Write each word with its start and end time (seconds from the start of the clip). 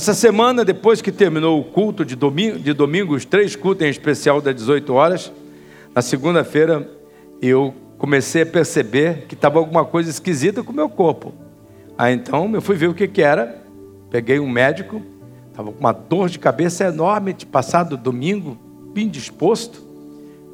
Essa 0.00 0.14
semana, 0.14 0.64
depois 0.64 1.02
que 1.02 1.12
terminou 1.12 1.60
o 1.60 1.62
culto 1.62 2.06
de 2.06 2.16
domingo, 2.16 2.58
de 2.58 2.72
domingo 2.72 3.14
os 3.14 3.26
três 3.26 3.54
cultos 3.54 3.86
em 3.86 3.90
especial 3.90 4.40
das 4.40 4.54
18 4.54 4.94
horas, 4.94 5.30
na 5.94 6.00
segunda-feira 6.00 6.90
eu 7.42 7.74
comecei 7.98 8.40
a 8.40 8.46
perceber 8.46 9.26
que 9.28 9.34
estava 9.34 9.58
alguma 9.58 9.84
coisa 9.84 10.08
esquisita 10.08 10.62
com 10.62 10.72
o 10.72 10.74
meu 10.74 10.88
corpo. 10.88 11.34
Aí 11.98 12.14
então 12.14 12.50
eu 12.54 12.62
fui 12.62 12.76
ver 12.76 12.88
o 12.88 12.94
que, 12.94 13.06
que 13.06 13.20
era, 13.20 13.62
peguei 14.10 14.40
um 14.40 14.48
médico, 14.48 15.02
estava 15.50 15.70
com 15.70 15.78
uma 15.78 15.92
dor 15.92 16.30
de 16.30 16.38
cabeça 16.38 16.84
enorme, 16.84 17.34
de 17.34 17.44
passado 17.44 17.94
domingo, 17.94 18.56
bem 18.94 19.06
disposto. 19.06 19.82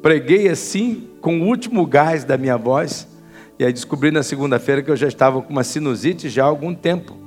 Preguei 0.01 0.49
assim, 0.49 1.07
com 1.21 1.39
o 1.39 1.45
último 1.45 1.85
gás 1.85 2.25
da 2.25 2.37
minha 2.37 2.57
voz, 2.57 3.07
e 3.57 3.63
aí 3.63 3.71
descobri 3.71 4.11
na 4.11 4.23
segunda-feira 4.23 4.81
que 4.81 4.91
eu 4.91 4.97
já 4.97 5.07
estava 5.07 5.41
com 5.41 5.53
uma 5.53 5.63
sinusite 5.63 6.27
já 6.27 6.43
há 6.43 6.47
algum 6.47 6.75
tempo. 6.75 7.26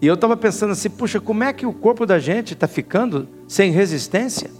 E 0.00 0.06
eu 0.06 0.14
estava 0.14 0.36
pensando 0.36 0.72
assim, 0.72 0.88
puxa, 0.88 1.20
como 1.20 1.42
é 1.42 1.52
que 1.52 1.66
o 1.66 1.72
corpo 1.72 2.06
da 2.06 2.18
gente 2.18 2.54
está 2.54 2.68
ficando 2.68 3.28
sem 3.48 3.72
resistência? 3.72 4.50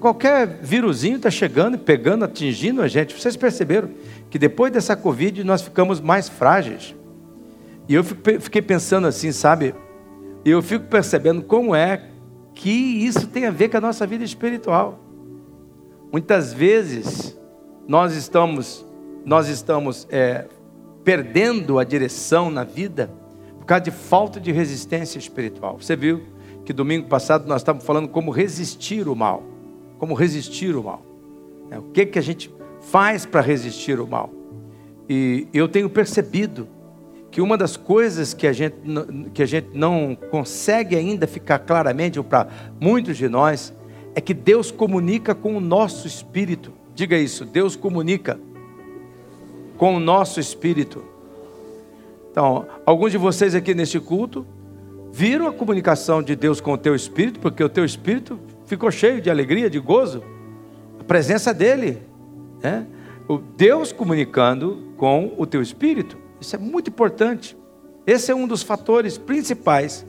Qualquer 0.00 0.60
vírusinho 0.62 1.16
está 1.16 1.30
chegando 1.30 1.76
pegando, 1.78 2.24
atingindo 2.24 2.82
a 2.82 2.88
gente. 2.88 3.18
Vocês 3.20 3.36
perceberam 3.36 3.90
que 4.30 4.38
depois 4.38 4.72
dessa 4.72 4.94
Covid 4.94 5.42
nós 5.42 5.62
ficamos 5.62 6.00
mais 6.00 6.28
frágeis. 6.28 6.94
E 7.88 7.94
eu 7.94 8.04
fiquei 8.04 8.62
pensando 8.62 9.06
assim, 9.06 9.32
sabe? 9.32 9.74
E 10.44 10.50
eu 10.50 10.62
fico 10.62 10.84
percebendo 10.86 11.42
como 11.42 11.74
é 11.74 12.02
que 12.54 12.70
isso 12.70 13.26
tem 13.26 13.46
a 13.46 13.50
ver 13.50 13.68
com 13.68 13.78
a 13.78 13.80
nossa 13.80 14.06
vida 14.06 14.22
espiritual. 14.22 15.00
Muitas 16.12 16.52
vezes 16.52 17.36
nós 17.88 18.14
estamos, 18.14 18.84
nós 19.24 19.48
estamos 19.48 20.06
é, 20.10 20.46
perdendo 21.04 21.78
a 21.78 21.84
direção 21.84 22.50
na 22.50 22.64
vida 22.64 23.10
por 23.66 23.70
causa 23.70 23.82
de 23.82 23.90
falta 23.90 24.38
de 24.38 24.52
resistência 24.52 25.18
espiritual. 25.18 25.76
Você 25.80 25.96
viu 25.96 26.22
que 26.64 26.72
domingo 26.72 27.08
passado 27.08 27.48
nós 27.48 27.62
estávamos 27.62 27.84
falando 27.84 28.06
como 28.06 28.30
resistir 28.30 29.08
o 29.08 29.16
mal, 29.16 29.42
como 29.98 30.14
resistir 30.14 30.76
o 30.76 30.84
mal. 30.84 31.04
É, 31.68 31.76
o 31.76 31.82
que 31.82 32.06
que 32.06 32.16
a 32.16 32.22
gente 32.22 32.48
faz 32.80 33.26
para 33.26 33.40
resistir 33.40 33.98
o 33.98 34.06
mal? 34.06 34.30
E 35.08 35.48
eu 35.52 35.66
tenho 35.66 35.90
percebido 35.90 36.68
que 37.28 37.40
uma 37.40 37.58
das 37.58 37.76
coisas 37.76 38.32
que 38.32 38.46
a 38.46 38.52
gente, 38.52 38.76
que 39.34 39.42
a 39.42 39.46
gente 39.46 39.70
não 39.74 40.16
consegue 40.30 40.94
ainda 40.94 41.26
ficar 41.26 41.58
claramente, 41.58 42.20
ou 42.20 42.24
para 42.24 42.46
muitos 42.80 43.16
de 43.16 43.28
nós, 43.28 43.74
é 44.14 44.20
que 44.20 44.32
Deus 44.32 44.70
comunica 44.70 45.34
com 45.34 45.56
o 45.56 45.60
nosso 45.60 46.06
espírito. 46.06 46.72
Diga 46.94 47.18
isso, 47.18 47.44
Deus 47.44 47.74
comunica 47.74 48.38
com 49.76 49.96
o 49.96 49.98
nosso 49.98 50.38
espírito. 50.38 51.15
Então, 52.36 52.66
alguns 52.84 53.12
de 53.12 53.16
vocês 53.16 53.54
aqui 53.54 53.74
neste 53.74 53.98
culto 53.98 54.46
viram 55.10 55.46
a 55.46 55.52
comunicação 55.54 56.22
de 56.22 56.36
Deus 56.36 56.60
com 56.60 56.74
o 56.74 56.76
teu 56.76 56.94
espírito, 56.94 57.40
porque 57.40 57.64
o 57.64 57.68
teu 57.68 57.82
espírito 57.82 58.38
ficou 58.66 58.90
cheio 58.90 59.22
de 59.22 59.30
alegria, 59.30 59.70
de 59.70 59.78
gozo, 59.78 60.22
a 61.00 61.04
presença 61.04 61.54
dele, 61.54 62.02
né? 62.62 62.86
O 63.26 63.38
Deus 63.38 63.90
comunicando 63.90 64.92
com 64.98 65.32
o 65.38 65.46
teu 65.46 65.62
espírito. 65.62 66.18
Isso 66.38 66.54
é 66.54 66.58
muito 66.58 66.90
importante. 66.90 67.56
Esse 68.06 68.30
é 68.30 68.34
um 68.34 68.46
dos 68.46 68.62
fatores 68.62 69.16
principais, 69.16 70.04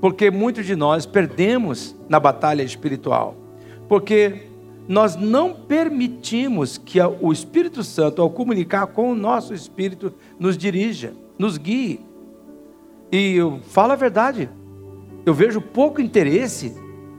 porque 0.00 0.30
muitos 0.30 0.64
de 0.64 0.74
nós 0.74 1.04
perdemos 1.04 1.94
na 2.08 2.18
batalha 2.18 2.62
espiritual. 2.62 3.36
Porque 3.86 4.46
nós 4.88 5.14
não 5.14 5.52
permitimos 5.52 6.78
que 6.78 6.98
o 7.20 7.30
Espírito 7.30 7.84
Santo, 7.84 8.22
ao 8.22 8.30
comunicar 8.30 8.86
com 8.86 9.12
o 9.12 9.14
nosso 9.14 9.52
espírito, 9.52 10.14
nos 10.40 10.56
dirija, 10.56 11.12
nos 11.38 11.58
guie. 11.58 12.00
E 13.10 13.34
eu 13.34 13.60
falo 13.60 13.92
a 13.92 13.96
verdade, 13.96 14.50
eu 15.24 15.32
vejo 15.32 15.60
pouco 15.60 16.00
interesse 16.00 16.74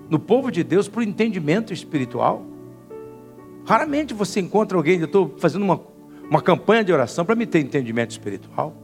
no 0.10 0.20
povo 0.20 0.52
de 0.52 0.64
Deus 0.64 0.88
por 0.88 1.04
entendimento 1.04 1.74
espiritual. 1.74 2.46
Raramente 3.66 4.14
você 4.14 4.40
encontra 4.40 4.78
alguém, 4.78 5.00
eu 5.00 5.06
estou 5.06 5.36
fazendo 5.38 5.64
uma 5.64 5.82
uma 6.30 6.42
campanha 6.42 6.84
de 6.84 6.92
oração 6.92 7.26
para 7.26 7.36
me 7.36 7.46
ter 7.46 7.60
entendimento 7.60 8.12
espiritual. 8.12 8.76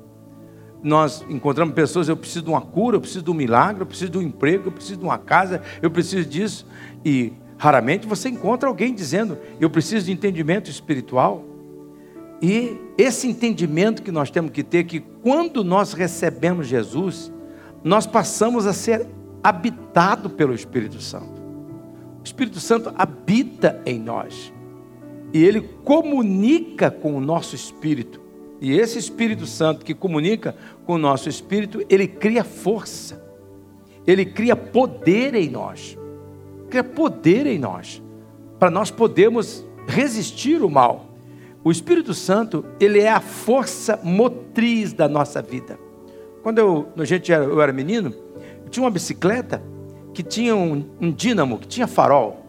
Nós 0.81 1.25
encontramos 1.29 1.73
pessoas, 1.73 2.09
eu 2.09 2.17
preciso 2.17 2.43
de 2.43 2.49
uma 2.49 2.61
cura, 2.61 2.97
eu 2.97 3.01
preciso 3.01 3.23
de 3.23 3.31
um 3.31 3.33
milagre, 3.33 3.81
eu 3.81 3.85
preciso 3.85 4.11
de 4.11 4.17
um 4.17 4.21
emprego, 4.21 4.67
eu 4.67 4.71
preciso 4.71 4.99
de 4.99 5.05
uma 5.05 5.17
casa, 5.17 5.61
eu 5.81 5.89
preciso 5.89 6.27
disso. 6.27 6.65
E 7.05 7.33
raramente 7.57 8.07
você 8.07 8.29
encontra 8.29 8.67
alguém 8.67 8.93
dizendo, 8.93 9.37
eu 9.59 9.69
preciso 9.69 10.05
de 10.05 10.11
entendimento 10.11 10.69
espiritual. 10.69 11.43
E 12.43 12.77
esse 12.97 13.25
entendimento 13.25 14.03
que 14.03 14.11
nós 14.11 14.29
temos 14.29 14.51
que 14.51 14.63
ter, 14.63 14.83
que 14.83 14.99
quando 14.99 15.63
nós 15.63 15.93
recebemos 15.93 16.67
Jesus, 16.67 17.31
nós 17.81 18.05
passamos 18.05 18.67
a 18.67 18.73
ser 18.73 19.07
habitado 19.41 20.29
pelo 20.29 20.53
Espírito 20.53 20.99
Santo. 20.99 21.41
O 22.19 22.23
Espírito 22.25 22.59
Santo 22.59 22.93
habita 22.97 23.81
em 23.85 23.97
nós 23.97 24.51
e 25.33 25.41
ele 25.41 25.61
comunica 25.85 26.91
com 26.91 27.15
o 27.15 27.21
nosso 27.21 27.55
espírito. 27.55 28.19
E 28.59 28.73
esse 28.73 28.99
Espírito 28.99 29.45
Santo 29.45 29.85
que 29.85 29.93
comunica 29.93 30.53
com 30.85 30.95
o 30.95 30.97
nosso 30.97 31.29
espírito, 31.29 31.81
ele 31.89 32.07
cria 32.07 32.43
força, 32.43 33.23
ele 34.05 34.25
cria 34.25 34.55
poder 34.55 35.33
em 35.33 35.49
nós, 35.49 35.97
cria 36.69 36.83
poder 36.83 37.47
em 37.47 37.57
nós, 37.57 38.03
para 38.59 38.69
nós 38.69 38.91
podermos 38.91 39.65
resistir 39.87 40.61
o 40.61 40.69
mal. 40.69 41.12
O 41.63 41.71
Espírito 41.71 42.13
Santo, 42.13 42.65
ele 42.79 42.99
é 42.99 43.09
a 43.09 43.21
força 43.21 43.99
motriz 44.03 44.91
da 44.91 45.07
nossa 45.07 45.41
vida. 45.41 45.79
Quando 46.41 46.57
eu, 46.59 46.89
a 46.97 47.05
gente 47.05 47.31
era, 47.31 47.45
eu 47.45 47.61
era 47.61 47.71
menino, 47.71 48.13
eu 48.63 48.69
tinha 48.69 48.83
uma 48.83 48.91
bicicleta 48.91 49.63
que 50.13 50.21
tinha 50.21 50.55
um, 50.55 50.85
um 50.99 51.11
dínamo, 51.11 51.57
que 51.57 51.67
tinha 51.67 51.87
farol. 51.87 52.45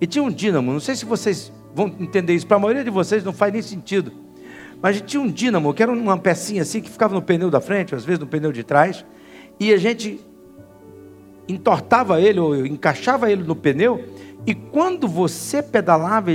E 0.00 0.06
tinha 0.06 0.22
um 0.22 0.30
dínamo, 0.30 0.72
não 0.72 0.80
sei 0.80 0.94
se 0.94 1.04
vocês 1.04 1.52
vão 1.74 1.86
entender 1.98 2.34
isso. 2.34 2.46
Para 2.46 2.56
a 2.56 2.60
maioria 2.60 2.84
de 2.84 2.90
vocês 2.90 3.24
não 3.24 3.32
faz 3.32 3.52
nem 3.52 3.62
sentido. 3.62 4.12
Mas 4.80 4.90
a 4.90 4.98
gente 4.98 5.06
tinha 5.06 5.20
um 5.20 5.30
dínamo, 5.30 5.74
que 5.74 5.82
era 5.82 5.90
uma 5.90 6.18
pecinha 6.18 6.62
assim, 6.62 6.80
que 6.80 6.90
ficava 6.90 7.14
no 7.14 7.22
pneu 7.22 7.50
da 7.50 7.60
frente, 7.60 7.94
às 7.94 8.04
vezes 8.04 8.18
no 8.20 8.26
pneu 8.26 8.52
de 8.52 8.62
trás, 8.62 9.04
e 9.58 9.72
a 9.72 9.76
gente 9.76 10.20
entortava 11.48 12.20
ele, 12.20 12.40
ou 12.40 12.66
encaixava 12.66 13.30
ele 13.30 13.42
no 13.42 13.54
pneu, 13.54 14.04
e 14.46 14.54
quando 14.54 15.06
você 15.06 15.62
pedalava, 15.62 16.30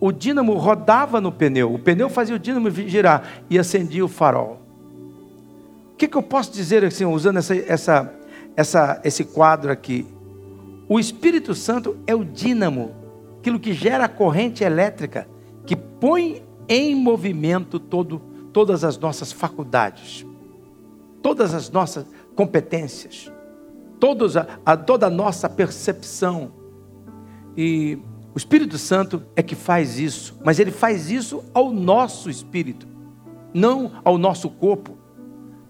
o 0.00 0.12
dínamo 0.12 0.54
rodava 0.54 1.20
no 1.20 1.32
pneu, 1.32 1.74
o 1.74 1.78
pneu 1.78 2.08
fazia 2.08 2.36
o 2.36 2.38
dínamo 2.38 2.70
girar 2.70 3.42
e 3.50 3.58
acendia 3.58 4.04
o 4.04 4.08
farol. 4.08 4.60
O 5.92 5.96
que, 5.96 6.06
que 6.06 6.16
eu 6.16 6.22
posso 6.22 6.52
dizer 6.52 6.84
assim, 6.84 7.04
usando 7.04 7.38
essa, 7.38 7.56
essa, 7.56 8.14
essa, 8.56 9.00
esse 9.02 9.24
quadro 9.24 9.72
aqui? 9.72 10.06
O 10.88 11.00
Espírito 11.00 11.54
Santo 11.54 11.96
é 12.06 12.14
o 12.14 12.24
dínamo 12.24 12.94
aquilo 13.40 13.58
que 13.58 13.72
gera 13.72 14.04
a 14.04 14.08
corrente 14.08 14.62
elétrica, 14.62 15.28
que 15.66 15.74
põe 15.74 16.42
em 16.68 16.94
movimento 16.94 17.80
todo, 17.80 18.20
todas 18.52 18.84
as 18.84 18.98
nossas 18.98 19.32
faculdades, 19.32 20.24
todas 21.22 21.54
as 21.54 21.70
nossas 21.70 22.06
competências, 22.36 23.32
todos 23.98 24.36
a, 24.36 24.46
a, 24.64 24.76
toda 24.76 25.06
a 25.06 25.10
nossa 25.10 25.48
percepção. 25.48 26.52
E 27.56 27.98
o 28.34 28.38
Espírito 28.38 28.78
Santo 28.78 29.22
é 29.34 29.42
que 29.42 29.54
faz 29.54 29.98
isso, 29.98 30.38
mas 30.44 30.58
ele 30.58 30.70
faz 30.70 31.10
isso 31.10 31.44
ao 31.52 31.72
nosso 31.72 32.30
espírito, 32.30 32.86
não 33.52 33.92
ao 34.04 34.16
nosso 34.18 34.48
corpo, 34.48 34.96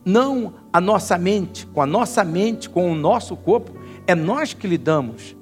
não 0.04 0.54
à 0.72 0.80
nossa 0.80 1.16
mente. 1.16 1.66
Com 1.66 1.80
a 1.80 1.86
nossa 1.86 2.24
mente, 2.24 2.68
com 2.68 2.90
o 2.90 2.94
nosso 2.94 3.36
corpo, 3.36 3.72
é 4.06 4.14
nós 4.14 4.52
que 4.54 4.66
lidamos, 4.66 5.36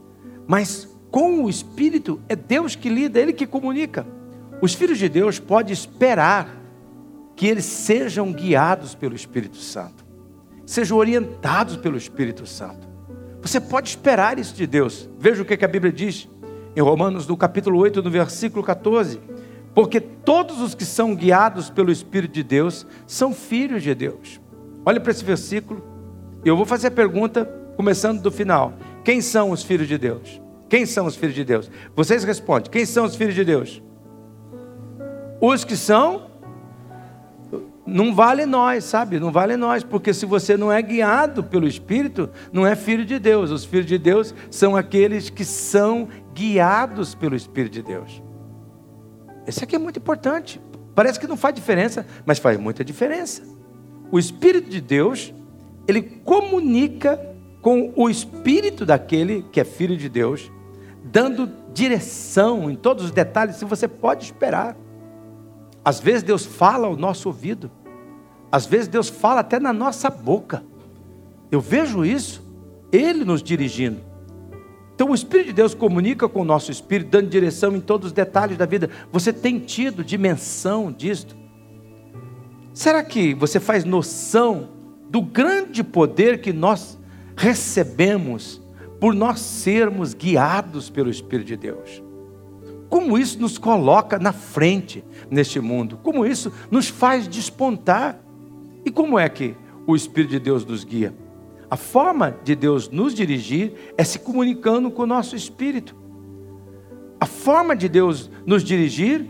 mas 0.46 0.88
com 1.10 1.44
o 1.44 1.48
Espírito, 1.48 2.20
é 2.28 2.36
Deus 2.36 2.76
que 2.76 2.88
lida, 2.88 3.18
Ele 3.18 3.32
que 3.32 3.46
comunica. 3.46 4.06
Os 4.60 4.74
filhos 4.74 4.98
de 4.98 5.08
Deus 5.08 5.38
podem 5.38 5.72
esperar 5.72 6.62
que 7.34 7.46
eles 7.46 7.64
sejam 7.64 8.32
guiados 8.32 8.94
pelo 8.94 9.14
Espírito 9.14 9.56
Santo, 9.56 10.04
sejam 10.64 10.98
orientados 10.98 11.76
pelo 11.76 11.96
Espírito 11.96 12.46
Santo. 12.46 12.86
Você 13.40 13.60
pode 13.60 13.88
esperar 13.88 14.38
isso 14.38 14.54
de 14.54 14.66
Deus. 14.66 15.08
Veja 15.18 15.42
o 15.42 15.44
que 15.44 15.64
a 15.64 15.68
Bíblia 15.68 15.92
diz 15.92 16.28
em 16.76 16.80
Romanos, 16.80 17.26
no 17.26 17.36
capítulo 17.36 17.78
8, 17.78 18.02
no 18.02 18.10
versículo 18.10 18.62
14. 18.62 19.18
Porque 19.74 20.00
todos 20.00 20.60
os 20.60 20.74
que 20.74 20.84
são 20.84 21.14
guiados 21.14 21.70
pelo 21.70 21.90
Espírito 21.90 22.32
de 22.32 22.42
Deus 22.42 22.86
são 23.06 23.32
filhos 23.32 23.82
de 23.82 23.94
Deus. 23.94 24.40
Olha 24.84 25.00
para 25.00 25.10
esse 25.10 25.24
versículo. 25.24 25.82
Eu 26.44 26.56
vou 26.56 26.66
fazer 26.66 26.88
a 26.88 26.90
pergunta, 26.90 27.44
começando 27.76 28.20
do 28.20 28.30
final: 28.30 28.74
Quem 29.02 29.20
são 29.20 29.50
os 29.50 29.62
filhos 29.62 29.88
de 29.88 29.98
Deus? 29.98 30.40
Quem 30.68 30.84
são 30.84 31.06
os 31.06 31.16
filhos 31.16 31.34
de 31.34 31.44
Deus? 31.44 31.70
Vocês 31.94 32.24
respondem: 32.24 32.70
quem 32.70 32.84
são 32.84 33.04
os 33.04 33.16
filhos 33.16 33.34
de 33.34 33.44
Deus? 33.44 33.82
Os 35.40 35.64
que 35.64 35.76
são. 35.76 36.26
Não 37.86 38.12
vale 38.12 38.46
nós, 38.46 38.82
sabe? 38.82 39.20
Não 39.20 39.30
vale 39.30 39.56
nós, 39.56 39.84
porque 39.84 40.12
se 40.12 40.26
você 40.26 40.56
não 40.56 40.72
é 40.72 40.82
guiado 40.82 41.44
pelo 41.44 41.68
Espírito, 41.68 42.28
não 42.52 42.66
é 42.66 42.74
filho 42.74 43.04
de 43.04 43.16
Deus. 43.16 43.52
Os 43.52 43.64
filhos 43.64 43.86
de 43.86 43.96
Deus 43.96 44.34
são 44.50 44.74
aqueles 44.74 45.30
que 45.30 45.44
são 45.44 46.08
guiados 46.36 47.14
pelo 47.14 47.34
Espírito 47.34 47.72
de 47.72 47.82
Deus. 47.82 48.22
Esse 49.46 49.64
aqui 49.64 49.74
é 49.74 49.78
muito 49.78 49.98
importante. 49.98 50.60
Parece 50.94 51.18
que 51.18 51.26
não 51.26 51.36
faz 51.36 51.54
diferença, 51.54 52.06
mas 52.26 52.38
faz 52.38 52.58
muita 52.58 52.84
diferença. 52.84 53.42
O 54.12 54.18
Espírito 54.18 54.68
de 54.68 54.80
Deus, 54.82 55.32
ele 55.88 56.02
comunica 56.02 57.18
com 57.62 57.90
o 57.96 58.08
espírito 58.08 58.84
daquele 58.84 59.42
que 59.50 59.60
é 59.60 59.64
filho 59.64 59.96
de 59.96 60.08
Deus, 60.08 60.52
dando 61.02 61.50
direção 61.72 62.70
em 62.70 62.76
todos 62.76 63.06
os 63.06 63.10
detalhes, 63.10 63.56
se 63.56 63.64
você 63.64 63.88
pode 63.88 64.24
esperar. 64.24 64.76
Às 65.84 65.98
vezes 65.98 66.22
Deus 66.22 66.44
fala 66.44 66.86
ao 66.86 66.96
nosso 66.96 67.28
ouvido, 67.28 67.70
às 68.52 68.66
vezes 68.66 68.88
Deus 68.88 69.08
fala 69.08 69.40
até 69.40 69.58
na 69.58 69.72
nossa 69.72 70.08
boca. 70.10 70.62
Eu 71.50 71.60
vejo 71.60 72.04
isso, 72.04 72.42
Ele 72.92 73.24
nos 73.24 73.42
dirigindo. 73.42 74.00
Então 74.96 75.10
o 75.10 75.14
Espírito 75.14 75.46
de 75.48 75.52
Deus 75.52 75.74
comunica 75.74 76.28
com 76.28 76.40
o 76.40 76.44
nosso 76.44 76.72
espírito, 76.72 77.10
dando 77.10 77.28
direção 77.28 77.76
em 77.76 77.80
todos 77.80 78.06
os 78.08 78.12
detalhes 78.12 78.58
da 78.58 78.66
vida. 78.66 78.90
Você 79.12 79.32
tem 79.32 79.60
tido 79.60 80.02
dimensão 80.02 80.90
disto? 80.90 81.36
Será 82.74 83.04
que 83.04 83.34
você 83.34 83.60
faz 83.60 83.84
noção 83.84 84.70
do 85.08 85.22
grande 85.22 85.84
poder 85.84 86.40
que 86.40 86.52
nós 86.52 86.98
recebemos 87.36 88.60
por 89.00 89.14
nós 89.14 89.40
sermos 89.40 90.14
guiados 90.14 90.88
pelo 90.88 91.10
Espírito 91.10 91.48
de 91.48 91.56
Deus. 91.56 92.02
Como 92.88 93.18
isso 93.18 93.40
nos 93.40 93.58
coloca 93.58 94.18
na 94.18 94.32
frente 94.32 95.04
neste 95.30 95.60
mundo, 95.60 95.98
como 96.02 96.24
isso 96.24 96.52
nos 96.70 96.88
faz 96.88 97.28
despontar. 97.28 98.18
E 98.84 98.90
como 98.90 99.18
é 99.18 99.28
que 99.28 99.56
o 99.86 99.96
Espírito 99.96 100.30
de 100.30 100.38
Deus 100.38 100.64
nos 100.64 100.84
guia? 100.84 101.14
A 101.70 101.76
forma 101.76 102.36
de 102.44 102.54
Deus 102.54 102.88
nos 102.88 103.14
dirigir 103.14 103.92
é 103.96 104.04
se 104.04 104.18
comunicando 104.18 104.90
com 104.90 105.02
o 105.02 105.06
nosso 105.06 105.34
espírito. 105.34 105.96
A 107.18 107.26
forma 107.26 107.74
de 107.74 107.88
Deus 107.88 108.30
nos 108.44 108.62
dirigir 108.62 109.26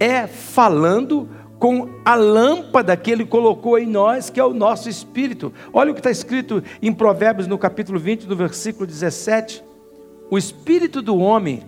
é 0.00 0.26
falando 0.26 1.28
com 1.58 1.88
a 2.04 2.14
lâmpada 2.14 2.96
que 2.96 3.10
ele 3.10 3.24
colocou 3.24 3.78
em 3.78 3.86
nós, 3.86 4.28
que 4.28 4.40
é 4.40 4.44
o 4.44 4.52
nosso 4.52 4.88
espírito. 4.88 5.52
Olha 5.72 5.90
o 5.90 5.94
que 5.94 6.00
está 6.00 6.10
escrito 6.10 6.62
em 6.82 6.92
Provérbios, 6.92 7.46
no 7.46 7.56
capítulo 7.56 7.98
20, 7.98 8.26
no 8.26 8.36
versículo 8.36 8.86
17: 8.86 9.64
O 10.30 10.36
espírito 10.36 11.00
do 11.00 11.16
homem 11.16 11.62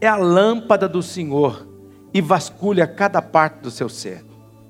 é 0.00 0.06
a 0.06 0.16
lâmpada 0.16 0.88
do 0.88 1.02
Senhor 1.02 1.66
e 2.12 2.20
vasculha 2.20 2.86
cada 2.86 3.20
parte 3.20 3.60
do 3.60 3.70
seu 3.70 3.88
ser, 3.88 4.24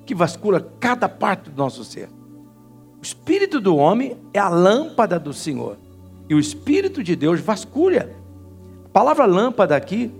que 0.04 0.14
vasculha 0.14 0.60
cada 0.80 1.08
parte 1.08 1.50
do 1.50 1.56
nosso 1.56 1.84
ser. 1.84 2.17
O 3.00 3.02
espírito 3.02 3.60
do 3.60 3.76
homem 3.76 4.16
é 4.34 4.38
a 4.38 4.48
lâmpada 4.48 5.18
do 5.18 5.32
Senhor 5.32 5.76
e 6.28 6.34
o 6.34 6.38
espírito 6.38 7.02
de 7.02 7.14
Deus 7.14 7.40
vasculha. 7.40 8.14
A 8.84 8.88
palavra 8.88 9.24
lâmpada 9.24 9.76
aqui, 9.76 10.10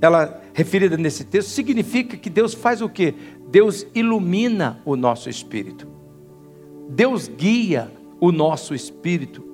ela 0.00 0.40
referida 0.54 0.96
nesse 0.96 1.24
texto, 1.24 1.48
significa 1.48 2.16
que 2.16 2.30
Deus 2.30 2.54
faz 2.54 2.80
o 2.80 2.88
que? 2.88 3.14
Deus 3.50 3.86
ilumina 3.94 4.80
o 4.84 4.96
nosso 4.96 5.28
espírito. 5.28 5.86
Deus 6.88 7.28
guia 7.28 7.90
o 8.20 8.32
nosso 8.32 8.74
espírito. 8.74 9.44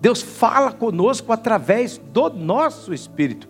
Deus 0.00 0.22
fala 0.22 0.72
conosco 0.72 1.32
através 1.32 1.98
do 1.98 2.30
nosso 2.30 2.94
espírito. 2.94 3.48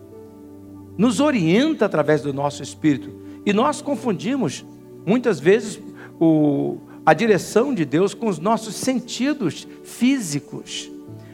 Nos 0.97 1.19
orienta 1.19 1.85
através 1.85 2.21
do 2.21 2.33
nosso 2.33 2.61
espírito. 2.61 3.11
E 3.45 3.53
nós 3.53 3.81
confundimos 3.81 4.65
muitas 5.05 5.39
vezes 5.39 5.81
o, 6.19 6.77
a 7.09 7.13
direção 7.13 7.73
de 7.73 7.85
Deus 7.85 8.13
com 8.13 8.27
os 8.27 8.37
nossos 8.37 8.75
sentidos 8.75 9.67
físicos. 9.83 10.91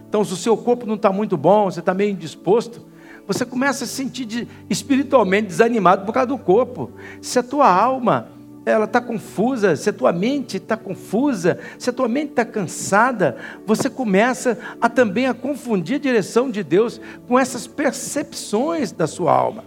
Então, 0.08 0.24
se 0.24 0.32
o 0.32 0.38
seu 0.38 0.56
corpo 0.56 0.86
não 0.86 0.96
está 0.96 1.12
muito 1.12 1.36
bom, 1.36 1.66
você 1.66 1.82
está 1.82 1.94
meio 1.94 2.12
indisposto, 2.12 2.82
você 3.28 3.46
começa 3.46 3.84
a 3.84 3.88
se 3.88 3.94
sentir 3.94 4.24
de, 4.24 4.48
espiritualmente 4.70 5.48
desanimado 5.48 6.06
por 6.06 6.14
causa 6.14 6.28
do 6.28 6.38
corpo. 6.38 6.92
Se 7.22 7.40
a 7.40 7.44
tua 7.44 7.70
alma 7.70 8.30
ela 8.66 8.86
está 8.86 9.02
confusa, 9.02 9.76
se 9.76 9.90
a 9.90 9.94
tua 9.94 10.14
mente 10.14 10.56
está 10.56 10.78
confusa, 10.78 11.60
se 11.78 11.90
a 11.90 11.94
tua 11.94 12.08
mente 12.08 12.30
está 12.30 12.46
cansada, 12.46 13.36
você 13.66 13.90
começa 13.90 14.58
a 14.80 14.88
também 14.88 15.28
a 15.28 15.34
confundir 15.34 15.98
a 15.98 16.00
direção 16.00 16.50
de 16.50 16.64
Deus 16.64 17.02
com 17.28 17.38
essas 17.38 17.68
percepções 17.68 18.94
da 18.94 19.08
sua 19.08 19.34
alma. 19.34 19.66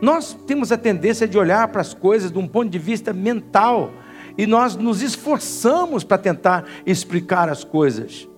Nós 0.00 0.32
temos 0.46 0.72
a 0.72 0.78
tendência 0.78 1.28
de 1.28 1.36
olhar 1.36 1.68
para 1.68 1.82
as 1.82 1.92
coisas 1.92 2.32
de 2.32 2.38
um 2.38 2.48
ponto 2.48 2.70
de 2.70 2.78
vista 2.78 3.12
mental 3.12 3.90
e 4.36 4.46
nós 4.46 4.76
nos 4.76 5.02
esforçamos 5.02 6.04
para 6.04 6.18
tentar 6.18 6.64
explicar 6.84 7.48
as 7.48 7.64
coisas. 7.64 8.28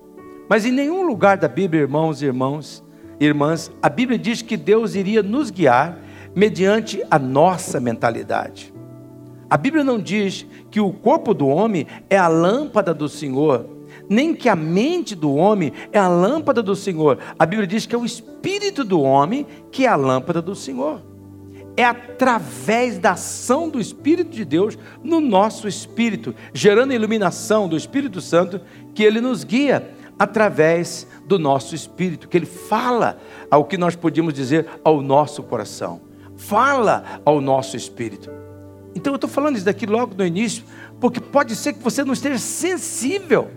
Mas 0.49 0.65
em 0.65 0.71
nenhum 0.71 1.05
lugar 1.05 1.37
da 1.37 1.47
Bíblia, 1.47 1.81
irmãos 1.81 2.21
e 2.21 2.25
irmãos, 2.25 2.83
irmãs, 3.19 3.71
a 3.81 3.89
Bíblia 3.89 4.17
diz 4.17 4.41
que 4.41 4.55
Deus 4.55 4.95
iria 4.95 5.21
nos 5.23 5.49
guiar 5.49 5.99
mediante 6.35 7.03
a 7.09 7.17
nossa 7.17 7.79
mentalidade. 7.79 8.73
A 9.49 9.57
Bíblia 9.57 9.83
não 9.83 9.97
diz 9.97 10.45
que 10.69 10.79
o 10.79 10.91
corpo 10.91 11.33
do 11.33 11.47
homem 11.47 11.87
é 12.09 12.17
a 12.17 12.27
lâmpada 12.27 12.93
do 12.93 13.07
Senhor, 13.07 13.65
nem 14.09 14.35
que 14.35 14.47
a 14.49 14.55
mente 14.55 15.15
do 15.15 15.33
homem 15.33 15.71
é 15.91 15.99
a 15.99 16.07
lâmpada 16.07 16.61
do 16.61 16.75
Senhor. 16.75 17.17
A 17.39 17.45
Bíblia 17.45 17.67
diz 17.67 17.85
que 17.85 17.95
é 17.95 17.97
o 17.97 18.05
espírito 18.05 18.83
do 18.83 19.01
homem 19.01 19.45
que 19.71 19.85
é 19.85 19.89
a 19.89 19.95
lâmpada 19.95 20.41
do 20.41 20.53
Senhor. 20.53 21.01
É 21.77 21.85
através 21.85 22.97
da 22.97 23.11
ação 23.11 23.69
do 23.69 23.79
Espírito 23.79 24.31
de 24.31 24.43
Deus 24.43 24.77
no 25.03 25.21
nosso 25.21 25.67
espírito, 25.67 26.33
gerando 26.51 26.91
a 26.91 26.95
iluminação 26.95 27.69
do 27.69 27.77
Espírito 27.77 28.19
Santo, 28.19 28.59
que 28.95 29.03
ele 29.03 29.21
nos 29.21 29.43
guia 29.43 29.95
através 30.17 31.07
do 31.25 31.37
nosso 31.37 31.75
espírito, 31.75 32.27
que 32.27 32.35
ele 32.35 32.47
fala 32.47 33.19
ao 33.51 33.65
que 33.65 33.77
nós 33.77 33.95
podíamos 33.95 34.33
dizer 34.33 34.67
ao 34.83 35.01
nosso 35.01 35.43
coração, 35.43 36.01
fala 36.35 37.21
ao 37.23 37.39
nosso 37.39 37.77
espírito. 37.77 38.31
Então 38.95 39.13
eu 39.13 39.17
estou 39.17 39.29
falando 39.29 39.57
isso 39.57 39.65
daqui 39.65 39.85
logo 39.85 40.15
no 40.15 40.25
início, 40.25 40.63
porque 40.99 41.19
pode 41.19 41.55
ser 41.55 41.73
que 41.73 41.83
você 41.83 42.03
não 42.03 42.13
esteja 42.13 42.39
sensível 42.39 43.51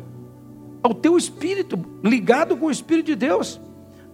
ao 0.82 0.92
teu 0.92 1.16
espírito, 1.16 1.78
ligado 2.04 2.56
com 2.56 2.66
o 2.66 2.70
Espírito 2.70 3.06
de 3.06 3.16
Deus. 3.16 3.60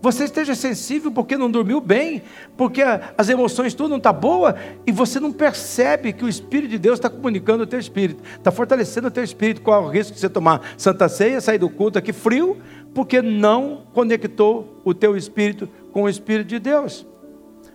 Você 0.00 0.24
esteja 0.24 0.54
sensível 0.54 1.10
porque 1.10 1.36
não 1.36 1.50
dormiu 1.50 1.80
bem, 1.80 2.22
porque 2.56 2.82
as 3.16 3.28
emoções 3.28 3.74
tudo 3.74 3.90
não 3.90 3.96
está 3.96 4.12
boa, 4.12 4.54
e 4.86 4.92
você 4.92 5.18
não 5.18 5.32
percebe 5.32 6.12
que 6.12 6.24
o 6.24 6.28
Espírito 6.28 6.70
de 6.70 6.78
Deus 6.78 6.98
está 6.98 7.08
comunicando 7.08 7.64
o 7.64 7.66
teu 7.66 7.78
espírito, 7.78 8.22
está 8.36 8.50
fortalecendo 8.50 9.08
o 9.08 9.10
teu 9.10 9.24
espírito. 9.24 9.62
Qual 9.62 9.82
é 9.82 9.86
o 9.86 9.88
risco 9.88 10.12
de 10.14 10.20
você 10.20 10.28
tomar 10.28 10.74
Santa 10.76 11.08
Ceia, 11.08 11.40
sair 11.40 11.58
do 11.58 11.68
culto 11.68 11.98
aqui 11.98 12.12
frio, 12.12 12.58
porque 12.94 13.20
não 13.20 13.82
conectou 13.92 14.80
o 14.84 14.94
teu 14.94 15.16
espírito 15.16 15.68
com 15.92 16.02
o 16.02 16.08
Espírito 16.08 16.48
de 16.48 16.58
Deus. 16.58 17.06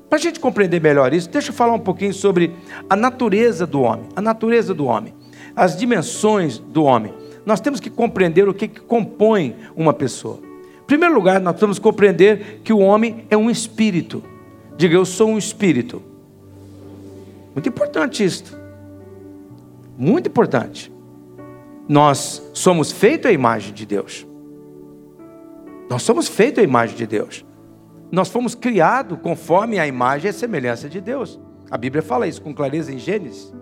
Para 0.10 0.18
a 0.18 0.22
gente 0.22 0.40
compreender 0.40 0.82
melhor 0.82 1.14
isso, 1.14 1.30
deixa 1.30 1.50
eu 1.50 1.54
falar 1.54 1.74
um 1.74 1.80
pouquinho 1.80 2.14
sobre 2.14 2.54
a 2.90 2.96
natureza 2.96 3.66
do 3.66 3.82
homem, 3.82 4.10
a 4.16 4.22
natureza 4.22 4.74
do 4.74 4.86
homem, 4.86 5.14
as 5.56 5.78
dimensões 5.78 6.58
do 6.58 6.84
homem. 6.84 7.14
Nós 7.46 7.62
temos 7.62 7.80
que 7.80 7.90
compreender 7.90 8.48
o 8.48 8.54
que, 8.54 8.68
que 8.68 8.82
compõe 8.82 9.56
uma 9.76 9.94
pessoa. 9.94 10.51
Primeiro 10.92 11.16
lugar, 11.16 11.40
nós 11.40 11.58
temos 11.58 11.80
que 11.80 11.84
compreender 11.84 12.60
que 12.66 12.74
o 12.74 12.80
homem 12.80 13.26
é 13.30 13.38
um 13.38 13.50
espírito. 13.50 14.22
Diga, 14.76 14.94
eu 14.94 15.06
sou 15.06 15.30
um 15.30 15.38
espírito. 15.38 16.04
Muito 17.56 17.70
importante 17.70 18.26
isto. 18.26 18.60
Muito 19.98 20.28
importante. 20.28 20.92
Nós 21.88 22.46
somos 22.54 22.92
feitos 22.92 23.28
à 23.28 23.32
imagem 23.32 23.74
de 23.74 23.86
Deus. 23.86 24.28
Nós 25.90 26.04
somos 26.04 26.28
feitos 26.28 26.60
à 26.60 26.62
imagem 26.62 26.98
de 26.98 27.08
Deus. 27.08 27.46
Nós 28.12 28.28
fomos 28.28 28.54
criados 28.54 29.18
conforme 29.22 29.80
a 29.80 29.88
imagem 29.88 30.28
e 30.28 30.30
a 30.32 30.34
semelhança 30.34 30.90
de 30.90 31.00
Deus. 31.00 31.40
A 31.70 31.78
Bíblia 31.78 32.02
fala 32.02 32.28
isso 32.28 32.42
com 32.42 32.54
clareza 32.54 32.92
em 32.92 33.00
Gênesis, 33.00 33.54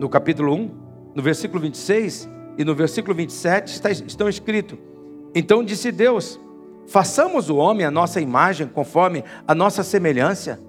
no 0.00 0.08
capítulo 0.08 0.52
1, 0.52 0.70
no 1.14 1.22
versículo 1.22 1.60
26 1.60 2.28
e 2.58 2.64
no 2.64 2.74
versículo 2.74 3.14
27 3.14 3.72
está, 3.72 3.88
estão 3.92 4.28
escritos: 4.28 4.89
Então 5.34 5.62
disse 5.62 5.92
Deus: 5.92 6.40
Façamos 6.86 7.48
o 7.48 7.56
homem 7.56 7.86
a 7.86 7.90
nossa 7.90 8.20
imagem, 8.20 8.66
conforme 8.66 9.24
a 9.46 9.54
nossa 9.54 9.82
semelhança. 9.82 10.60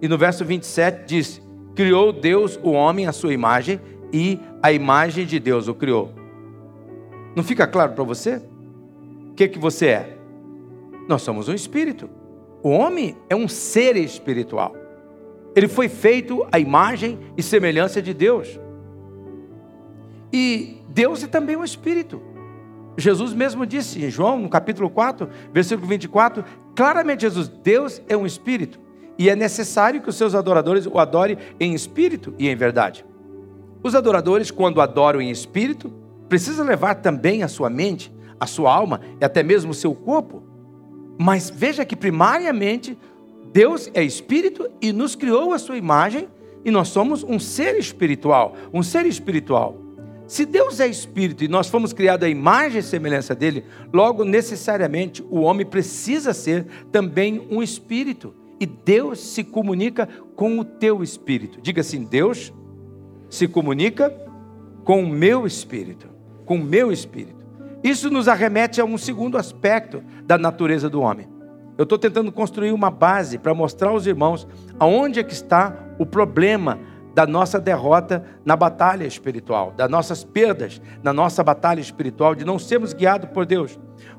E 0.00 0.08
no 0.08 0.18
verso 0.18 0.44
27 0.44 1.06
diz: 1.06 1.42
Criou 1.74 2.12
Deus 2.12 2.58
o 2.62 2.72
homem 2.72 3.06
à 3.06 3.12
sua 3.12 3.32
imagem 3.32 3.80
e 4.12 4.40
a 4.62 4.72
imagem 4.72 5.24
de 5.24 5.38
Deus 5.38 5.68
o 5.68 5.74
criou. 5.74 6.12
Não 7.34 7.42
fica 7.42 7.66
claro 7.66 7.92
para 7.92 8.04
você? 8.04 8.42
O 9.30 9.34
que, 9.34 9.48
que 9.48 9.58
você 9.58 9.86
é? 9.86 10.18
Nós 11.08 11.22
somos 11.22 11.48
um 11.48 11.54
espírito. 11.54 12.10
O 12.62 12.70
homem 12.70 13.16
é 13.30 13.34
um 13.34 13.48
ser 13.48 13.96
espiritual. 13.96 14.74
Ele 15.54 15.68
foi 15.68 15.88
feito 15.88 16.46
à 16.50 16.58
imagem 16.58 17.18
e 17.36 17.42
semelhança 17.42 18.00
de 18.00 18.12
Deus. 18.12 18.58
E 20.32 20.78
Deus 20.88 21.22
é 21.22 21.26
também 21.26 21.56
um 21.56 21.64
espírito. 21.64 22.20
Jesus 22.96 23.32
mesmo 23.32 23.66
disse 23.66 24.04
em 24.04 24.10
João, 24.10 24.38
no 24.38 24.48
capítulo 24.48 24.90
4, 24.90 25.28
versículo 25.52 25.88
24, 25.88 26.44
claramente 26.74 27.22
Jesus, 27.22 27.48
Deus 27.48 28.02
é 28.08 28.16
um 28.16 28.26
espírito, 28.26 28.78
e 29.18 29.30
é 29.30 29.36
necessário 29.36 30.00
que 30.00 30.08
os 30.08 30.16
seus 30.16 30.34
adoradores 30.34 30.86
o 30.86 30.98
adorem 30.98 31.38
em 31.58 31.74
espírito 31.74 32.34
e 32.38 32.48
em 32.48 32.56
verdade. 32.56 33.04
Os 33.82 33.94
adoradores, 33.94 34.50
quando 34.50 34.80
adoram 34.80 35.20
em 35.20 35.30
espírito, 35.30 35.92
precisam 36.28 36.64
levar 36.64 36.96
também 36.96 37.42
a 37.42 37.48
sua 37.48 37.68
mente, 37.68 38.12
a 38.38 38.46
sua 38.46 38.72
alma 38.72 39.00
e 39.20 39.24
até 39.24 39.42
mesmo 39.42 39.72
o 39.72 39.74
seu 39.74 39.94
corpo. 39.94 40.42
Mas 41.18 41.50
veja 41.50 41.84
que 41.84 41.96
primariamente 41.96 42.98
Deus 43.52 43.90
é 43.92 44.02
espírito 44.02 44.68
e 44.80 44.92
nos 44.92 45.14
criou 45.14 45.52
a 45.52 45.58
sua 45.58 45.76
imagem 45.76 46.28
e 46.64 46.70
nós 46.70 46.88
somos 46.88 47.24
um 47.24 47.38
ser 47.38 47.78
espiritual, 47.78 48.54
um 48.72 48.82
ser 48.82 49.04
espiritual. 49.04 49.81
Se 50.26 50.46
Deus 50.46 50.80
é 50.80 50.86
espírito 50.86 51.44
e 51.44 51.48
nós 51.48 51.68
fomos 51.68 51.92
criados 51.92 52.26
à 52.26 52.30
imagem 52.30 52.80
e 52.80 52.82
semelhança 52.82 53.34
dele, 53.34 53.64
logo 53.92 54.24
necessariamente 54.24 55.22
o 55.28 55.40
homem 55.40 55.66
precisa 55.66 56.32
ser 56.32 56.66
também 56.90 57.46
um 57.50 57.62
espírito. 57.62 58.34
E 58.58 58.66
Deus 58.66 59.18
se 59.18 59.42
comunica 59.42 60.08
com 60.36 60.58
o 60.58 60.64
teu 60.64 61.02
espírito. 61.02 61.60
Diga 61.60 61.80
assim: 61.80 62.04
Deus 62.04 62.52
se 63.28 63.48
comunica 63.48 64.10
com 64.84 65.02
o 65.02 65.08
meu 65.08 65.46
espírito, 65.46 66.08
com 66.44 66.56
o 66.56 66.64
meu 66.64 66.92
espírito. 66.92 67.42
Isso 67.82 68.08
nos 68.08 68.28
arremete 68.28 68.80
a 68.80 68.84
um 68.84 68.96
segundo 68.96 69.36
aspecto 69.36 70.02
da 70.24 70.38
natureza 70.38 70.88
do 70.88 71.00
homem. 71.00 71.28
Eu 71.76 71.84
estou 71.84 71.98
tentando 71.98 72.30
construir 72.30 72.72
uma 72.72 72.90
base 72.90 73.38
para 73.38 73.54
mostrar 73.54 73.90
aos 73.90 74.06
irmãos 74.06 74.46
aonde 74.78 75.18
é 75.18 75.22
que 75.24 75.32
está 75.32 75.76
o 75.98 76.06
problema 76.06 76.78
da 77.14 77.26
nossa 77.26 77.60
derrota 77.60 78.24
na 78.44 78.56
batalha 78.56 79.04
espiritual, 79.04 79.72
das 79.76 79.90
nossas 79.90 80.24
perdas 80.24 80.80
na 81.02 81.12
nossa 81.12 81.42
batalha 81.42 81.80
espiritual, 81.80 82.34
de 82.34 82.44
não 82.44 82.58
sermos 82.58 82.92
guiados 82.92 83.28
por 83.30 83.44
Deus. 83.44 83.78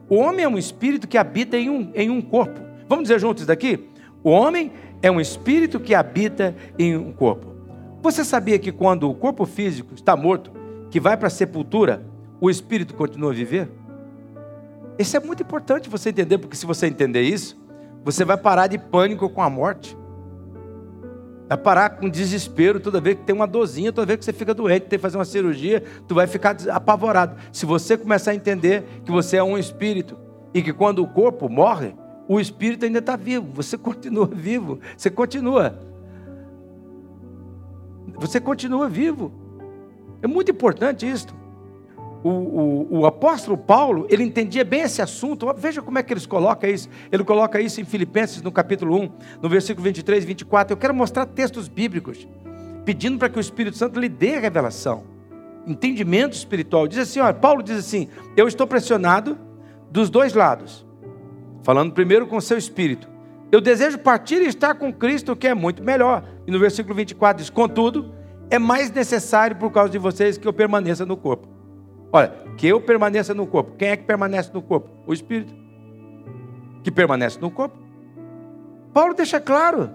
O 0.10 0.16
homem 0.16 0.46
é 0.46 0.48
um 0.48 0.58
espírito 0.58 1.08
que 1.08 1.18
habita 1.18 1.58
em 1.58 1.70
um, 1.70 1.92
em 1.96 2.10
um 2.10 2.22
corpo. 2.22 2.60
Vamos 2.88 3.04
dizer 3.04 3.20
juntos 3.20 3.46
daqui? 3.46 3.90
O 4.24 4.30
homem 4.30 4.72
é 5.02 5.10
um 5.10 5.20
espírito 5.20 5.80
que 5.80 5.96
habita 5.96 6.56
em 6.78 6.96
um 6.96 7.12
corpo. 7.12 7.54
Você 8.02 8.24
sabia 8.24 8.60
que 8.60 8.72
quando 8.72 9.10
o 9.10 9.14
corpo 9.14 9.46
físico 9.46 9.94
está 9.96 10.16
morto, 10.16 10.52
que 10.90 11.00
vai 11.00 11.18
para 11.18 11.28
a 11.28 11.32
sepultura, 11.32 12.06
o 12.40 12.50
espírito 12.50 12.94
continua 12.94 13.32
a 13.32 13.34
viver? 13.34 13.70
Isso 15.00 15.18
é 15.18 15.20
muito 15.20 15.42
importante 15.42 15.90
você 15.90 16.10
entender, 16.10 16.38
porque 16.38 16.56
se 16.56 16.66
você 16.66 16.86
entender 16.86 17.22
isso, 17.22 17.58
você 18.04 18.24
vai 18.24 18.38
parar 18.38 18.68
de 18.68 18.78
pânico 18.78 19.30
com 19.30 19.42
a 19.42 19.50
morte. 19.50 19.98
Vai 21.48 21.58
parar 21.58 21.90
com 21.92 22.10
desespero 22.10 22.80
toda 22.80 23.02
vez 23.02 23.18
que 23.18 23.24
tem 23.24 23.36
uma 23.36 23.46
dorzinha, 23.46 23.92
toda 23.92 24.08
vez 24.08 24.20
que 24.20 24.26
você 24.26 24.34
fica 24.34 24.54
doente, 24.54 24.84
tem 24.84 24.98
que 24.98 25.02
fazer 25.02 25.18
uma 25.18 25.26
cirurgia, 25.26 25.84
tu 26.08 26.16
vai 26.16 26.26
ficar 26.26 26.56
apavorado. 26.70 27.36
Se 27.52 27.66
você 27.66 27.98
começar 27.98 28.32
a 28.32 28.36
entender 28.36 28.84
que 29.06 29.12
você 29.12 29.38
é 29.38 29.44
um 29.44 29.58
espírito 29.58 30.18
e 30.54 30.62
que 30.62 30.72
quando 30.72 31.04
o 31.04 31.08
corpo 31.08 31.50
morre, 31.50 31.96
o 32.28 32.40
espírito 32.40 32.86
ainda 32.86 33.00
está 33.00 33.16
vivo, 33.16 33.48
você 33.54 33.78
continua 33.78 34.26
vivo, 34.26 34.80
você 34.98 35.10
continua. 35.10 35.78
Você 38.16 38.40
continua 38.40 38.88
vivo. 38.88 39.32
É 40.22 40.28
muito 40.28 40.52
importante 40.52 41.10
isso 41.10 41.43
o, 42.24 42.30
o, 42.30 43.00
o, 43.00 43.06
apóstolo 43.06 43.58
Paulo, 43.58 44.08
ele 44.10 44.24
entendia 44.24 44.64
bem 44.64 44.82
esse 44.82 45.02
assunto. 45.02 45.54
Veja 45.58 45.82
como 45.82 46.00
é 46.00 46.04
que 46.04 46.14
ele 46.14 46.26
coloca 46.26 46.68
isso. 46.68 46.88
Ele 47.12 47.24
coloca 47.24 47.60
isso 47.60 47.82
em 47.82 47.84
Filipenses, 47.84 48.42
no 48.42 48.52
capítulo 48.52 48.98
1, 48.98 49.12
no 49.42 49.50
versículo 49.50 49.84
23 49.84 50.24
e 50.24 50.28
24. 50.28 50.74
Eu 50.74 50.78
quero 50.78 50.94
mostrar 50.94 51.26
textos 51.26 51.68
bíblicos, 51.68 52.26
pedindo 52.86 53.18
para 53.18 53.28
que 53.28 53.38
o 53.38 53.42
Espírito 53.42 53.78
Santo 53.78 54.00
lhe 54.00 54.08
dê 54.08 54.40
revelação, 54.40 55.04
entendimento 55.68 56.34
espiritual. 56.34 56.88
Diz 56.88 57.00
assim: 57.00 57.20
olha, 57.20 57.34
Paulo 57.34 57.62
diz 57.62 57.78
assim: 57.78 58.08
Eu 58.38 58.48
estou 58.48 58.66
pressionado 58.66 59.38
dos 59.92 60.10
dois 60.10 60.34
lados. 60.34 60.86
Falando 61.62 61.94
primeiro 61.94 62.26
com 62.28 62.38
o 62.38 62.42
seu 62.42 62.58
espírito. 62.58 63.08
Eu 63.52 63.62
desejo 63.62 64.00
partir 64.00 64.42
e 64.42 64.48
estar 64.48 64.76
com 64.76 64.92
Cristo, 64.92 65.36
que 65.36 65.48
é 65.48 65.54
muito 65.54 65.84
melhor. 65.84 66.24
E 66.48 66.52
no 66.52 66.58
versículo 66.58 66.96
24 66.96 67.44
diz: 67.44 67.50
Contudo, 67.50 68.14
é 68.50 68.58
mais 68.58 68.90
necessário 68.92 69.58
por 69.58 69.72
causa 69.72 69.92
de 69.92 69.98
vocês 69.98 70.38
que 70.38 70.48
eu 70.48 70.54
permaneça 70.54 71.06
no 71.06 71.18
corpo. 71.18 71.53
Olha, 72.16 72.32
que 72.58 72.68
eu 72.68 72.80
permaneça 72.80 73.34
no 73.34 73.48
corpo. 73.48 73.76
Quem 73.76 73.90
é 73.90 73.98
que 73.98 74.04
permanece 74.04 74.52
no 74.54 74.62
corpo? 74.62 74.88
O 75.08 75.14
Espírito. 75.14 75.52
Que 76.84 76.92
permanece 76.92 77.40
no 77.42 77.50
corpo. 77.50 77.76
Paulo 78.94 79.16
deixa 79.16 79.42
claro. 79.42 79.90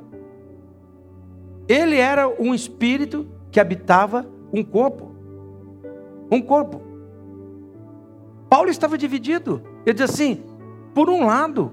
Ele 1.69 1.97
era 1.97 2.29
um 2.29 2.53
espírito 2.53 3.29
que 3.53 3.61
habitava 3.61 4.27
um 4.53 4.65
corpo. 4.65 5.15
Um 6.29 6.43
corpo. 6.43 6.83
Paulo 8.51 8.69
estava 8.69 8.99
dividido. 8.99 9.63
Ele 9.87 9.95
diz 9.95 10.11
assim: 10.11 10.43
por 10.93 11.09
um 11.09 11.25
lado, 11.27 11.73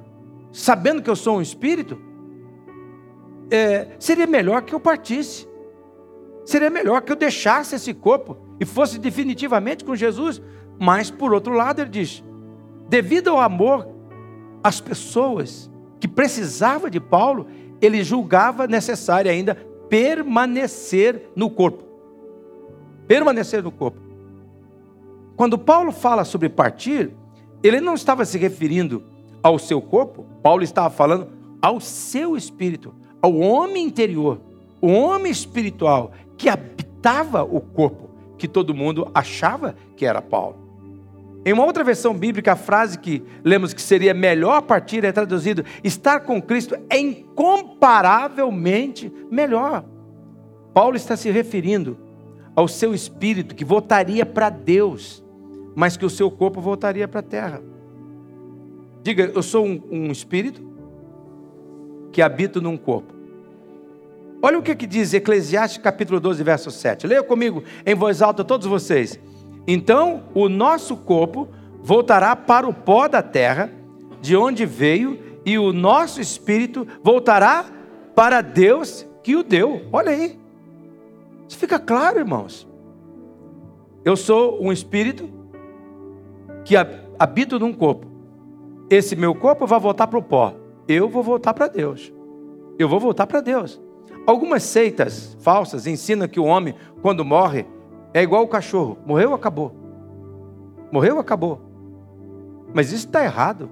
sabendo 0.51 1.01
que 1.01 1.09
eu 1.09 1.15
sou 1.15 1.37
um 1.37 1.41
espírito, 1.41 1.97
é, 3.49 3.95
seria 3.97 4.27
melhor 4.27 4.61
que 4.61 4.75
eu 4.75 4.79
partisse. 4.79 5.47
Seria 6.45 6.69
melhor 6.69 7.01
que 7.01 7.11
eu 7.11 7.15
deixasse 7.15 7.73
esse 7.73 7.91
corpo 7.95 8.44
e 8.59 8.65
fosse 8.65 8.99
definitivamente 8.99 9.83
com 9.83 9.95
Jesus. 9.95 10.41
Mas, 10.79 11.09
por 11.09 11.33
outro 11.33 11.53
lado, 11.53 11.81
ele 11.81 11.89
diz: 11.89 12.23
devido 12.89 13.29
ao 13.29 13.39
amor 13.39 13.87
às 14.63 14.79
pessoas 14.81 15.71
que 15.99 16.07
precisava 16.07 16.89
de 16.89 16.99
Paulo, 16.99 17.47
ele 17.81 18.03
julgava 18.03 18.67
necessário 18.67 19.29
ainda 19.29 19.55
permanecer 19.89 21.29
no 21.35 21.49
corpo. 21.49 21.83
Permanecer 23.07 23.63
no 23.63 23.71
corpo. 23.71 23.99
Quando 25.35 25.57
Paulo 25.57 25.91
fala 25.91 26.23
sobre 26.23 26.49
partir, 26.49 27.11
ele 27.61 27.81
não 27.81 27.93
estava 27.93 28.25
se 28.25 28.37
referindo 28.37 29.03
ao 29.43 29.59
seu 29.59 29.81
corpo, 29.81 30.25
Paulo 30.41 30.63
estava 30.63 30.89
falando 30.89 31.27
ao 31.61 31.79
seu 31.79 32.35
espírito, 32.35 32.93
ao 33.21 33.35
homem 33.35 33.85
interior, 33.85 34.39
o 34.81 34.87
homem 34.87 35.31
espiritual 35.31 36.11
que 36.37 36.49
habitava 36.49 37.43
o 37.43 37.59
corpo 37.59 38.04
que 38.37 38.47
todo 38.47 38.73
mundo 38.73 39.09
achava 39.13 39.75
que 39.95 40.05
era 40.05 40.21
Paulo. 40.21 40.65
Em 41.45 41.53
uma 41.53 41.63
outra 41.63 41.83
versão 41.83 42.13
bíblica, 42.13 42.53
a 42.53 42.55
frase 42.55 42.97
que 42.97 43.21
lemos 43.43 43.73
que 43.73 43.81
seria 43.81 44.15
melhor 44.15 44.63
partir 44.63 45.03
é 45.03 45.11
traduzido: 45.11 45.63
estar 45.83 46.21
com 46.21 46.41
Cristo 46.41 46.75
é 46.89 46.97
incomparavelmente 46.97 49.13
melhor. 49.29 49.85
Paulo 50.73 50.97
está 50.97 51.15
se 51.15 51.29
referindo 51.29 51.99
ao 52.55 52.67
seu 52.67 52.91
espírito 52.93 53.53
que 53.53 53.63
voltaria 53.63 54.25
para 54.25 54.49
Deus, 54.49 55.23
mas 55.75 55.95
que 55.95 56.05
o 56.05 56.09
seu 56.09 56.31
corpo 56.31 56.59
voltaria 56.59 57.07
para 57.07 57.19
a 57.19 57.23
terra. 57.23 57.61
Diga, 59.03 59.31
eu 59.35 59.43
sou 59.43 59.63
um, 59.65 59.79
um 59.91 60.11
espírito 60.11 60.65
que 62.11 62.23
habito 62.23 62.59
num 62.59 62.75
corpo. 62.75 63.13
Olha 64.45 64.59
o 64.59 64.61
que, 64.61 64.75
que 64.75 64.85
diz 64.85 65.11
Eclesiastes 65.11 65.81
capítulo 65.81 66.19
12, 66.19 66.43
verso 66.43 66.69
7. 66.69 67.07
Leia 67.07 67.23
comigo 67.23 67.63
em 67.83 67.95
voz 67.95 68.21
alta 68.21 68.43
todos 68.43 68.67
vocês. 68.67 69.19
Então 69.65 70.25
o 70.35 70.47
nosso 70.47 70.95
corpo 70.95 71.47
voltará 71.81 72.35
para 72.35 72.67
o 72.67 72.71
pó 72.71 73.07
da 73.07 73.23
terra, 73.23 73.71
de 74.21 74.37
onde 74.37 74.63
veio, 74.63 75.19
e 75.43 75.57
o 75.57 75.73
nosso 75.73 76.21
espírito 76.21 76.87
voltará 77.01 77.65
para 78.13 78.41
Deus 78.41 79.03
que 79.23 79.35
o 79.35 79.41
deu. 79.41 79.81
Olha 79.91 80.11
aí. 80.11 80.37
Isso 81.49 81.57
fica 81.57 81.79
claro, 81.79 82.19
irmãos. 82.19 82.67
Eu 84.03 84.15
sou 84.15 84.61
um 84.61 84.71
espírito 84.71 85.27
que 86.63 86.75
habito 87.17 87.57
num 87.57 87.73
corpo. 87.73 88.05
Esse 88.91 89.15
meu 89.15 89.33
corpo 89.33 89.65
vai 89.65 89.79
voltar 89.79 90.05
para 90.05 90.19
o 90.19 90.23
pó. 90.23 90.53
Eu 90.87 91.09
vou 91.09 91.23
voltar 91.23 91.55
para 91.55 91.67
Deus. 91.67 92.13
Eu 92.77 92.87
vou 92.87 92.99
voltar 92.99 93.25
para 93.25 93.41
Deus. 93.41 93.83
Algumas 94.25 94.63
seitas 94.63 95.37
falsas 95.41 95.85
ensinam 95.85 96.27
que 96.27 96.39
o 96.39 96.45
homem, 96.45 96.75
quando 97.01 97.23
morre, 97.23 97.65
é 98.13 98.21
igual 98.23 98.43
o 98.43 98.47
cachorro: 98.47 98.97
morreu, 99.05 99.33
acabou. 99.33 99.75
Morreu, 100.91 101.19
acabou. 101.19 101.61
Mas 102.73 102.87
isso 102.87 103.05
está 103.05 103.23
errado. 103.23 103.69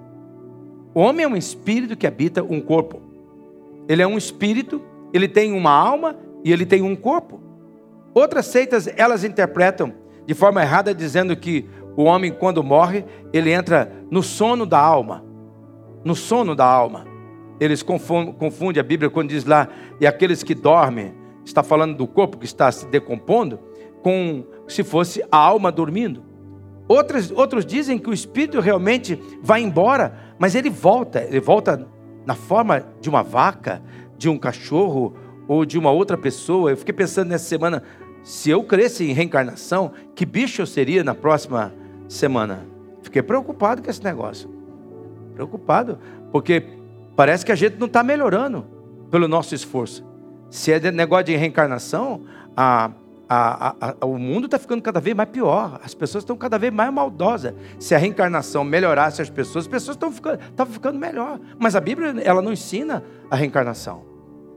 O 0.94 1.00
homem 1.00 1.26
é 1.26 1.28
um 1.28 1.36
espírito 1.36 1.98
que 1.98 2.06
habita 2.06 2.44
um 2.44 2.62
corpo. 2.62 3.02
Ele 3.88 4.02
é 4.02 4.08
um 4.08 4.18
espírito, 4.18 4.82
ele 5.12 5.28
tem 5.28 5.54
uma 5.54 5.72
alma 5.72 6.16
e 6.44 6.52
ele 6.52 6.66
tem 6.66 6.82
um 6.82 6.96
corpo. 6.96 7.42
Outras 8.14 8.46
seitas, 8.46 8.88
elas 8.96 9.24
interpretam 9.24 9.94
de 10.26 10.34
forma 10.34 10.62
errada, 10.62 10.94
dizendo 10.94 11.36
que 11.36 11.68
o 11.98 12.04
homem, 12.04 12.32
quando 12.32 12.64
morre, 12.64 13.04
ele 13.32 13.52
entra 13.52 13.92
no 14.10 14.22
sono 14.22 14.66
da 14.66 14.80
alma. 14.80 15.24
No 16.04 16.16
sono 16.16 16.56
da 16.56 16.66
alma. 16.66 17.13
Eles 17.64 17.82
confundem 17.82 18.82
a 18.82 18.84
Bíblia 18.84 19.10
quando 19.10 19.30
diz 19.30 19.46
lá, 19.46 19.70
e 20.02 20.06
aqueles 20.06 20.44
que 20.44 20.54
dormem, 20.54 21.14
está 21.46 21.64
falando 21.64 21.96
do 21.96 22.06
corpo 22.06 22.38
que 22.38 22.46
está 22.46 22.70
se 22.70 22.86
decompondo, 22.88 23.58
com 24.02 24.44
se 24.68 24.84
fosse 24.84 25.24
a 25.32 25.38
alma 25.38 25.72
dormindo. 25.72 26.24
Outros, 26.90 27.32
outros 27.32 27.66
dizem 27.66 27.98
que 27.98 28.10
o 28.10 28.14
espírito 28.14 28.60
realmente 28.60 29.18
vai 29.42 29.62
embora, 29.62 30.36
mas 30.38 30.56
ele 30.56 30.70
volta, 30.70 31.24
ele 31.24 31.40
volta 31.40 31.88
na 32.26 32.36
forma 32.36 32.86
de 33.00 33.08
uma 33.08 33.24
vaca, 33.24 33.82
de 34.18 34.28
um 34.28 34.38
cachorro 34.38 35.16
ou 35.48 35.64
de 35.64 35.78
uma 35.80 35.90
outra 35.92 36.18
pessoa. 36.18 36.72
Eu 36.72 36.78
fiquei 36.78 36.94
pensando 36.94 37.30
nessa 37.30 37.46
semana, 37.46 37.82
se 38.24 38.50
eu 38.50 38.62
cresce 38.64 39.10
em 39.10 39.14
reencarnação, 39.14 39.94
que 40.14 40.26
bicho 40.26 40.62
eu 40.62 40.66
seria 40.66 41.02
na 41.02 41.16
próxima 41.16 41.74
semana? 42.10 42.68
Fiquei 43.02 43.22
preocupado 43.22 43.82
com 43.82 43.90
esse 43.90 44.04
negócio. 44.04 44.50
Preocupado, 45.34 45.98
porque 46.30 46.83
Parece 47.16 47.46
que 47.46 47.52
a 47.52 47.56
gente 47.56 47.78
não 47.78 47.88
está 47.88 48.04
melhorando 48.04 48.66
pelo 49.12 49.28
nosso 49.28 49.54
esforço. 49.54 50.06
Se 50.50 50.72
é 50.72 50.92
negócio 50.92 51.26
de 51.26 51.36
reencarnação, 51.36 52.26
a, 52.56 52.92
a, 53.30 53.76
a, 54.02 54.06
o 54.06 54.18
mundo 54.18 54.46
está 54.46 54.60
ficando 54.60 54.82
cada 54.82 55.00
vez 55.00 55.16
mais 55.16 55.30
pior. 55.30 55.80
As 55.84 55.94
pessoas 55.94 56.24
estão 56.24 56.36
cada 56.36 56.58
vez 56.58 56.74
mais 56.74 56.92
maldosas. 56.92 57.54
Se 57.80 57.96
a 57.96 57.98
reencarnação 57.98 58.64
melhorasse 58.64 59.22
as 59.22 59.30
pessoas, 59.30 59.66
as 59.66 59.72
pessoas 59.72 59.96
estão 59.96 60.12
ficando, 60.12 60.40
ficando 60.68 61.00
melhor. 61.00 61.40
Mas 61.60 61.76
a 61.76 61.82
Bíblia 61.82 62.16
ela 62.24 62.42
não 62.42 62.52
ensina 62.52 63.04
a 63.30 63.36
reencarnação. 63.36 64.14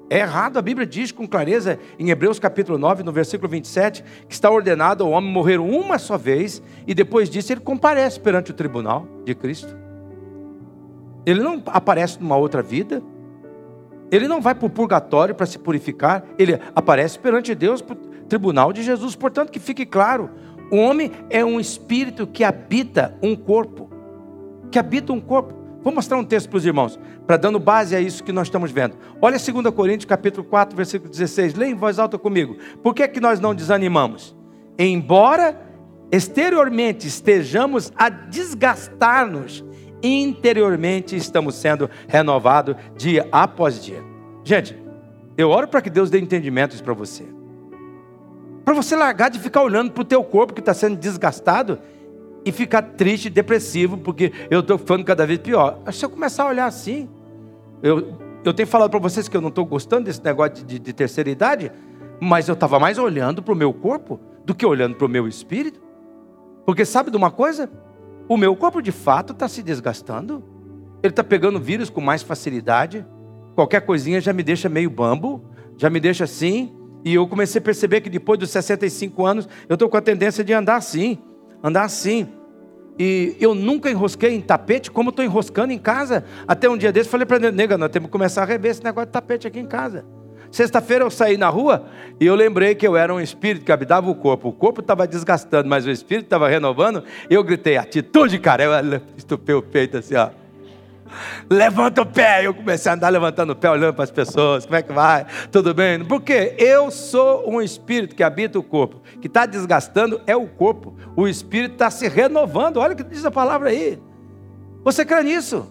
É 0.08 0.20
errado, 0.20 0.56
a 0.56 0.62
Bíblia 0.62 0.86
diz 0.86 1.10
com 1.10 1.26
clareza 1.26 1.80
em 1.98 2.10
Hebreus 2.10 2.38
capítulo 2.38 2.78
9, 2.78 3.02
no 3.02 3.12
versículo 3.12 3.50
27, 3.50 4.04
que 4.28 4.34
está 4.34 4.48
ordenado 4.48 5.02
ao 5.02 5.10
homem 5.10 5.32
morrer 5.32 5.58
uma 5.58 5.98
só 5.98 6.16
vez 6.16 6.62
e 6.86 6.94
depois 6.94 7.28
disso 7.28 7.52
ele 7.52 7.60
comparece 7.60 8.20
perante 8.20 8.52
o 8.52 8.54
tribunal 8.54 9.06
de 9.24 9.34
Cristo. 9.34 9.85
Ele 11.26 11.40
não 11.40 11.60
aparece 11.66 12.20
numa 12.20 12.36
outra 12.36 12.62
vida, 12.62 13.02
ele 14.10 14.28
não 14.28 14.40
vai 14.40 14.54
para 14.54 14.66
o 14.66 14.70
purgatório 14.70 15.34
para 15.34 15.44
se 15.44 15.58
purificar, 15.58 16.24
ele 16.38 16.58
aparece 16.74 17.18
perante 17.18 17.54
Deus, 17.54 17.82
para 17.82 17.96
o 17.96 17.98
tribunal 18.28 18.72
de 18.72 18.82
Jesus. 18.82 19.16
Portanto, 19.16 19.50
que 19.50 19.58
fique 19.58 19.84
claro: 19.84 20.30
o 20.70 20.76
homem 20.76 21.10
é 21.28 21.44
um 21.44 21.58
espírito 21.58 22.26
que 22.26 22.44
habita 22.44 23.16
um 23.20 23.34
corpo, 23.34 23.90
que 24.70 24.78
habita 24.78 25.12
um 25.12 25.20
corpo. 25.20 25.54
Vou 25.82 25.92
mostrar 25.92 26.18
um 26.18 26.24
texto 26.24 26.48
para 26.48 26.56
os 26.56 26.66
irmãos, 26.66 26.98
para 27.26 27.36
dando 27.36 27.60
base 27.60 27.94
a 27.94 28.00
isso 28.00 28.24
que 28.24 28.32
nós 28.32 28.48
estamos 28.48 28.72
vendo. 28.72 28.96
Olha 29.20 29.38
2 29.38 29.74
Coríntios 29.74 30.04
capítulo 30.04 30.44
4, 30.44 30.76
versículo 30.76 31.10
16. 31.10 31.54
Leia 31.54 31.70
em 31.70 31.76
voz 31.76 31.98
alta 31.98 32.18
comigo. 32.18 32.56
Por 32.82 32.94
que, 32.94 33.02
é 33.02 33.08
que 33.08 33.20
nós 33.20 33.38
não 33.38 33.54
desanimamos? 33.54 34.36
Embora 34.78 35.60
exteriormente 36.10 37.06
estejamos 37.06 37.92
a 37.96 38.08
desgastar-nos, 38.08 39.64
interiormente 40.02 41.16
estamos 41.16 41.54
sendo 41.54 41.88
renovados 42.08 42.76
dia 42.96 43.28
após 43.32 43.82
dia. 43.82 44.02
Gente, 44.44 44.76
eu 45.36 45.50
oro 45.50 45.68
para 45.68 45.80
que 45.82 45.90
Deus 45.90 46.10
dê 46.10 46.18
entendimentos 46.18 46.80
para 46.80 46.94
você. 46.94 47.24
Para 48.64 48.74
você 48.74 48.96
largar 48.96 49.30
de 49.30 49.38
ficar 49.38 49.62
olhando 49.62 49.92
para 49.92 50.02
o 50.02 50.04
teu 50.04 50.24
corpo 50.24 50.52
que 50.52 50.60
está 50.60 50.74
sendo 50.74 50.96
desgastado 50.96 51.78
e 52.44 52.52
ficar 52.52 52.82
triste, 52.82 53.28
depressivo, 53.28 53.98
porque 53.98 54.32
eu 54.50 54.60
estou 54.60 54.78
ficando 54.78 55.04
cada 55.04 55.26
vez 55.26 55.38
pior. 55.38 55.80
Se 55.92 56.04
eu 56.04 56.10
começar 56.10 56.44
a 56.44 56.48
olhar 56.48 56.66
assim, 56.66 57.08
eu, 57.82 58.16
eu 58.44 58.54
tenho 58.54 58.66
falado 58.66 58.90
para 58.90 59.00
vocês 59.00 59.28
que 59.28 59.36
eu 59.36 59.40
não 59.40 59.48
estou 59.48 59.64
gostando 59.66 60.04
desse 60.04 60.22
negócio 60.24 60.64
de, 60.64 60.78
de 60.78 60.92
terceira 60.92 61.28
idade, 61.28 61.70
mas 62.20 62.48
eu 62.48 62.54
estava 62.54 62.78
mais 62.78 62.98
olhando 62.98 63.42
para 63.42 63.52
o 63.52 63.56
meu 63.56 63.72
corpo 63.72 64.20
do 64.44 64.54
que 64.54 64.64
olhando 64.64 64.94
para 64.96 65.06
o 65.06 65.10
meu 65.10 65.28
espírito. 65.28 65.80
Porque 66.64 66.84
sabe 66.84 67.10
de 67.10 67.16
uma 67.16 67.30
coisa? 67.30 67.70
O 68.28 68.36
meu 68.36 68.54
corpo 68.56 68.80
de 68.80 68.92
fato 68.92 69.32
está 69.32 69.48
se 69.48 69.62
desgastando. 69.62 70.42
Ele 71.02 71.12
está 71.12 71.22
pegando 71.22 71.60
vírus 71.60 71.90
com 71.90 72.00
mais 72.00 72.22
facilidade. 72.22 73.06
Qualquer 73.54 73.82
coisinha 73.82 74.20
já 74.20 74.32
me 74.32 74.42
deixa 74.42 74.68
meio 74.68 74.90
bambo, 74.90 75.44
já 75.76 75.88
me 75.88 76.00
deixa 76.00 76.24
assim. 76.24 76.74
E 77.04 77.14
eu 77.14 77.26
comecei 77.28 77.60
a 77.60 77.62
perceber 77.62 78.00
que 78.00 78.10
depois 78.10 78.38
dos 78.38 78.50
65 78.50 79.24
anos, 79.24 79.48
eu 79.68 79.74
estou 79.74 79.88
com 79.88 79.96
a 79.96 80.00
tendência 80.00 80.42
de 80.42 80.52
andar 80.52 80.76
assim 80.76 81.18
andar 81.62 81.84
assim. 81.84 82.28
E 82.98 83.36
eu 83.40 83.54
nunca 83.54 83.90
enrosquei 83.90 84.34
em 84.34 84.40
tapete 84.40 84.90
como 84.90 85.10
estou 85.10 85.24
enroscando 85.24 85.72
em 85.72 85.78
casa. 85.78 86.24
Até 86.48 86.68
um 86.68 86.78
dia 86.78 86.92
desse 86.92 87.10
falei 87.10 87.26
para 87.26 87.36
ele, 87.36 87.50
nega, 87.50 87.76
nós 87.76 87.90
temos 87.90 88.06
que 88.06 88.12
começar 88.12 88.42
a 88.42 88.46
rever 88.46 88.70
esse 88.70 88.82
negócio 88.82 89.06
de 89.06 89.12
tapete 89.12 89.46
aqui 89.46 89.58
em 89.58 89.66
casa. 89.66 90.04
Sexta-feira 90.56 91.04
eu 91.04 91.10
saí 91.10 91.36
na 91.36 91.50
rua 91.50 91.84
e 92.18 92.24
eu 92.24 92.34
lembrei 92.34 92.74
que 92.74 92.88
eu 92.88 92.96
era 92.96 93.12
um 93.12 93.20
espírito 93.20 93.62
que 93.62 93.70
habitava 93.70 94.10
o 94.10 94.14
corpo. 94.14 94.48
O 94.48 94.52
corpo 94.54 94.80
estava 94.80 95.06
desgastando, 95.06 95.68
mas 95.68 95.84
o 95.84 95.90
espírito 95.90 96.24
estava 96.24 96.48
renovando. 96.48 97.04
Eu 97.28 97.44
gritei, 97.44 97.76
atitude, 97.76 98.38
cara. 98.38 98.64
Eu 98.64 99.02
estupei 99.18 99.54
o 99.54 99.60
peito 99.60 99.98
assim, 99.98 100.14
ó. 100.14 100.30
Levanta 101.50 102.00
o 102.00 102.06
pé. 102.06 102.46
Eu 102.46 102.54
comecei 102.54 102.90
a 102.90 102.94
andar 102.94 103.10
levantando 103.10 103.52
o 103.52 103.54
pé, 103.54 103.68
olhando 103.68 103.92
para 103.92 104.04
as 104.04 104.10
pessoas. 104.10 104.64
Como 104.64 104.76
é 104.76 104.80
que 104.80 104.94
vai? 104.94 105.26
Tudo 105.52 105.74
bem? 105.74 106.02
Porque 106.02 106.54
eu 106.56 106.90
sou 106.90 107.46
um 107.46 107.60
espírito 107.60 108.16
que 108.16 108.22
habita 108.22 108.58
o 108.58 108.62
corpo. 108.62 109.02
Que 109.20 109.26
está 109.26 109.44
desgastando 109.44 110.22
é 110.26 110.34
o 110.34 110.46
corpo. 110.46 110.96
O 111.14 111.28
espírito 111.28 111.72
está 111.72 111.90
se 111.90 112.08
renovando. 112.08 112.78
Olha 112.78 112.94
o 112.94 112.96
que 112.96 113.04
diz 113.04 113.26
a 113.26 113.30
palavra 113.30 113.68
aí. 113.68 113.98
Você 114.82 115.04
crê 115.04 115.22
nisso? 115.22 115.70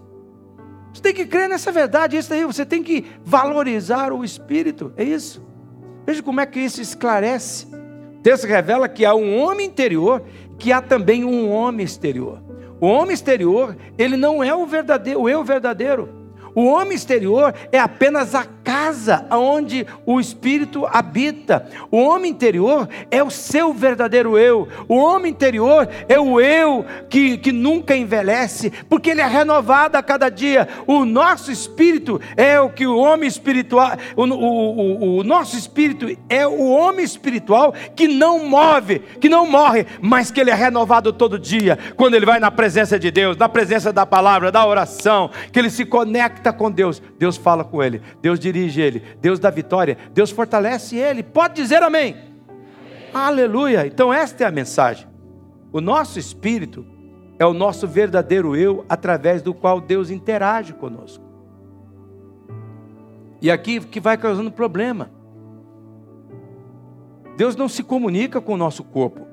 Você 0.95 1.01
tem 1.01 1.13
que 1.13 1.25
crer 1.25 1.49
nessa 1.49 1.73
verdade. 1.73 2.15
Isso 2.15 2.33
aí. 2.33 2.45
Você 2.45 2.65
tem 2.65 2.81
que 2.81 3.05
valorizar 3.23 4.13
o 4.13 4.23
espírito. 4.23 4.93
É 4.95 5.03
isso. 5.03 5.45
Veja 6.05 6.23
como 6.23 6.39
é 6.39 6.45
que 6.45 6.59
isso 6.59 6.81
esclarece. 6.81 7.67
O 8.17 8.21
texto 8.23 8.47
revela 8.47 8.87
que 8.87 9.03
há 9.03 9.13
um 9.13 9.37
homem 9.37 9.67
interior, 9.67 10.23
que 10.57 10.71
há 10.71 10.81
também 10.81 11.25
um 11.25 11.51
homem 11.51 11.85
exterior. 11.85 12.41
O 12.79 12.87
homem 12.87 13.13
exterior, 13.13 13.75
ele 13.97 14.15
não 14.15 14.41
é 14.41 14.55
o 14.55 14.65
verdadeiro, 14.65 15.21
o 15.21 15.29
eu 15.29 15.43
verdadeiro. 15.43 16.09
O 16.55 16.65
homem 16.65 16.95
exterior 16.95 17.53
é 17.73 17.79
apenas 17.79 18.33
a 18.33 18.45
casa 18.65 19.27
onde 19.29 19.85
o 20.05 20.19
Espírito 20.19 20.87
habita. 20.91 21.67
O 21.91 21.97
homem 21.97 22.31
interior 22.31 22.89
é 23.11 23.23
o 23.23 23.29
seu 23.29 23.71
verdadeiro 23.71 24.37
eu. 24.37 24.67
O 24.89 24.95
homem 24.95 25.31
interior 25.31 25.87
é 26.09 26.19
o 26.19 26.41
eu 26.41 26.83
que, 27.07 27.37
que 27.37 27.51
nunca 27.51 27.95
envelhece, 27.95 28.71
porque 28.89 29.11
ele 29.11 29.21
é 29.21 29.27
renovado 29.27 29.97
a 29.97 30.03
cada 30.03 30.29
dia. 30.29 30.67
O 30.87 31.05
nosso 31.05 31.51
espírito 31.51 32.19
é 32.35 32.59
o 32.59 32.69
que 32.69 32.87
o 32.87 32.97
homem 32.97 33.27
espiritual, 33.27 33.91
o, 34.15 34.23
o, 34.23 34.33
o, 34.33 35.17
o 35.19 35.23
nosso 35.23 35.55
espírito 35.55 36.07
é 36.27 36.47
o 36.47 36.67
homem 36.67 37.05
espiritual 37.05 37.73
que 37.95 38.07
não 38.07 38.47
move, 38.47 38.99
que 39.21 39.29
não 39.29 39.49
morre, 39.49 39.85
mas 40.01 40.31
que 40.31 40.41
ele 40.41 40.49
é 40.49 40.55
renovado 40.55 41.13
todo 41.13 41.37
dia, 41.37 41.77
quando 41.95 42.15
ele 42.15 42.25
vai 42.25 42.39
na 42.39 42.49
presença 42.49 42.97
de 42.97 43.11
Deus, 43.11 43.37
na 43.37 43.47
presença 43.47 43.93
da 43.93 44.05
palavra, 44.05 44.51
da 44.51 44.65
oração, 44.65 45.29
que 45.51 45.59
ele 45.59 45.69
se 45.69 45.85
conecta 45.85 46.51
com 46.51 46.71
Deus, 46.71 47.01
Deus 47.19 47.37
fala 47.37 47.63
com 47.63 47.83
ele, 47.83 48.01
Deus 48.21 48.39
dirige 48.39 48.54
ele, 48.59 49.03
Deus 49.21 49.39
dá 49.39 49.49
vitória, 49.49 49.97
Deus 50.13 50.31
fortalece 50.31 50.95
ele. 50.95 51.23
Pode 51.23 51.55
dizer 51.55 51.83
amém? 51.83 52.13
amém. 52.13 53.09
Aleluia. 53.13 53.85
Então, 53.85 54.13
esta 54.13 54.43
é 54.43 54.47
a 54.47 54.51
mensagem. 54.51 55.07
O 55.71 55.81
nosso 55.81 56.17
espírito 56.17 56.85
é 57.37 57.45
o 57.45 57.53
nosso 57.53 57.87
verdadeiro 57.87 58.55
eu, 58.55 58.85
através 58.87 59.41
do 59.41 59.53
qual 59.53 59.81
Deus 59.81 60.09
interage 60.09 60.73
conosco. 60.73 61.23
E 63.41 63.51
aqui 63.51 63.79
que 63.79 63.99
vai 63.99 64.17
causando 64.17 64.51
problema. 64.51 65.11
Deus 67.37 67.55
não 67.55 67.67
se 67.67 67.83
comunica 67.83 68.39
com 68.39 68.53
o 68.53 68.57
nosso 68.57 68.83
corpo. 68.83 69.27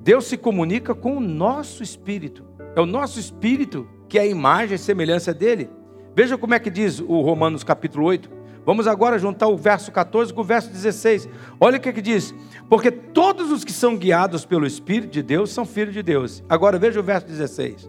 Deus 0.00 0.26
se 0.26 0.36
comunica 0.36 0.94
com 0.94 1.16
o 1.16 1.20
nosso 1.20 1.82
espírito. 1.82 2.44
É 2.74 2.80
o 2.80 2.86
nosso 2.86 3.20
espírito 3.20 3.88
que 4.08 4.18
é 4.18 4.22
a 4.22 4.26
imagem 4.26 4.74
e 4.74 4.78
semelhança 4.78 5.32
dele. 5.32 5.70
Veja 6.18 6.36
como 6.36 6.52
é 6.52 6.58
que 6.58 6.68
diz 6.68 6.98
o 6.98 7.20
Romanos 7.20 7.62
capítulo 7.62 8.04
8. 8.06 8.28
Vamos 8.66 8.88
agora 8.88 9.20
juntar 9.20 9.46
o 9.46 9.56
verso 9.56 9.92
14 9.92 10.34
com 10.34 10.40
o 10.40 10.44
verso 10.44 10.68
16. 10.68 11.28
Olha 11.60 11.78
o 11.78 11.80
que, 11.80 11.88
é 11.88 11.92
que 11.92 12.02
diz: 12.02 12.34
Porque 12.68 12.90
todos 12.90 13.52
os 13.52 13.62
que 13.62 13.72
são 13.72 13.96
guiados 13.96 14.44
pelo 14.44 14.66
Espírito 14.66 15.12
de 15.12 15.22
Deus 15.22 15.50
são 15.50 15.64
filhos 15.64 15.94
de 15.94 16.02
Deus. 16.02 16.42
Agora 16.48 16.76
veja 16.76 16.98
o 16.98 17.04
verso 17.04 17.24
16. 17.28 17.88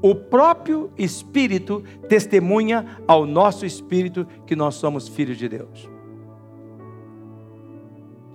O 0.00 0.14
próprio 0.14 0.90
Espírito 0.96 1.84
testemunha 2.08 2.86
ao 3.06 3.26
nosso 3.26 3.66
espírito 3.66 4.26
que 4.46 4.56
nós 4.56 4.76
somos 4.76 5.06
filhos 5.06 5.36
de 5.36 5.46
Deus. 5.46 5.90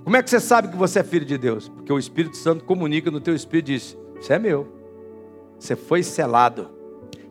Como 0.03 0.15
é 0.15 0.21
que 0.21 0.29
você 0.29 0.39
sabe 0.39 0.67
que 0.67 0.77
você 0.77 0.99
é 0.99 1.03
filho 1.03 1.25
de 1.25 1.39
Deus? 1.39 1.69
Porque 1.69 1.91
o 1.91 1.97
Espírito 1.97 2.37
Santo 2.37 2.63
comunica 2.65 3.09
no 3.09 3.19
teu 3.19 3.33
espírito 3.33 3.71
e 3.71 3.73
diz: 3.73 3.97
Você 4.21 4.33
é 4.33 4.37
meu. 4.37 4.67
Você 5.57 5.75
foi 5.75 6.03
selado 6.03 6.76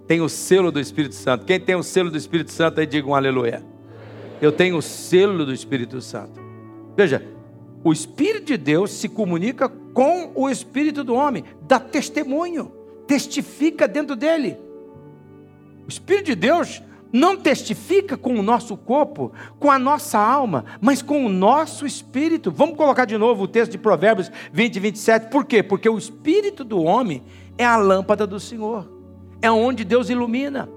tem 0.06 0.20
o 0.20 0.28
selo 0.28 0.70
do 0.70 0.80
Espírito 0.80 1.14
Santo. 1.14 1.44
Quem 1.44 1.58
tem 1.58 1.74
o 1.74 1.82
selo 1.82 2.10
do 2.10 2.16
Espírito 2.16 2.52
Santo 2.52 2.80
aí 2.80 2.86
diga 2.86 3.08
um 3.08 3.14
aleluia. 3.14 3.62
Eu 4.40 4.52
tenho 4.52 4.76
o 4.76 4.82
selo 4.82 5.44
do 5.44 5.52
Espírito 5.52 6.00
Santo. 6.00 6.40
Veja, 6.96 7.26
o 7.82 7.92
Espírito 7.92 8.46
de 8.46 8.56
Deus 8.56 8.90
se 8.90 9.08
comunica 9.08 9.68
com 9.68 10.30
o 10.34 10.48
Espírito 10.48 11.02
do 11.02 11.14
homem, 11.14 11.44
dá 11.62 11.80
testemunho, 11.80 12.70
testifica 13.06 13.88
dentro 13.88 14.14
dele. 14.14 14.56
O 15.86 15.88
Espírito 15.88 16.26
de 16.26 16.34
Deus 16.34 16.82
não 17.12 17.36
testifica 17.36 18.16
com 18.16 18.34
o 18.34 18.42
nosso 18.42 18.76
corpo, 18.76 19.32
com 19.58 19.70
a 19.70 19.78
nossa 19.78 20.18
alma, 20.18 20.64
mas 20.80 21.00
com 21.00 21.24
o 21.24 21.28
nosso 21.28 21.86
espírito. 21.86 22.50
Vamos 22.50 22.76
colocar 22.76 23.04
de 23.04 23.16
novo 23.16 23.44
o 23.44 23.48
texto 23.48 23.72
de 23.72 23.78
Provérbios 23.78 24.30
20 24.52 24.76
e 24.76 24.80
27. 24.80 25.30
Por 25.30 25.44
quê? 25.44 25.62
Porque 25.62 25.88
o 25.88 25.96
espírito 25.96 26.64
do 26.64 26.82
homem 26.82 27.22
é 27.56 27.64
a 27.64 27.76
lâmpada 27.76 28.26
do 28.26 28.38
Senhor 28.38 28.95
é 29.46 29.50
onde 29.50 29.84
Deus 29.84 30.10
ilumina, 30.10 30.68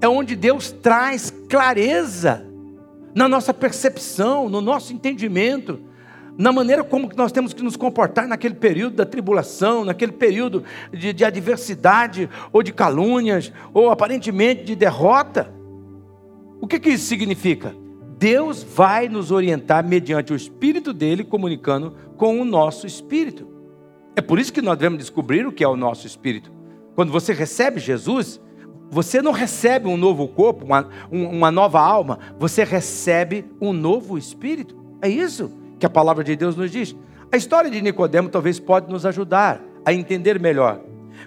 é 0.00 0.08
onde 0.08 0.34
Deus 0.34 0.72
traz 0.72 1.30
clareza 1.48 2.46
na 3.14 3.28
nossa 3.28 3.54
percepção, 3.54 4.48
no 4.48 4.60
nosso 4.60 4.92
entendimento, 4.92 5.80
na 6.36 6.50
maneira 6.50 6.82
como 6.82 7.08
nós 7.16 7.30
temos 7.30 7.52
que 7.52 7.62
nos 7.62 7.76
comportar 7.76 8.26
naquele 8.26 8.54
período 8.54 8.96
da 8.96 9.06
tribulação, 9.06 9.84
naquele 9.84 10.12
período 10.12 10.64
de, 10.92 11.12
de 11.12 11.24
adversidade, 11.24 12.28
ou 12.52 12.62
de 12.62 12.72
calúnias, 12.72 13.52
ou 13.72 13.90
aparentemente 13.90 14.64
de 14.64 14.74
derrota. 14.74 15.52
O 16.60 16.66
que, 16.66 16.80
que 16.80 16.90
isso 16.90 17.06
significa? 17.06 17.74
Deus 18.18 18.62
vai 18.64 19.08
nos 19.08 19.30
orientar 19.30 19.86
mediante 19.86 20.32
o 20.32 20.36
Espírito 20.36 20.92
dele 20.92 21.22
comunicando 21.22 21.94
com 22.16 22.40
o 22.40 22.44
nosso 22.44 22.86
espírito. 22.86 23.46
É 24.16 24.20
por 24.20 24.38
isso 24.38 24.52
que 24.52 24.62
nós 24.62 24.78
devemos 24.78 24.98
descobrir 24.98 25.46
o 25.46 25.52
que 25.52 25.62
é 25.62 25.68
o 25.68 25.76
nosso 25.76 26.06
espírito. 26.06 26.63
Quando 26.94 27.12
você 27.12 27.32
recebe 27.32 27.80
Jesus, 27.80 28.40
você 28.90 29.20
não 29.20 29.32
recebe 29.32 29.88
um 29.88 29.96
novo 29.96 30.28
corpo, 30.28 30.64
uma, 30.64 30.88
uma 31.10 31.50
nova 31.50 31.80
alma, 31.80 32.18
você 32.38 32.64
recebe 32.64 33.44
um 33.60 33.72
novo 33.72 34.16
espírito. 34.16 34.76
É 35.02 35.08
isso 35.08 35.50
que 35.78 35.86
a 35.86 35.90
palavra 35.90 36.22
de 36.22 36.36
Deus 36.36 36.56
nos 36.56 36.70
diz. 36.70 36.94
A 37.32 37.36
história 37.36 37.70
de 37.70 37.82
Nicodemo 37.82 38.28
talvez 38.28 38.60
pode 38.60 38.90
nos 38.90 39.04
ajudar 39.04 39.60
a 39.84 39.92
entender 39.92 40.38
melhor. 40.38 40.80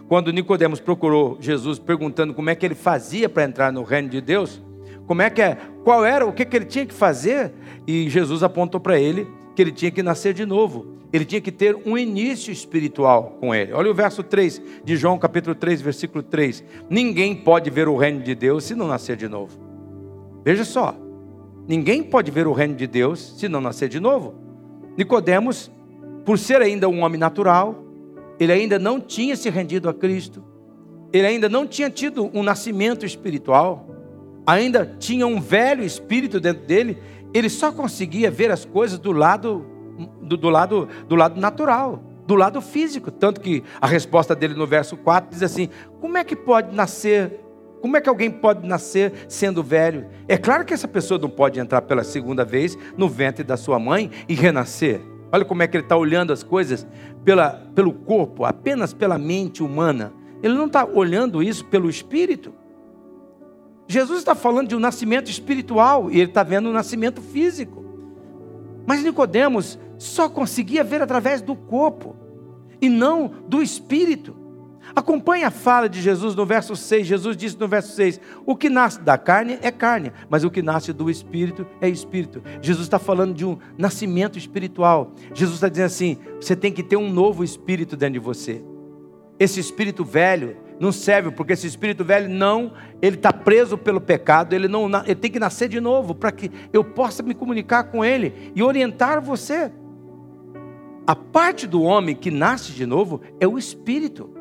Quando 0.07 0.31
Nicodemos 0.31 0.79
procurou 0.79 1.37
Jesus 1.39 1.79
perguntando 1.79 2.33
como 2.33 2.49
é 2.49 2.55
que 2.55 2.65
ele 2.65 2.75
fazia 2.75 3.27
para 3.27 3.43
entrar 3.43 3.71
no 3.71 3.83
reino 3.83 4.09
de 4.09 4.21
Deus, 4.21 4.61
Como 5.07 5.21
é 5.21 5.29
que 5.29 5.41
é? 5.41 5.57
Qual 5.85 6.05
era? 6.05 6.25
O 6.27 6.33
que, 6.33 6.45
que 6.45 6.55
ele 6.55 6.65
tinha 6.65 6.85
que 6.85 6.93
fazer? 6.93 7.53
E 7.87 8.09
Jesus 8.09 8.43
apontou 8.43 8.79
para 8.79 8.99
ele 8.99 9.25
que 9.57 9.61
ele 9.63 9.71
tinha 9.71 9.89
que 9.89 10.03
nascer 10.03 10.35
de 10.35 10.45
novo. 10.45 10.85
Ele 11.11 11.25
tinha 11.25 11.41
que 11.41 11.51
ter 11.51 11.75
um 11.83 11.97
início 11.97 12.51
espiritual 12.51 13.37
com 13.39 13.55
ele. 13.55 13.73
Olha 13.73 13.89
o 13.89 13.93
verso 13.93 14.21
3 14.21 14.61
de 14.83 14.95
João, 14.95 15.17
capítulo 15.17 15.55
3, 15.55 15.81
versículo 15.81 16.21
3. 16.21 16.63
Ninguém 16.87 17.33
pode 17.33 17.71
ver 17.71 17.87
o 17.87 17.97
reino 17.97 18.21
de 18.21 18.35
Deus 18.35 18.65
se 18.65 18.75
não 18.75 18.87
nascer 18.87 19.17
de 19.17 19.27
novo. 19.27 19.57
Veja 20.45 20.63
só. 20.63 20.95
Ninguém 21.67 22.03
pode 22.03 22.29
ver 22.29 22.45
o 22.45 22.53
reino 22.53 22.75
de 22.75 22.85
Deus 22.85 23.33
se 23.35 23.49
não 23.49 23.59
nascer 23.59 23.89
de 23.89 23.99
novo. 23.99 24.35
Nicodemos, 24.95 25.71
por 26.23 26.37
ser 26.37 26.61
ainda 26.61 26.87
um 26.87 27.01
homem 27.01 27.19
natural, 27.19 27.83
ele 28.39 28.51
ainda 28.51 28.77
não 28.77 29.01
tinha 29.01 29.35
se 29.35 29.49
rendido 29.49 29.89
a 29.89 29.93
Cristo. 29.93 30.43
Ele 31.11 31.25
ainda 31.25 31.49
não 31.49 31.65
tinha 31.65 31.89
tido 31.89 32.29
um 32.31 32.43
nascimento 32.43 33.07
espiritual. 33.07 33.89
Ainda 34.45 34.85
tinha 34.99 35.25
um 35.25 35.41
velho 35.41 35.83
espírito 35.83 36.39
dentro 36.39 36.63
dele. 36.67 36.99
Ele 37.33 37.49
só 37.49 37.71
conseguia 37.71 38.31
ver 38.31 38.51
as 38.51 38.65
coisas 38.65 38.97
do 38.99 39.11
lado 39.11 39.65
do, 40.21 40.37
do, 40.37 40.49
lado, 40.49 40.87
do 41.07 41.15
lado 41.15 41.39
natural, 41.39 42.03
do 42.25 42.35
lado 42.35 42.61
físico. 42.61 43.09
Tanto 43.09 43.41
que 43.41 43.63
a 43.81 43.87
resposta 43.87 44.35
dele 44.35 44.53
no 44.53 44.67
verso 44.67 44.95
4 44.97 45.29
diz 45.31 45.43
assim: 45.43 45.69
Como 45.99 46.17
é 46.17 46.23
que 46.23 46.35
pode 46.35 46.75
nascer? 46.75 47.41
Como 47.81 47.95
é 47.95 48.01
que 48.01 48.09
alguém 48.09 48.31
pode 48.31 48.67
nascer 48.67 49.13
sendo 49.27 49.61
velho? 49.63 50.07
É 50.27 50.37
claro 50.37 50.65
que 50.65 50.73
essa 50.73 50.87
pessoa 50.87 51.19
não 51.19 51.29
pode 51.29 51.59
entrar 51.59 51.81
pela 51.83 52.03
segunda 52.03 52.43
vez 52.43 52.77
no 52.97 53.07
ventre 53.07 53.43
da 53.43 53.55
sua 53.55 53.79
mãe 53.79 54.09
e 54.27 54.33
renascer. 54.33 55.01
Olha 55.31 55.45
como 55.45 55.61
é 55.61 55.67
que 55.67 55.77
ele 55.77 55.83
está 55.83 55.95
olhando 55.95 56.33
as 56.33 56.41
coisas 56.41 56.87
pela, 57.23 57.49
pelo 57.75 57.93
corpo, 57.93 58.45
apenas 58.45 58.93
pela 58.93 59.17
mente 59.17 59.61
humana. 59.61 60.11
Ele 60.41 60.53
não 60.53 60.65
está 60.65 60.85
olhando 60.85 61.43
isso 61.43 61.65
pelo 61.65 61.89
espírito. 61.89 62.53
Jesus 63.87 64.19
está 64.19 64.35
falando 64.35 64.67
de 64.67 64.75
um 64.75 64.79
nascimento 64.79 65.29
espiritual 65.29 66.11
e 66.11 66.19
ele 66.19 66.29
está 66.29 66.43
vendo 66.43 66.69
um 66.69 66.73
nascimento 66.73 67.21
físico. 67.21 67.85
Mas 68.85 69.03
Nicodemos 69.03 69.79
só 69.97 70.29
conseguia 70.29 70.83
ver 70.83 71.01
através 71.01 71.41
do 71.41 71.55
corpo 71.55 72.15
e 72.81 72.89
não 72.89 73.31
do 73.47 73.61
espírito. 73.61 74.35
Acompanhe 74.95 75.43
a 75.43 75.51
fala 75.51 75.89
de 75.89 76.01
Jesus 76.01 76.35
no 76.35 76.45
verso 76.45 76.75
6. 76.75 77.05
Jesus 77.05 77.35
disse 77.35 77.59
no 77.59 77.67
verso 77.67 77.93
6: 77.95 78.19
O 78.45 78.55
que 78.55 78.69
nasce 78.69 79.01
da 79.01 79.17
carne 79.17 79.59
é 79.61 79.71
carne, 79.71 80.11
mas 80.29 80.43
o 80.43 80.51
que 80.51 80.61
nasce 80.61 80.93
do 80.93 81.09
espírito 81.09 81.67
é 81.81 81.89
espírito. 81.89 82.41
Jesus 82.61 82.85
está 82.85 82.97
falando 82.97 83.33
de 83.33 83.45
um 83.45 83.57
nascimento 83.77 84.37
espiritual. 84.37 85.11
Jesus 85.33 85.55
está 85.55 85.67
dizendo 85.69 85.87
assim: 85.87 86.17
você 86.39 86.55
tem 86.55 86.71
que 86.71 86.83
ter 86.83 86.95
um 86.95 87.11
novo 87.11 87.43
espírito 87.43 87.97
dentro 87.97 88.13
de 88.13 88.19
você. 88.19 88.63
Esse 89.39 89.59
espírito 89.59 90.03
velho 90.03 90.57
não 90.79 90.91
serve, 90.91 91.31
porque 91.31 91.53
esse 91.53 91.67
espírito 91.67 92.03
velho 92.03 92.29
não, 92.29 92.73
ele 93.01 93.15
está 93.15 93.33
preso 93.33 93.77
pelo 93.77 93.99
pecado, 93.99 94.53
ele 94.53 94.67
não, 94.67 94.87
ele 95.05 95.15
tem 95.15 95.31
que 95.31 95.39
nascer 95.39 95.67
de 95.67 95.79
novo 95.79 96.13
para 96.13 96.31
que 96.31 96.51
eu 96.71 96.83
possa 96.83 97.23
me 97.23 97.33
comunicar 97.33 97.85
com 97.85 98.03
ele 98.03 98.51
e 98.55 98.61
orientar 98.61 99.21
você. 99.21 99.71
A 101.05 101.15
parte 101.15 101.65
do 101.65 101.81
homem 101.81 102.15
que 102.15 102.29
nasce 102.29 102.73
de 102.73 102.85
novo 102.85 103.21
é 103.39 103.47
o 103.47 103.57
espírito. 103.57 104.37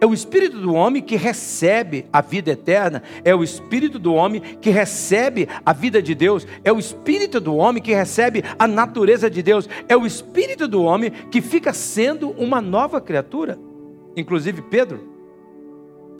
É 0.00 0.06
o 0.06 0.14
espírito 0.14 0.58
do 0.58 0.72
homem 0.72 1.02
que 1.02 1.14
recebe 1.14 2.06
a 2.10 2.22
vida 2.22 2.52
eterna, 2.52 3.02
é 3.22 3.34
o 3.34 3.44
espírito 3.44 3.98
do 3.98 4.14
homem 4.14 4.40
que 4.40 4.70
recebe 4.70 5.46
a 5.64 5.74
vida 5.74 6.00
de 6.00 6.14
Deus, 6.14 6.46
é 6.64 6.72
o 6.72 6.78
espírito 6.78 7.38
do 7.38 7.54
homem 7.54 7.82
que 7.82 7.92
recebe 7.92 8.42
a 8.58 8.66
natureza 8.66 9.28
de 9.28 9.42
Deus, 9.42 9.68
é 9.86 9.94
o 9.94 10.06
espírito 10.06 10.66
do 10.66 10.82
homem 10.82 11.10
que 11.30 11.42
fica 11.42 11.74
sendo 11.74 12.30
uma 12.30 12.62
nova 12.62 12.98
criatura. 12.98 13.58
Inclusive 14.16 14.62
Pedro, 14.62 15.19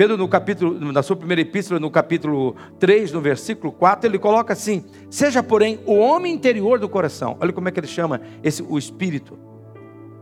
Pedro, 0.00 0.16
no 0.16 0.28
capítulo, 0.28 0.92
na 0.92 1.02
sua 1.02 1.14
primeira 1.14 1.42
epístola, 1.42 1.78
no 1.78 1.90
capítulo 1.90 2.56
3, 2.78 3.12
no 3.12 3.20
versículo 3.20 3.70
4, 3.70 4.08
ele 4.08 4.18
coloca 4.18 4.54
assim: 4.54 4.82
Seja, 5.10 5.42
porém, 5.42 5.78
o 5.84 5.94
homem 5.98 6.32
interior 6.32 6.78
do 6.78 6.88
coração. 6.88 7.36
Olha 7.38 7.52
como 7.52 7.68
é 7.68 7.70
que 7.70 7.78
ele 7.78 7.86
chama 7.86 8.18
esse 8.42 8.62
o 8.62 8.78
espírito. 8.78 9.38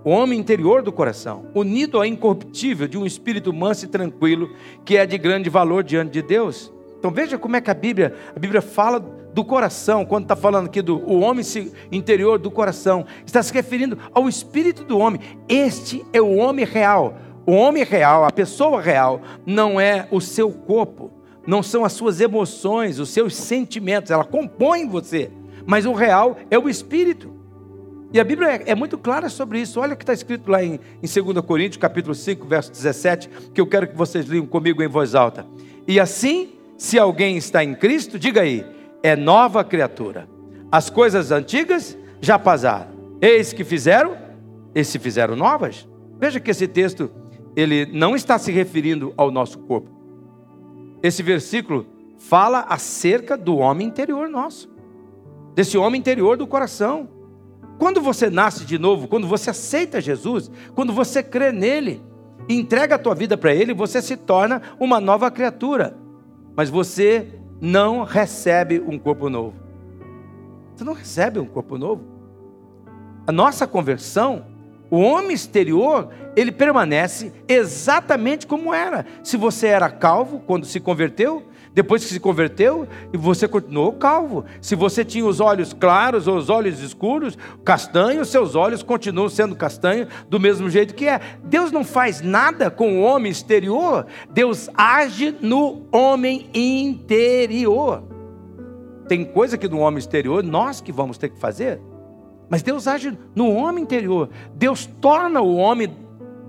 O 0.03 0.11
homem 0.11 0.37
interior 0.37 0.83
do 0.83 0.91
coração, 0.91 1.47
unido 1.55 1.97
ao 1.97 2.05
incorruptível 2.05 2.89
de 2.89 2.99
um 2.99 3.07
espírito 3.07 3.53
manso 3.53 3.85
e 3.85 3.89
tranquilo, 3.89 4.53
que 4.85 4.97
é 4.97 5.07
de 5.07 5.17
grande 5.17 5.49
valor 5.49 5.85
diante 5.85 6.11
de 6.11 6.23
Deus. 6.23 6.73
Então 6.99 7.13
veja 7.13 7.39
como 7.39 7.55
é 7.55 7.61
que 7.61 7.71
a 7.71 7.75
Bíblia, 7.75 8.17
a 8.35 8.39
Bíblia 8.41 8.61
fala 8.61 8.99
do 8.99 9.45
coração, 9.45 10.05
quando 10.05 10.25
está 10.25 10.35
falando 10.35 10.67
aqui 10.67 10.83
do 10.83 10.99
o 11.09 11.21
homem 11.21 11.45
interior 11.93 12.37
do 12.41 12.51
coração, 12.51 13.07
está 13.25 13.41
se 13.41 13.55
referindo 13.55 13.97
ao 14.13 14.29
espírito 14.29 14.83
do 14.83 14.99
homem. 14.99 15.21
Este 15.49 16.05
é 16.13 16.21
o 16.21 16.35
homem 16.35 16.65
real 16.65 17.17
o 17.49 17.53
homem 17.53 17.83
real, 17.83 18.27
a 18.27 18.31
pessoa 18.31 18.79
real, 18.79 19.23
não 19.47 19.81
é 19.81 20.07
o 20.11 20.21
seu 20.21 20.51
corpo, 20.53 21.11
não 21.47 21.63
são 21.63 21.83
as 21.83 21.95
suas 21.95 22.21
emoções, 22.21 22.99
os 22.99 23.09
seus 23.09 23.35
sentimentos, 23.35 24.11
ela 24.11 24.23
compõe 24.23 24.87
você, 24.87 25.31
mas 25.65 25.87
o 25.87 25.95
real 25.95 26.37
é 26.51 26.59
o 26.59 26.69
espírito. 26.69 27.33
E 28.13 28.21
a 28.21 28.25
Bíblia 28.25 28.51
é, 28.51 28.73
é 28.73 28.75
muito 28.75 28.99
clara 28.99 29.31
sobre 29.31 29.61
isso. 29.61 29.81
Olha 29.81 29.95
o 29.95 29.97
que 29.97 30.03
está 30.03 30.13
escrito 30.13 30.51
lá 30.51 30.63
em, 30.63 30.79
em 31.03 31.23
2 31.23 31.41
Coríntios, 31.41 31.79
capítulo 31.79 32.15
5, 32.15 32.47
verso 32.47 32.71
17, 32.71 33.31
que 33.55 33.61
eu 33.63 33.67
quero 33.67 33.89
que 33.89 33.97
vocês 33.97 34.29
leiam 34.29 34.45
comigo 34.45 34.83
em 34.83 34.89
voz 34.89 35.15
alta. 35.15 35.47
E 35.87 35.99
assim, 35.99 36.51
se 36.77 36.99
alguém 36.99 37.39
está 37.39 37.65
em 37.65 37.75
Cristo, 37.75 38.19
diga 38.19 38.43
aí, 38.43 38.63
é 39.03 39.17
nova 39.17 39.65
criatura. 39.65 40.29
As 40.71 40.91
coisas 40.91 41.33
antigas 41.33 41.97
já 42.21 42.39
passaram. 42.39 42.89
Eis 43.23 43.55
que 43.55 43.65
fizeram, 43.65 44.19
e 44.75 44.85
se 44.85 44.99
fizeram 44.99 45.35
novas. 45.35 45.89
Veja 46.21 46.39
que 46.39 46.51
esse 46.51 46.69
texto 46.69 47.11
ele 47.59 47.87
não 47.87 48.15
está 48.15 48.39
se 48.39 48.53
referindo 48.53 49.13
ao 49.17 49.33
nosso 49.33 49.59
corpo. 49.59 49.91
Esse 51.03 51.25
versículo 51.25 51.87
fala 52.17 52.61
acerca 52.61 53.37
do 53.37 53.57
homem 53.57 53.89
interior 53.89 54.29
nosso, 54.29 54.71
desse 55.57 55.77
homem 55.77 55.99
interior 55.99 56.37
do 56.37 56.47
coração. 56.47 57.09
Quando 57.77 58.01
você 58.01 58.31
nasce 58.31 58.65
de 58.65 58.79
novo, 58.79 59.09
quando 59.09 59.27
você 59.27 59.51
aceita 59.51 60.01
Jesus, 60.01 60.49
quando 60.73 60.93
você 60.93 61.21
crê 61.21 61.51
nele, 61.51 62.01
entrega 62.49 62.95
a 62.95 62.99
tua 62.99 63.13
vida 63.17 63.37
para 63.37 63.53
ele, 63.53 63.75
você 63.75 64.01
se 64.01 64.17
torna 64.17 64.63
uma 64.79 65.01
nova 65.01 65.29
criatura. 65.29 65.97
Mas 66.57 66.71
você 66.71 67.27
não 67.61 68.05
recebe 68.05 68.79
um 68.79 68.97
corpo 68.97 69.29
novo. 69.29 69.55
Você 70.77 70.85
não 70.85 70.93
recebe 70.93 71.41
um 71.41 71.47
corpo 71.47 71.77
novo. 71.77 72.05
A 73.27 73.33
nossa 73.33 73.67
conversão 73.67 74.47
o 74.91 75.01
homem 75.01 75.33
exterior, 75.33 76.09
ele 76.35 76.51
permanece 76.51 77.33
exatamente 77.47 78.47
como 78.47 78.73
era. 78.73 79.05
Se 79.23 79.37
você 79.37 79.67
era 79.67 79.91
calvo 79.91 80.41
quando 80.47 80.65
se 80.65 80.81
converteu, 80.81 81.45
depois 81.75 82.05
que 82.05 82.13
se 82.13 82.19
converteu, 82.19 82.89
você 83.13 83.47
continuou 83.47 83.93
calvo. 83.93 84.45
Se 84.61 84.75
você 84.75 85.05
tinha 85.05 85.25
os 85.25 85.41
olhos 85.41 85.73
claros 85.73 86.27
ou 86.27 86.37
os 86.37 86.49
olhos 86.49 86.81
escuros, 86.81 87.37
castanhos, 87.65 88.31
seus 88.31 88.55
olhos 88.55 88.83
continuam 88.83 89.29
sendo 89.29 89.55
castanhos 89.55 90.09
do 90.29 90.41
mesmo 90.41 90.69
jeito 90.71 90.95
que 90.95 91.07
é. 91.07 91.21
Deus 91.45 91.71
não 91.71 91.85
faz 91.85 92.21
nada 92.21 92.71
com 92.71 92.99
o 92.99 93.03
homem 93.03 93.31
exterior, 93.31 94.07
Deus 94.31 94.69
age 94.75 95.35
no 95.41 95.87
homem 95.93 96.49
interior. 96.55 98.03
Tem 99.07 99.25
coisa 99.25 99.57
que 99.57 99.69
no 99.69 99.79
homem 99.79 99.99
exterior 99.99 100.43
nós 100.43 100.81
que 100.81 100.93
vamos 100.93 101.17
ter 101.17 101.29
que 101.29 101.39
fazer. 101.39 101.81
Mas 102.49 102.63
Deus 102.63 102.87
age 102.87 103.17
no 103.35 103.53
homem 103.53 103.83
interior. 103.83 104.31
Deus 104.55 104.87
torna 105.01 105.41
o 105.41 105.57
homem 105.57 105.95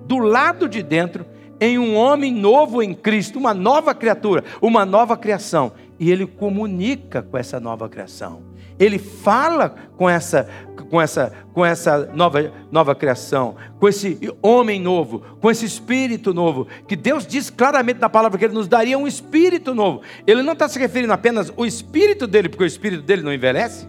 do 0.06 0.18
lado 0.18 0.68
de 0.68 0.82
dentro 0.82 1.26
em 1.60 1.78
um 1.78 1.96
homem 1.96 2.34
novo 2.34 2.82
em 2.82 2.94
Cristo, 2.94 3.38
uma 3.38 3.54
nova 3.54 3.94
criatura, 3.94 4.44
uma 4.62 4.86
nova 4.86 5.18
criação. 5.18 5.74
E 6.00 6.10
ele 6.10 6.26
comunica 6.26 7.22
com 7.22 7.38
essa 7.38 7.60
nova 7.60 7.90
criação. 7.90 8.42
Ele 8.80 8.98
fala 8.98 9.76
com 9.98 10.10
essa 10.10 10.48
com 10.90 11.00
essa 11.00 11.34
com 11.54 11.66
essa 11.66 12.10
nova 12.14 12.52
nova 12.72 12.96
criação, 12.96 13.56
com 13.78 13.90
esse 13.90 14.18
homem 14.42 14.80
novo, 14.80 15.20
com 15.42 15.52
esse 15.52 15.66
espírito 15.66 16.34
novo, 16.34 16.66
que 16.88 16.96
Deus 16.96 17.28
diz 17.28 17.50
claramente 17.50 18.00
na 18.00 18.10
palavra 18.10 18.40
que 18.40 18.46
ele 18.46 18.54
nos 18.54 18.70
daria 18.70 18.98
um 18.98 19.06
espírito 19.06 19.76
novo. 19.76 20.02
Ele 20.26 20.42
não 20.42 20.54
está 20.54 20.70
se 20.70 20.80
referindo 20.80 21.12
apenas 21.12 21.52
ao 21.56 21.66
espírito 21.66 22.26
dele, 22.26 22.48
porque 22.48 22.64
o 22.64 22.66
espírito 22.66 23.04
dele 23.04 23.22
não 23.22 23.34
envelhece 23.34 23.86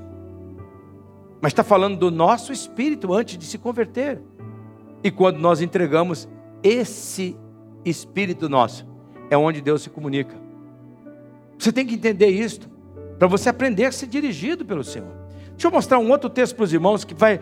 mas 1.40 1.52
está 1.52 1.64
falando 1.64 1.96
do 1.96 2.10
nosso 2.10 2.52
espírito 2.52 3.12
antes 3.12 3.38
de 3.38 3.44
se 3.44 3.58
converter. 3.58 4.20
E 5.02 5.10
quando 5.10 5.38
nós 5.38 5.60
entregamos 5.60 6.28
esse 6.62 7.36
espírito 7.84 8.48
nosso, 8.48 8.86
é 9.30 9.36
onde 9.36 9.60
Deus 9.60 9.82
se 9.82 9.90
comunica. 9.90 10.36
Você 11.58 11.72
tem 11.72 11.86
que 11.86 11.94
entender 11.94 12.28
isto, 12.28 12.68
para 13.18 13.28
você 13.28 13.48
aprender 13.48 13.86
a 13.86 13.92
ser 13.92 14.06
dirigido 14.06 14.64
pelo 14.64 14.84
Senhor. 14.84 15.12
Deixa 15.50 15.66
eu 15.66 15.70
mostrar 15.70 15.98
um 15.98 16.10
outro 16.10 16.28
texto 16.28 16.56
para 16.56 16.64
os 16.64 16.72
irmãos 16.72 17.04
que 17.04 17.14
vai 17.14 17.40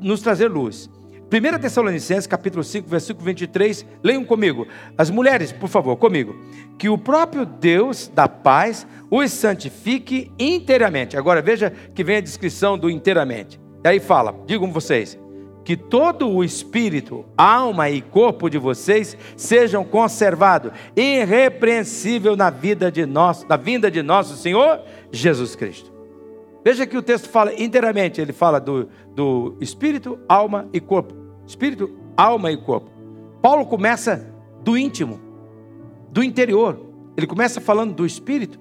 nos 0.00 0.20
trazer 0.20 0.48
luz. 0.48 0.90
1 1.30 1.58
Tessalonicenses, 1.58 2.26
capítulo 2.26 2.64
5, 2.64 2.88
versículo 2.88 3.26
23, 3.26 3.84
leiam 4.02 4.24
comigo. 4.24 4.66
As 4.96 5.10
mulheres, 5.10 5.52
por 5.52 5.68
favor, 5.68 5.94
comigo. 5.96 6.34
Que 6.78 6.88
o 6.88 6.96
próprio 6.96 7.44
Deus 7.44 8.08
da 8.08 8.26
paz 8.26 8.86
os 9.10 9.30
santifique 9.30 10.32
inteiramente. 10.38 11.18
Agora 11.18 11.42
veja 11.42 11.70
que 11.94 12.02
vem 12.02 12.16
a 12.16 12.22
descrição 12.22 12.78
do 12.78 12.88
inteiramente. 12.88 13.60
E 13.84 13.88
aí 13.88 14.00
fala, 14.00 14.34
digam 14.46 14.72
vocês, 14.72 15.18
que 15.66 15.76
todo 15.76 16.30
o 16.30 16.42
espírito, 16.42 17.26
alma 17.36 17.90
e 17.90 18.00
corpo 18.00 18.48
de 18.48 18.56
vocês 18.56 19.14
sejam 19.36 19.84
conservados 19.84 20.72
irrepreensível 20.96 22.36
na 22.36 22.48
vida 22.48 22.90
de 22.90 23.04
nosso, 23.04 23.46
na 23.46 23.56
vinda 23.58 23.90
de 23.90 24.02
nosso 24.02 24.34
Senhor 24.34 24.80
Jesus 25.12 25.54
Cristo. 25.54 25.97
Veja 26.68 26.86
que 26.86 26.98
o 26.98 27.02
texto 27.02 27.30
fala 27.30 27.54
inteiramente, 27.54 28.20
ele 28.20 28.30
fala 28.30 28.60
do, 28.60 28.90
do 29.14 29.56
espírito, 29.58 30.18
alma 30.28 30.68
e 30.70 30.78
corpo. 30.78 31.14
Espírito, 31.46 31.90
alma 32.14 32.52
e 32.52 32.58
corpo. 32.58 32.90
Paulo 33.40 33.64
começa 33.64 34.30
do 34.62 34.76
íntimo, 34.76 35.18
do 36.10 36.22
interior. 36.22 36.78
Ele 37.16 37.26
começa 37.26 37.58
falando 37.58 37.94
do 37.94 38.04
espírito 38.04 38.60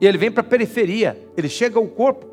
e 0.00 0.08
ele 0.08 0.18
vem 0.18 0.28
para 0.28 0.40
a 0.40 0.44
periferia, 0.44 1.16
ele 1.36 1.48
chega 1.48 1.78
ao 1.78 1.86
corpo. 1.86 2.26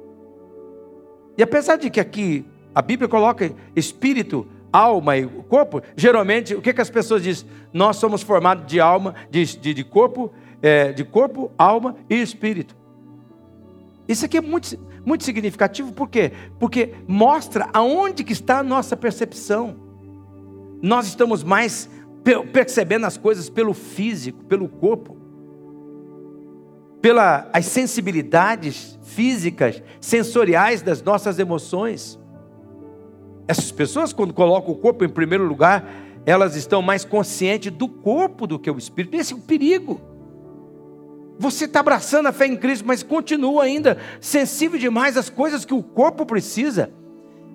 E 1.38 1.44
apesar 1.44 1.76
de 1.76 1.92
que 1.92 2.00
aqui 2.00 2.44
a 2.74 2.82
Bíblia 2.82 3.08
coloca 3.08 3.54
espírito, 3.76 4.48
alma 4.72 5.16
e 5.16 5.28
corpo. 5.28 5.84
Geralmente, 5.96 6.56
o 6.56 6.62
que, 6.64 6.74
que 6.74 6.82
as 6.82 6.90
pessoas 6.90 7.22
dizem? 7.22 7.48
Nós 7.72 7.98
somos 7.98 8.24
formados 8.24 8.66
de 8.66 8.80
alma, 8.80 9.14
de, 9.30 9.46
de, 9.60 9.76
de 9.76 9.84
corpo, 9.84 10.34
é, 10.60 10.92
de 10.92 11.04
corpo, 11.04 11.52
alma 11.56 11.98
e 12.10 12.20
espírito. 12.20 12.76
Isso 14.08 14.26
aqui 14.26 14.38
é 14.38 14.42
muito, 14.42 14.78
muito 15.06 15.24
significativo, 15.24 15.92
por 15.92 16.10
quê? 16.10 16.32
Porque 16.60 16.94
mostra 17.08 17.70
aonde 17.74 18.24
que 18.24 18.34
está 18.34 18.60
a 18.60 18.64
nossa 18.64 18.96
percepção. 18.96 19.76
Nós 20.82 21.08
estamos 21.08 21.44
mais 21.44 21.90
percebendo 22.52 23.06
as 23.06 23.18
coisas 23.18 23.50
pelo 23.50 23.74
físico, 23.74 24.44
pelo 24.46 24.68
corpo, 24.68 25.18
pelas 27.02 27.66
sensibilidades 27.66 28.98
físicas, 29.04 29.84
sensoriais 30.00 30.82
das 30.82 31.02
nossas 31.02 31.38
emoções. 31.38 32.18
Essas 33.46 33.72
pessoas, 33.72 34.14
quando 34.14 34.34
colocam 34.34 34.74
o 34.74 34.78
corpo 34.78 35.04
em 35.04 35.10
primeiro 35.10 35.46
lugar, 35.46 35.86
elas 36.26 36.56
estão 36.56 36.82
mais 36.82 37.04
conscientes 37.04 37.72
do 37.72 37.90
corpo 37.90 38.48
do 38.48 38.58
que 38.58 38.72
o 38.72 38.78
espírito. 38.78 39.18
Esse 39.18 39.34
é 39.34 39.36
o 39.36 39.40
perigo. 39.40 40.13
Você 41.40 41.66
está 41.66 41.80
abraçando 41.80 42.28
a 42.28 42.32
fé 42.32 42.46
em 42.46 42.56
Cristo, 42.56 42.86
mas 42.86 43.04
continua 43.04 43.64
ainda 43.64 43.98
sensível 44.22 44.80
demais 44.80 45.18
às 45.18 45.30
coisas 45.30 45.66
que 45.66 45.74
o 45.74 45.84
corpo 45.84 46.26
precisa, 46.26 46.92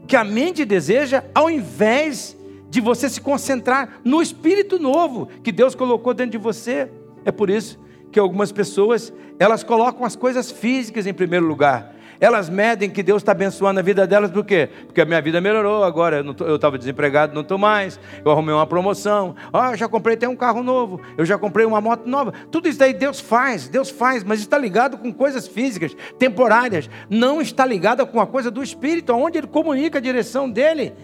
que 0.07 0.17
a 0.17 0.25
mente 0.25 0.65
deseja, 0.65 1.25
ao 1.35 1.51
invés 1.51 2.37
de 2.71 2.81
você 2.81 3.09
se 3.09 3.21
concentrar 3.21 4.01
no 4.05 4.21
espírito 4.21 4.79
novo 4.79 5.29
que 5.43 5.53
Deus 5.53 5.75
colocou 5.75 6.13
dentro 6.13 6.33
de 6.33 6.39
você. 6.39 6.91
É 7.25 7.33
por 7.33 7.49
isso 7.51 7.79
que 8.11 8.19
algumas 8.19 8.53
pessoas, 8.53 9.13
elas 9.39 9.63
colocam 9.63 10.05
as 10.05 10.17
coisas 10.17 10.51
físicas 10.51 11.07
em 11.07 11.15
primeiro 11.15 11.47
lugar 11.47 11.98
elas 12.21 12.49
medem 12.49 12.91
que 12.91 13.03
Deus 13.03 13.23
está 13.23 13.33
abençoando 13.33 13.81
a 13.81 13.83
vida 13.83 14.07
delas, 14.07 14.31
por 14.31 14.45
quê? 14.45 14.69
Porque 14.87 15.01
a 15.01 15.05
minha 15.05 15.21
vida 15.21 15.41
melhorou 15.41 15.85
agora. 15.85 16.25
Eu 16.41 16.57
estava 16.57 16.77
desempregado, 16.77 17.35
não 17.35 17.43
estou 17.43 17.59
mais. 17.59 17.99
Eu 18.25 18.31
arrumei 18.31 18.55
uma 18.55 18.67
promoção. 18.67 19.37
Ah, 19.53 19.77
já 19.77 19.89
comprei 19.89 20.15
até 20.17 20.29
um 20.29 20.37
carro 20.37 20.63
novo. 20.63 21.01
Eu 21.17 21.25
já 21.25 21.39
comprei 21.39 21.65
uma 21.65 21.81
moto 21.81 22.07
nova. 22.07 22.33
Tudo 22.51 22.69
isso 22.69 22.83
aí 22.83 22.93
Deus 22.93 23.21
faz, 23.21 23.69
Deus 23.69 23.91
faz, 23.91 24.25
mas 24.25 24.41
está 24.41 24.59
ligado 24.59 24.99
com 24.99 25.13
coisas 25.13 25.47
físicas, 25.47 25.97
temporárias. 26.19 26.91
Não 27.09 27.41
está 27.41 27.65
ligado 27.65 28.07
com 28.07 28.21
a 28.21 28.27
coisa 28.27 28.51
do 28.51 28.63
Espírito, 28.63 29.13
onde 29.13 29.39
Ele 29.39 29.47
comunica 29.47 29.99
a 29.99 30.03
direção 30.03 30.51
dele. 30.51 30.95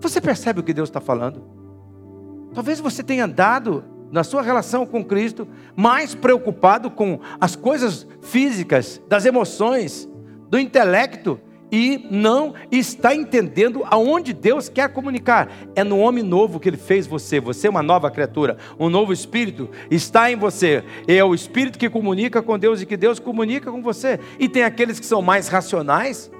Você 0.00 0.20
percebe 0.20 0.60
o 0.60 0.62
que 0.62 0.72
Deus 0.72 0.88
está 0.88 1.00
falando? 1.00 1.42
Talvez 2.54 2.80
você 2.80 3.02
tenha 3.02 3.24
andado 3.24 3.84
na 4.10 4.24
sua 4.24 4.42
relação 4.42 4.86
com 4.86 5.04
Cristo 5.04 5.46
mais 5.76 6.14
preocupado 6.14 6.90
com 6.90 7.20
as 7.40 7.54
coisas 7.54 8.06
físicas, 8.22 9.00
das 9.08 9.26
emoções, 9.26 10.08
do 10.48 10.58
intelecto 10.58 11.40
e 11.70 12.06
não 12.10 12.54
está 12.70 13.14
entendendo 13.14 13.84
aonde 13.90 14.32
Deus 14.32 14.68
quer 14.68 14.88
comunicar. 14.92 15.50
É 15.74 15.84
no 15.84 15.98
homem 15.98 16.24
novo 16.24 16.58
que 16.58 16.68
ele 16.68 16.76
fez 16.76 17.06
você. 17.06 17.40
Você 17.40 17.66
é 17.66 17.70
uma 17.70 17.82
nova 17.82 18.10
criatura, 18.10 18.56
um 18.78 18.88
novo 18.88 19.12
espírito 19.12 19.68
está 19.90 20.30
em 20.30 20.36
você. 20.36 20.82
É 21.06 21.22
o 21.22 21.34
espírito 21.34 21.78
que 21.78 21.90
comunica 21.90 22.42
com 22.42 22.58
Deus 22.58 22.80
e 22.80 22.86
que 22.86 22.96
Deus 22.96 23.18
comunica 23.18 23.70
com 23.70 23.82
você. 23.82 24.18
E 24.38 24.48
tem 24.48 24.62
aqueles 24.62 24.98
que 24.98 25.06
são 25.06 25.20
mais 25.20 25.48
racionais, 25.48 26.30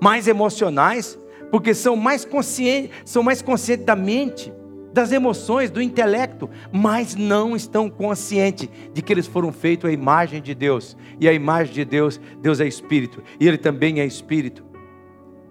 mais 0.00 0.28
emocionais, 0.28 1.18
porque 1.50 1.74
são 1.74 1.96
mais 1.96 2.24
conscientes, 2.24 2.90
são 3.04 3.22
mais 3.22 3.42
conscientes 3.42 3.84
da 3.86 3.96
mente 3.96 4.52
das 4.96 5.12
emoções, 5.12 5.70
do 5.70 5.82
intelecto, 5.82 6.48
mas 6.72 7.14
não 7.14 7.54
estão 7.54 7.90
conscientes 7.90 8.66
de 8.94 9.02
que 9.02 9.12
eles 9.12 9.26
foram 9.26 9.52
feitos 9.52 9.90
à 9.90 9.92
imagem 9.92 10.40
de 10.40 10.54
Deus. 10.54 10.96
E 11.20 11.28
a 11.28 11.34
imagem 11.34 11.74
de 11.74 11.84
Deus, 11.84 12.18
Deus 12.40 12.60
é 12.60 12.66
espírito, 12.66 13.22
e 13.38 13.46
ele 13.46 13.58
também 13.58 14.00
é 14.00 14.06
espírito. 14.06 14.64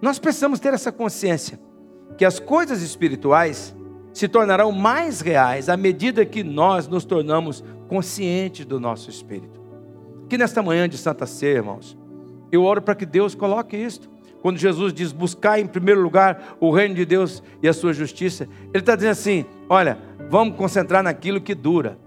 Nós 0.02 0.18
precisamos 0.18 0.58
ter 0.58 0.74
essa 0.74 0.90
consciência 0.90 1.60
que 2.18 2.24
as 2.24 2.40
coisas 2.40 2.82
espirituais 2.82 3.72
se 4.12 4.26
tornarão 4.26 4.72
mais 4.72 5.20
reais 5.20 5.68
à 5.68 5.76
medida 5.76 6.26
que 6.26 6.42
nós 6.42 6.88
nos 6.88 7.04
tornamos 7.04 7.62
conscientes 7.86 8.66
do 8.66 8.80
nosso 8.80 9.08
espírito. 9.08 9.60
Que 10.28 10.36
nesta 10.36 10.60
manhã 10.60 10.88
de 10.88 10.98
Santa 10.98 11.24
Ceia, 11.24 11.58
irmãos, 11.58 11.96
eu 12.50 12.64
oro 12.64 12.82
para 12.82 12.96
que 12.96 13.06
Deus 13.06 13.32
coloque 13.32 13.76
isto 13.76 14.10
quando 14.46 14.58
Jesus 14.58 14.94
diz 14.94 15.10
buscar 15.10 15.58
em 15.58 15.66
primeiro 15.66 16.00
lugar 16.00 16.56
o 16.60 16.70
reino 16.70 16.94
de 16.94 17.04
Deus 17.04 17.42
e 17.60 17.66
a 17.66 17.72
sua 17.72 17.92
justiça, 17.92 18.48
ele 18.72 18.78
está 18.78 18.94
dizendo 18.94 19.10
assim: 19.10 19.44
olha, 19.68 19.98
vamos 20.30 20.56
concentrar 20.56 21.02
naquilo 21.02 21.40
que 21.40 21.52
dura, 21.52 21.98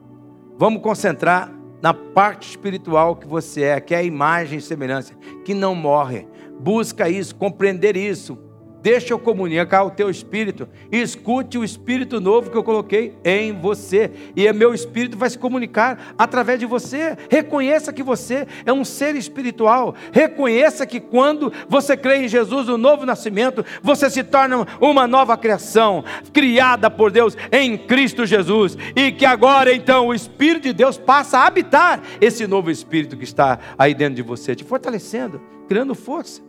vamos 0.58 0.82
concentrar 0.82 1.52
na 1.82 1.94
parte 1.94 2.52
espiritual 2.52 3.18
que 3.18 3.28
você 3.28 3.64
é, 3.64 3.82
que 3.82 3.94
é 3.94 3.98
a 3.98 4.04
imagem 4.04 4.60
e 4.60 4.62
semelhança, 4.62 5.14
que 5.44 5.54
não 5.54 5.76
morre. 5.76 6.30
Busca 6.58 7.10
isso, 7.10 7.36
compreender 7.36 7.98
isso, 7.98 8.40
Deixa 8.82 9.14
eu 9.14 9.20
comunicar 9.20 9.84
o 9.84 9.92
teu 9.92 10.10
espírito. 10.10 10.68
Escute 10.92 11.58
o 11.58 11.64
espírito 11.64 12.22
novo 12.22 12.50
que 12.50 12.58
eu 12.58 12.64
coloquei 12.64 13.14
em 13.26 13.54
você. 13.54 14.12
E 14.36 14.50
o 14.50 14.56
meu 14.56 14.74
espírito 14.74 15.18
vai 15.18 15.30
se 15.30 15.38
comunicar 15.38 16.14
através 16.18 16.60
de 16.60 16.66
você. 16.66 17.18
Reconheça 17.30 17.92
que 17.92 18.02
você 18.02 18.48
é 18.66 18.72
um 18.72 18.86
ser 18.86 19.16
espiritual. 19.16 19.96
Reconheça 20.12 20.86
que 20.86 21.00
quando 21.00 21.52
você 21.68 21.98
crê 21.98 22.26
em 22.26 22.28
Jesus, 22.28 22.70
o 22.70 22.78
novo 22.78 23.06
nascimento, 23.06 23.66
você 23.82 24.10
se 24.10 24.24
torna 24.24 24.66
uma 24.80 25.08
nova 25.08 25.36
criação, 25.38 26.04
criada 26.32 26.90
por 26.90 27.12
Deus 27.12 27.36
em 27.52 27.78
Cristo 27.78 28.26
Jesus. 28.26 28.78
E 28.96 29.12
que 29.12 29.26
agora 29.26 29.74
então 29.74 30.08
o 30.08 30.14
Espírito 30.14 30.64
de 30.64 30.74
Deus 30.74 30.98
passa 30.98 31.40
a 31.40 31.48
habitar 31.48 32.02
esse 32.22 32.48
novo 32.48 32.72
espírito 32.72 33.18
que 33.18 33.24
está 33.24 33.60
aí 33.78 33.94
dentro 33.94 34.16
de 34.16 34.22
você, 34.22 34.56
te 34.56 34.64
fortalecendo, 34.64 35.42
criando 35.68 35.94
força. 35.94 36.49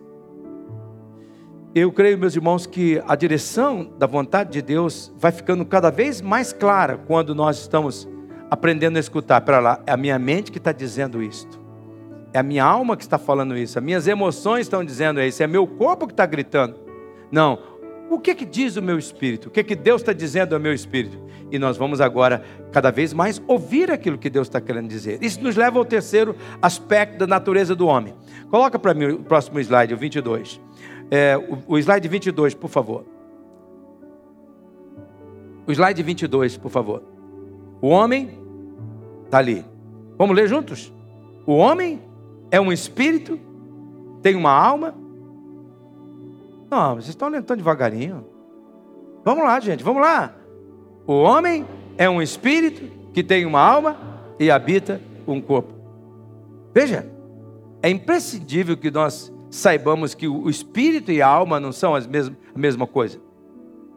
Eu 1.72 1.92
creio, 1.92 2.18
meus 2.18 2.34
irmãos, 2.34 2.66
que 2.66 3.00
a 3.06 3.14
direção 3.14 3.92
da 3.96 4.04
vontade 4.04 4.50
de 4.50 4.60
Deus 4.60 5.12
vai 5.16 5.30
ficando 5.30 5.64
cada 5.64 5.88
vez 5.88 6.20
mais 6.20 6.52
clara 6.52 6.98
quando 6.98 7.32
nós 7.32 7.60
estamos 7.60 8.08
aprendendo 8.50 8.96
a 8.96 9.00
escutar. 9.00 9.40
Para 9.42 9.60
lá, 9.60 9.80
é 9.86 9.92
a 9.92 9.96
minha 9.96 10.18
mente 10.18 10.50
que 10.50 10.58
está 10.58 10.72
dizendo 10.72 11.22
isto, 11.22 11.60
é 12.32 12.40
a 12.40 12.42
minha 12.42 12.64
alma 12.64 12.96
que 12.96 13.04
está 13.04 13.18
falando 13.18 13.56
isso, 13.56 13.78
as 13.78 13.84
minhas 13.84 14.08
emoções 14.08 14.62
estão 14.62 14.84
dizendo 14.84 15.20
isso, 15.20 15.44
é 15.44 15.46
meu 15.46 15.64
corpo 15.64 16.08
que 16.08 16.12
está 16.12 16.26
gritando. 16.26 16.74
Não, 17.30 17.60
o 18.10 18.18
que 18.18 18.34
que 18.34 18.44
diz 18.44 18.76
o 18.76 18.82
meu 18.82 18.98
espírito? 18.98 19.46
O 19.46 19.50
que 19.52 19.62
que 19.62 19.76
Deus 19.76 20.00
está 20.00 20.12
dizendo 20.12 20.54
ao 20.54 20.60
meu 20.60 20.74
espírito? 20.74 21.16
E 21.52 21.58
nós 21.58 21.76
vamos 21.76 22.00
agora 22.00 22.42
cada 22.72 22.90
vez 22.90 23.12
mais 23.12 23.40
ouvir 23.46 23.92
aquilo 23.92 24.18
que 24.18 24.28
Deus 24.28 24.48
está 24.48 24.60
querendo 24.60 24.88
dizer. 24.88 25.22
Isso 25.22 25.40
nos 25.40 25.54
leva 25.54 25.78
ao 25.78 25.84
terceiro 25.84 26.34
aspecto 26.60 27.18
da 27.18 27.28
natureza 27.28 27.76
do 27.76 27.86
homem. 27.86 28.12
Coloca 28.50 28.76
para 28.76 28.92
mim 28.92 29.04
o 29.06 29.22
próximo 29.22 29.60
slide, 29.60 29.94
o 29.94 29.96
22. 29.96 30.60
É, 31.10 31.36
o, 31.36 31.74
o 31.74 31.78
slide 31.78 32.06
22, 32.06 32.54
por 32.54 32.68
favor. 32.68 33.04
O 35.66 35.72
slide 35.72 36.02
22, 36.02 36.56
por 36.56 36.70
favor. 36.70 37.02
O 37.80 37.88
homem 37.88 38.38
está 39.24 39.38
ali. 39.38 39.64
Vamos 40.16 40.36
ler 40.36 40.48
juntos? 40.48 40.92
O 41.46 41.54
homem 41.56 42.00
é 42.50 42.60
um 42.60 42.72
espírito, 42.72 43.38
tem 44.22 44.36
uma 44.36 44.52
alma. 44.52 44.94
Não, 46.70 46.94
vocês 46.94 47.08
estão 47.08 47.28
lendo 47.28 47.44
tão 47.44 47.56
devagarinho. 47.56 48.26
Vamos 49.24 49.44
lá, 49.44 49.58
gente, 49.60 49.82
vamos 49.82 50.02
lá. 50.02 50.34
O 51.06 51.14
homem 51.14 51.66
é 51.98 52.08
um 52.08 52.22
espírito 52.22 52.90
que 53.12 53.22
tem 53.22 53.44
uma 53.44 53.60
alma 53.60 53.96
e 54.38 54.50
habita 54.50 55.00
um 55.26 55.40
corpo. 55.40 55.72
Veja, 56.72 57.10
é 57.82 57.90
imprescindível 57.90 58.76
que 58.76 58.90
nós 58.90 59.32
saibamos 59.50 60.14
que 60.14 60.28
o 60.28 60.48
espírito 60.48 61.10
e 61.10 61.20
a 61.20 61.26
alma 61.26 61.58
não 61.58 61.72
são 61.72 61.94
as 61.94 62.06
mesmas, 62.06 62.38
a 62.54 62.58
mesma 62.58 62.86
coisa. 62.86 63.20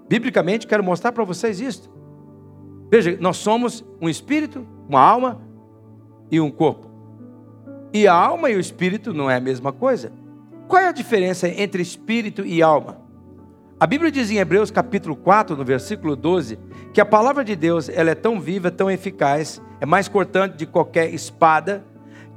Biblicamente, 0.10 0.68
quero 0.68 0.84
mostrar 0.84 1.12
para 1.12 1.24
vocês 1.24 1.62
isso. 1.62 1.92
Veja, 2.92 3.18
nós 3.20 3.38
somos 3.38 3.86
um 4.02 4.10
espírito, 4.10 4.68
uma 4.89 5.00
alma 5.00 5.42
e 6.30 6.39
um 6.39 6.52
corpo. 6.52 6.88
E 7.94 8.08
a 8.08 8.13
alma 8.13 8.50
e 8.50 8.56
o 8.56 8.60
espírito 8.60 9.13
não 9.13 9.30
é 9.30 9.36
a 9.36 9.39
mesma 9.39 9.72
coisa. 9.72 10.12
Qual 10.68 10.82
é 10.82 10.88
a 10.88 10.92
diferença 10.92 11.48
entre 11.48 11.82
espírito 11.82 12.46
e 12.46 12.62
alma? 12.62 12.98
A 13.80 13.86
Bíblia 13.86 14.12
diz 14.12 14.32
em 14.32 14.38
Hebreus 14.38 14.72
capítulo 14.72 15.16
4, 15.16 15.56
no 15.56 15.66
versículo 15.66 16.16
12, 16.16 16.58
que 16.94 17.02
a 17.02 17.06
palavra 17.06 17.44
de 17.44 17.56
Deus 17.56 17.89
ela 17.89 18.12
é 18.12 18.16
tão 18.16 18.39
viva, 18.39 18.72
tão 18.72 18.89
eficaz, 18.89 19.62
é 19.82 19.86
mais 19.86 20.08
cortante 20.08 20.56
de 20.56 20.66
qualquer 20.66 21.13
espada, 21.13 21.84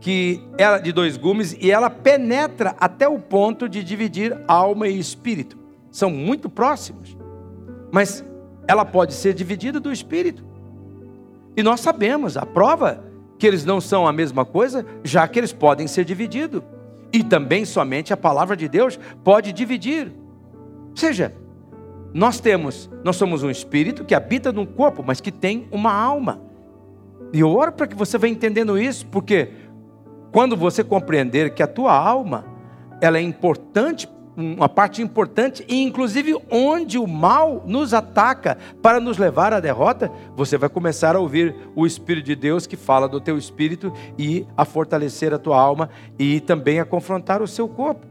que 0.06 0.40
ela 0.56 0.78
de 0.78 0.92
dois 0.92 1.16
gumes 1.16 1.56
e 1.60 1.68
ela 1.68 1.90
penetra 1.90 2.76
até 2.78 3.08
o 3.08 3.18
ponto 3.18 3.68
de 3.68 3.82
dividir 3.82 4.38
alma 4.46 4.86
e 4.86 4.96
espírito. 5.00 5.58
São 5.90 6.10
muito 6.10 6.48
próximos. 6.48 7.16
mas 7.90 8.24
ela 8.68 8.84
pode 8.84 9.12
ser 9.14 9.34
dividida 9.34 9.80
do 9.80 9.90
espírito. 9.90 10.44
E 11.56 11.62
nós 11.62 11.80
sabemos, 11.80 12.36
a 12.36 12.46
prova 12.46 13.02
que 13.36 13.48
eles 13.48 13.64
não 13.64 13.80
são 13.80 14.06
a 14.06 14.12
mesma 14.12 14.44
coisa, 14.44 14.86
já 15.02 15.26
que 15.26 15.40
eles 15.40 15.52
podem 15.52 15.88
ser 15.88 16.04
divididos. 16.04 16.62
E 17.12 17.24
também 17.24 17.64
somente 17.64 18.12
a 18.12 18.16
palavra 18.16 18.56
de 18.56 18.68
Deus 18.68 19.00
pode 19.24 19.52
dividir. 19.52 20.12
Ou 20.90 20.96
seja, 20.96 21.34
nós 22.14 22.38
temos, 22.38 22.88
nós 23.02 23.16
somos 23.16 23.42
um 23.42 23.50
espírito 23.50 24.04
que 24.04 24.14
habita 24.14 24.52
num 24.52 24.66
corpo, 24.66 25.02
mas 25.04 25.20
que 25.20 25.32
tem 25.32 25.66
uma 25.72 25.92
alma. 25.92 26.46
E 27.32 27.40
eu 27.40 27.50
oro 27.50 27.72
para 27.72 27.86
que 27.86 27.96
você 27.96 28.16
vá 28.16 28.28
entendendo 28.28 28.78
isso, 28.78 29.04
porque 29.06 29.50
quando 30.36 30.54
você 30.54 30.84
compreender 30.84 31.54
que 31.54 31.62
a 31.62 31.66
tua 31.66 31.94
alma, 31.94 32.44
ela 33.00 33.16
é 33.16 33.22
importante 33.22 34.06
uma 34.36 34.68
parte 34.68 35.00
importante, 35.00 35.64
e 35.66 35.82
inclusive 35.82 36.36
onde 36.50 36.98
o 36.98 37.06
mal 37.06 37.64
nos 37.66 37.94
ataca 37.94 38.58
para 38.82 39.00
nos 39.00 39.16
levar 39.16 39.54
à 39.54 39.60
derrota, 39.60 40.12
você 40.36 40.58
vai 40.58 40.68
começar 40.68 41.16
a 41.16 41.18
ouvir 41.18 41.56
o 41.74 41.86
Espírito 41.86 42.26
de 42.26 42.36
Deus 42.36 42.66
que 42.66 42.76
fala 42.76 43.08
do 43.08 43.18
teu 43.18 43.38
espírito 43.38 43.90
e 44.18 44.46
a 44.54 44.66
fortalecer 44.66 45.32
a 45.32 45.38
tua 45.38 45.58
alma 45.58 45.88
e 46.18 46.38
também 46.40 46.80
a 46.80 46.84
confrontar 46.84 47.40
o 47.40 47.48
seu 47.48 47.66
corpo. 47.66 48.06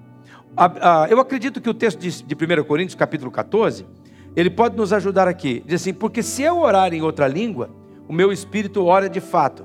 Eu 1.07 1.19
acredito 1.19 1.61
que 1.61 1.69
o 1.69 1.75
texto 1.75 1.99
de 1.99 2.33
1 2.33 2.63
Coríntios, 2.63 2.95
capítulo 2.95 3.29
14, 3.29 3.85
ele 4.35 4.49
pode 4.49 4.75
nos 4.75 4.91
ajudar 4.91 5.27
aqui. 5.27 5.61
Diz 5.63 5.79
assim: 5.79 5.93
Porque 5.93 6.23
se 6.23 6.41
eu 6.41 6.57
orar 6.57 6.91
em 6.91 7.03
outra 7.03 7.27
língua, 7.27 7.69
o 8.07 8.13
meu 8.13 8.31
espírito 8.31 8.83
ora 8.83 9.07
de 9.07 9.21
fato, 9.21 9.63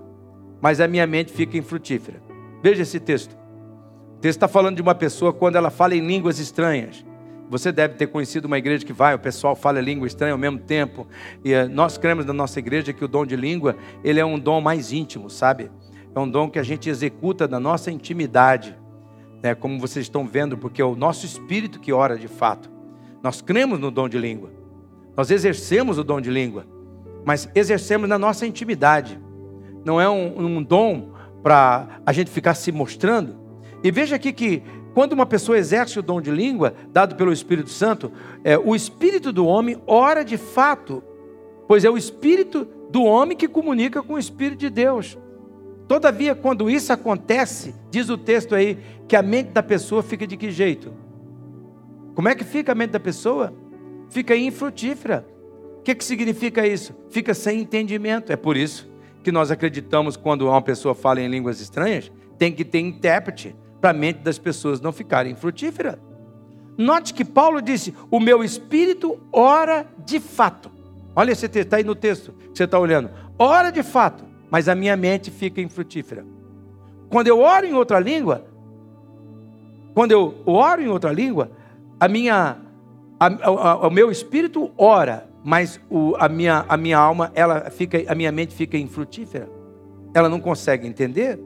mas 0.60 0.78
a 0.78 0.86
minha 0.86 1.06
mente 1.06 1.32
fica 1.32 1.56
infrutífera. 1.56 2.28
Veja 2.62 2.82
esse 2.82 3.00
texto. 3.00 3.36
O 4.16 4.20
texto 4.20 4.36
está 4.36 4.48
falando 4.48 4.76
de 4.76 4.82
uma 4.82 4.94
pessoa 4.94 5.32
quando 5.32 5.56
ela 5.56 5.70
fala 5.70 5.94
em 5.94 6.06
línguas 6.06 6.38
estranhas. 6.38 7.04
Você 7.48 7.72
deve 7.72 7.94
ter 7.94 8.06
conhecido 8.06 8.44
uma 8.44 8.58
igreja 8.58 8.84
que 8.84 8.92
vai, 8.92 9.12
o 9.14 9.18
pessoal 9.18 9.56
fala 9.56 9.80
língua 9.80 10.06
estranha 10.06 10.32
ao 10.32 10.38
mesmo 10.38 10.58
tempo. 10.58 11.06
E 11.44 11.52
eh, 11.52 11.66
nós 11.66 11.98
cremos 11.98 12.24
na 12.24 12.32
nossa 12.32 12.60
igreja 12.60 12.92
que 12.92 13.04
o 13.04 13.08
dom 13.08 13.26
de 13.26 13.34
língua, 13.34 13.76
ele 14.04 14.20
é 14.20 14.24
um 14.24 14.38
dom 14.38 14.60
mais 14.60 14.92
íntimo, 14.92 15.28
sabe? 15.28 15.68
É 16.14 16.20
um 16.20 16.30
dom 16.30 16.48
que 16.48 16.60
a 16.60 16.62
gente 16.62 16.88
executa 16.88 17.48
na 17.48 17.58
nossa 17.58 17.90
intimidade. 17.90 18.78
Né? 19.42 19.54
Como 19.54 19.80
vocês 19.80 20.04
estão 20.04 20.26
vendo, 20.26 20.56
porque 20.56 20.80
é 20.80 20.84
o 20.84 20.94
nosso 20.94 21.26
espírito 21.26 21.80
que 21.80 21.92
ora 21.92 22.16
de 22.16 22.28
fato. 22.28 22.70
Nós 23.22 23.40
cremos 23.40 23.80
no 23.80 23.90
dom 23.90 24.08
de 24.08 24.18
língua. 24.18 24.52
Nós 25.16 25.30
exercemos 25.30 25.98
o 25.98 26.04
dom 26.04 26.20
de 26.20 26.30
língua. 26.30 26.66
Mas 27.24 27.48
exercemos 27.54 28.08
na 28.08 28.18
nossa 28.18 28.46
intimidade. 28.46 29.20
Não 29.84 30.00
é 30.00 30.08
um, 30.08 30.58
um 30.58 30.62
dom 30.62 31.12
para 31.42 32.00
a 32.04 32.12
gente 32.12 32.30
ficar 32.30 32.54
se 32.54 32.70
mostrando, 32.70 33.36
e 33.82 33.90
veja 33.90 34.16
aqui 34.16 34.32
que 34.32 34.62
quando 34.94 35.12
uma 35.12 35.26
pessoa 35.26 35.56
exerce 35.56 35.98
o 35.98 36.02
dom 36.02 36.20
de 36.20 36.30
língua, 36.30 36.74
dado 36.92 37.14
pelo 37.14 37.32
Espírito 37.32 37.70
Santo, 37.70 38.12
é, 38.44 38.58
o 38.58 38.74
espírito 38.74 39.32
do 39.32 39.46
homem 39.46 39.80
ora 39.86 40.24
de 40.24 40.36
fato, 40.36 41.02
pois 41.68 41.84
é 41.84 41.90
o 41.90 41.96
espírito 41.96 42.66
do 42.90 43.04
homem 43.04 43.36
que 43.36 43.46
comunica 43.46 44.02
com 44.02 44.14
o 44.14 44.18
Espírito 44.18 44.58
de 44.58 44.68
Deus. 44.68 45.16
Todavia, 45.86 46.34
quando 46.34 46.68
isso 46.68 46.92
acontece, 46.92 47.74
diz 47.90 48.08
o 48.08 48.18
texto 48.18 48.54
aí, 48.54 48.78
que 49.06 49.14
a 49.14 49.22
mente 49.22 49.50
da 49.50 49.62
pessoa 49.62 50.02
fica 50.02 50.26
de 50.26 50.36
que 50.36 50.50
jeito? 50.50 50.92
Como 52.14 52.28
é 52.28 52.34
que 52.34 52.44
fica 52.44 52.72
a 52.72 52.74
mente 52.74 52.90
da 52.90 53.00
pessoa? 53.00 53.54
Fica 54.08 54.36
infrutífera. 54.36 55.26
O 55.78 55.82
que, 55.82 55.94
que 55.94 56.04
significa 56.04 56.66
isso? 56.66 56.94
Fica 57.08 57.32
sem 57.32 57.60
entendimento. 57.60 58.32
É 58.32 58.36
por 58.36 58.56
isso 58.56 58.90
que 59.22 59.32
nós 59.32 59.50
acreditamos 59.50 60.16
quando 60.16 60.48
uma 60.48 60.62
pessoa 60.62 60.94
fala 60.94 61.20
em 61.20 61.28
línguas 61.28 61.60
estranhas, 61.60 62.10
tem 62.38 62.52
que 62.52 62.64
ter 62.64 62.80
intérprete 62.80 63.54
para 63.80 63.90
a 63.90 63.94
mente 63.94 64.18
das 64.18 64.38
pessoas 64.38 64.80
não 64.80 64.92
ficarem 64.92 65.34
frutíferas. 65.34 65.96
Note 66.76 67.12
que 67.12 67.24
Paulo 67.24 67.60
disse: 67.60 67.94
O 68.10 68.18
meu 68.18 68.42
espírito 68.42 69.20
ora 69.32 69.86
de 70.04 70.18
fato. 70.18 70.70
Olha 71.14 71.32
esse 71.32 71.48
texto, 71.48 71.66
está 71.66 71.76
aí 71.76 71.84
no 71.84 71.94
texto 71.94 72.32
que 72.32 72.56
você 72.56 72.64
está 72.64 72.78
olhando. 72.78 73.10
Ora 73.38 73.70
de 73.70 73.82
fato, 73.82 74.24
mas 74.50 74.68
a 74.68 74.74
minha 74.74 74.96
mente 74.96 75.30
fica 75.30 75.60
infrutífera. 75.60 76.24
Quando 77.08 77.26
eu 77.26 77.40
oro 77.40 77.66
em 77.66 77.74
outra 77.74 77.98
língua, 77.98 78.46
quando 79.94 80.12
eu 80.12 80.42
oro 80.46 80.80
em 80.80 80.88
outra 80.88 81.12
língua, 81.12 81.50
a 81.98 82.08
minha, 82.08 82.56
a, 83.18 83.26
a, 83.26 83.88
o 83.88 83.90
meu 83.90 84.10
espírito 84.10 84.70
ora, 84.78 85.28
mas 85.42 85.80
o, 85.90 86.14
a, 86.18 86.28
minha, 86.28 86.64
a 86.68 86.76
minha 86.76 86.98
alma, 86.98 87.30
ela 87.34 87.70
fica, 87.70 88.02
a 88.06 88.14
minha 88.14 88.30
mente 88.30 88.54
fica 88.54 88.76
infrutífera. 88.76 89.48
Ela 90.14 90.28
não 90.28 90.40
consegue 90.40 90.86
entender. 90.86 91.38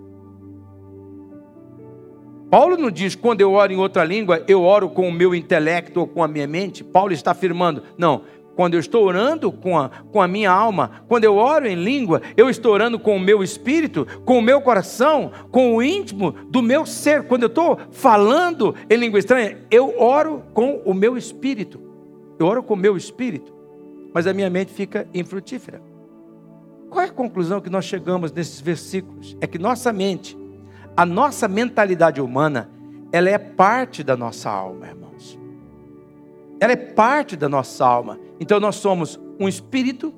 Paulo 2.50 2.76
não 2.76 2.90
diz, 2.90 3.14
quando 3.14 3.40
eu 3.40 3.52
oro 3.52 3.72
em 3.72 3.76
outra 3.76 4.04
língua, 4.04 4.42
eu 4.46 4.62
oro 4.62 4.88
com 4.88 5.08
o 5.08 5.12
meu 5.12 5.34
intelecto 5.34 6.00
ou 6.00 6.06
com 6.06 6.22
a 6.22 6.28
minha 6.28 6.46
mente. 6.46 6.84
Paulo 6.84 7.12
está 7.12 7.32
afirmando, 7.32 7.82
não, 7.98 8.22
quando 8.54 8.74
eu 8.74 8.80
estou 8.80 9.04
orando 9.04 9.50
com 9.50 9.78
a, 9.78 9.88
com 9.88 10.22
a 10.22 10.28
minha 10.28 10.50
alma, 10.50 11.02
quando 11.08 11.24
eu 11.24 11.36
oro 11.36 11.66
em 11.66 11.74
língua, 11.74 12.22
eu 12.36 12.48
estou 12.48 12.72
orando 12.72 12.98
com 12.98 13.16
o 13.16 13.20
meu 13.20 13.42
espírito, 13.42 14.06
com 14.24 14.38
o 14.38 14.42
meu 14.42 14.60
coração, 14.60 15.32
com 15.50 15.74
o 15.74 15.82
íntimo 15.82 16.32
do 16.48 16.62
meu 16.62 16.86
ser. 16.86 17.24
Quando 17.24 17.42
eu 17.42 17.48
estou 17.48 17.78
falando 17.90 18.74
em 18.88 18.96
língua 18.96 19.18
estranha, 19.18 19.58
eu 19.70 20.00
oro 20.00 20.42
com 20.52 20.80
o 20.84 20.94
meu 20.94 21.16
espírito. 21.16 21.80
Eu 22.38 22.46
oro 22.46 22.62
com 22.62 22.74
o 22.74 22.76
meu 22.76 22.96
espírito, 22.96 23.53
mas 24.14 24.26
a 24.26 24.32
minha 24.32 24.48
mente 24.48 24.72
fica 24.72 25.06
infrutífera. 25.12 25.82
Qual 26.88 27.04
é 27.04 27.08
a 27.08 27.12
conclusão 27.12 27.60
que 27.60 27.68
nós 27.68 27.84
chegamos 27.84 28.30
nesses 28.30 28.60
versículos? 28.60 29.36
É 29.40 29.46
que 29.46 29.58
nossa 29.58 29.92
mente 29.92 30.38
a 30.96 31.04
nossa 31.04 31.48
mentalidade 31.48 32.20
humana, 32.20 32.70
ela 33.10 33.28
é 33.28 33.38
parte 33.38 34.04
da 34.04 34.16
nossa 34.16 34.48
alma, 34.48 34.86
irmãos. 34.86 35.38
Ela 36.60 36.72
é 36.72 36.76
parte 36.76 37.36
da 37.36 37.48
nossa 37.48 37.84
alma. 37.84 38.18
Então 38.38 38.60
nós 38.60 38.76
somos 38.76 39.20
um 39.40 39.48
espírito 39.48 40.14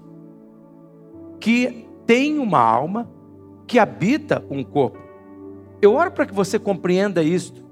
que 1.41 1.89
tem 2.05 2.39
uma 2.39 2.61
alma 2.61 3.11
que 3.67 3.79
habita 3.79 4.45
um 4.51 4.63
corpo. 4.63 4.99
Eu 5.81 5.95
oro 5.95 6.11
para 6.11 6.27
que 6.27 6.35
você 6.35 6.59
compreenda 6.59 7.23
isto 7.23 7.65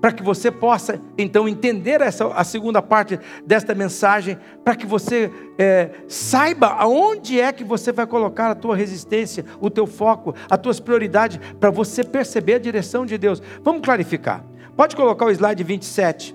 para 0.00 0.12
que 0.12 0.22
você 0.22 0.50
possa 0.50 1.00
então 1.18 1.48
entender 1.48 2.00
essa 2.00 2.26
a 2.28 2.42
segunda 2.42 2.80
parte 2.80 3.18
desta 3.44 3.74
mensagem, 3.74 4.38
para 4.64 4.74
que 4.74 4.86
você 4.86 5.30
é, 5.58 5.90
saiba 6.08 6.68
aonde 6.68 7.40
é 7.40 7.52
que 7.52 7.62
você 7.62 7.92
vai 7.92 8.06
colocar 8.06 8.50
a 8.50 8.54
tua 8.54 8.74
resistência, 8.74 9.44
o 9.60 9.68
teu 9.68 9.86
foco, 9.86 10.34
as 10.48 10.58
tuas 10.58 10.80
prioridades, 10.80 11.38
para 11.58 11.70
você 11.70 12.02
perceber 12.02 12.54
a 12.54 12.58
direção 12.58 13.04
de 13.04 13.18
Deus. 13.18 13.42
Vamos 13.62 13.82
clarificar. 13.82 14.44
Pode 14.76 14.96
colocar 14.96 15.26
o 15.26 15.30
slide 15.30 15.62
27. 15.62 16.34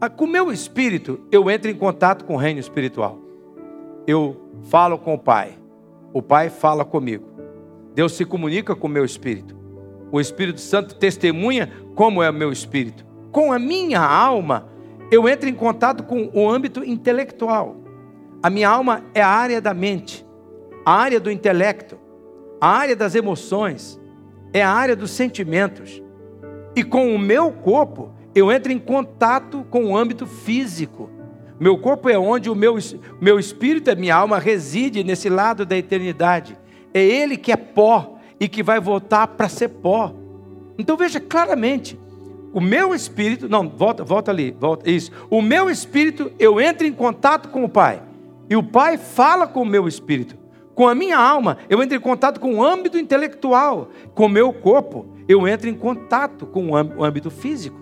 Ah, 0.00 0.10
com 0.10 0.24
o 0.24 0.28
meu 0.28 0.52
espírito, 0.52 1.20
eu 1.32 1.50
entro 1.50 1.70
em 1.70 1.74
contato 1.74 2.24
com 2.24 2.34
o 2.34 2.38
reino 2.38 2.60
espiritual. 2.60 3.18
Eu 4.06 4.36
falo 4.64 4.98
com 4.98 5.14
o 5.14 5.18
Pai. 5.18 5.58
O 6.12 6.22
Pai 6.22 6.50
fala 6.50 6.84
comigo. 6.84 7.26
Deus 7.94 8.12
se 8.12 8.24
comunica 8.24 8.76
com 8.76 8.86
o 8.86 8.90
meu 8.90 9.04
espírito. 9.04 9.57
O 10.10 10.20
Espírito 10.20 10.60
Santo 10.60 10.94
testemunha 10.94 11.70
como 11.94 12.22
é 12.22 12.30
o 12.30 12.34
meu 12.34 12.50
espírito. 12.50 13.04
Com 13.30 13.52
a 13.52 13.58
minha 13.58 14.00
alma, 14.00 14.68
eu 15.10 15.28
entro 15.28 15.48
em 15.48 15.54
contato 15.54 16.02
com 16.02 16.30
o 16.32 16.50
âmbito 16.50 16.84
intelectual. 16.84 17.76
A 18.42 18.48
minha 18.48 18.68
alma 18.68 19.04
é 19.14 19.20
a 19.20 19.28
área 19.28 19.60
da 19.60 19.74
mente, 19.74 20.24
a 20.84 20.92
área 20.92 21.18
do 21.18 21.30
intelecto, 21.30 21.98
a 22.60 22.68
área 22.68 22.96
das 22.96 23.14
emoções, 23.14 24.00
é 24.52 24.62
a 24.62 24.70
área 24.70 24.96
dos 24.96 25.10
sentimentos. 25.10 26.02
E 26.74 26.82
com 26.82 27.14
o 27.14 27.18
meu 27.18 27.50
corpo, 27.52 28.12
eu 28.34 28.52
entro 28.52 28.72
em 28.72 28.78
contato 28.78 29.66
com 29.70 29.86
o 29.86 29.96
âmbito 29.96 30.26
físico. 30.26 31.10
Meu 31.58 31.76
corpo 31.78 32.08
é 32.08 32.18
onde 32.18 32.48
o 32.48 32.54
meu, 32.54 32.78
meu 33.20 33.38
espírito, 33.38 33.90
a 33.90 33.94
minha 33.94 34.14
alma 34.14 34.38
reside 34.38 35.02
nesse 35.02 35.28
lado 35.28 35.66
da 35.66 35.76
eternidade. 35.76 36.56
É 36.94 37.02
ele 37.02 37.36
que 37.36 37.50
é 37.50 37.56
pó, 37.56 38.17
e 38.40 38.48
que 38.48 38.62
vai 38.62 38.80
voltar 38.80 39.26
para 39.28 39.48
ser 39.48 39.68
pó. 39.68 40.14
Então 40.78 40.96
veja 40.96 41.20
claramente, 41.20 41.98
o 42.52 42.60
meu 42.60 42.94
espírito, 42.94 43.48
não, 43.48 43.68
volta, 43.68 44.02
volta 44.04 44.30
ali, 44.30 44.54
volta, 44.58 44.90
isso. 44.90 45.10
O 45.28 45.42
meu 45.42 45.68
espírito, 45.68 46.32
eu 46.38 46.60
entro 46.60 46.86
em 46.86 46.92
contato 46.92 47.48
com 47.50 47.64
o 47.64 47.68
Pai. 47.68 48.02
E 48.48 48.56
o 48.56 48.62
Pai 48.62 48.96
fala 48.96 49.46
com 49.46 49.62
o 49.62 49.66
meu 49.66 49.86
espírito. 49.86 50.36
Com 50.74 50.86
a 50.86 50.94
minha 50.94 51.18
alma, 51.18 51.58
eu 51.68 51.82
entro 51.82 51.96
em 51.96 52.00
contato 52.00 52.40
com 52.40 52.54
o 52.54 52.64
âmbito 52.64 52.96
intelectual. 52.98 53.90
Com 54.14 54.26
o 54.26 54.28
meu 54.28 54.52
corpo, 54.52 55.06
eu 55.28 55.46
entro 55.46 55.68
em 55.68 55.74
contato 55.74 56.46
com 56.46 56.70
o 56.70 57.04
âmbito 57.04 57.30
físico. 57.30 57.78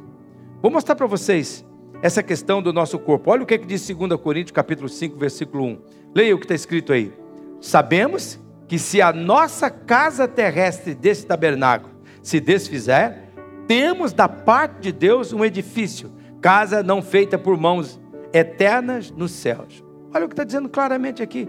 Vou 0.61 0.71
mostrar 0.71 0.97
para 0.97 1.07
vocês 1.07 1.64
essa 2.03 2.22
questão 2.22 2.61
do 2.61 2.72
nosso 2.72 2.99
corpo. 2.99 3.31
Olha 3.31 3.43
o 3.43 3.47
que, 3.47 3.55
é 3.55 3.59
que 3.59 3.66
diz 3.66 3.87
2 3.87 4.20
Coríntios 4.20 4.53
capítulo 4.53 4.89
5, 4.89 5.16
versículo 5.16 5.64
1. 5.64 5.78
Leia 6.14 6.35
o 6.35 6.39
que 6.39 6.45
está 6.45 6.55
escrito 6.55 6.93
aí. 6.93 7.12
Sabemos 7.61 8.41
que 8.69 8.79
se 8.79 9.01
a 9.01 9.12
nossa 9.12 9.71
casa 9.71 10.27
terrestre 10.27 10.95
desse 10.95 11.27
tabernáculo 11.27 11.95
se 12.23 12.41
desfizer, 12.41 13.27
temos 13.67 14.12
da 14.12 14.29
parte 14.29 14.81
de 14.81 14.93
Deus 14.93 15.33
um 15.33 15.45
edifício, 15.45 16.11
casa 16.41 16.83
não 16.83 17.01
feita 17.01 17.39
por 17.39 17.57
mãos 17.57 18.01
eternas 18.33 19.11
nos 19.11 19.33
céus. 19.33 19.85
Olha 20.14 20.25
o 20.25 20.29
que 20.29 20.33
está 20.33 20.45
dizendo 20.45 20.69
claramente 20.69 21.23
aqui. 21.23 21.49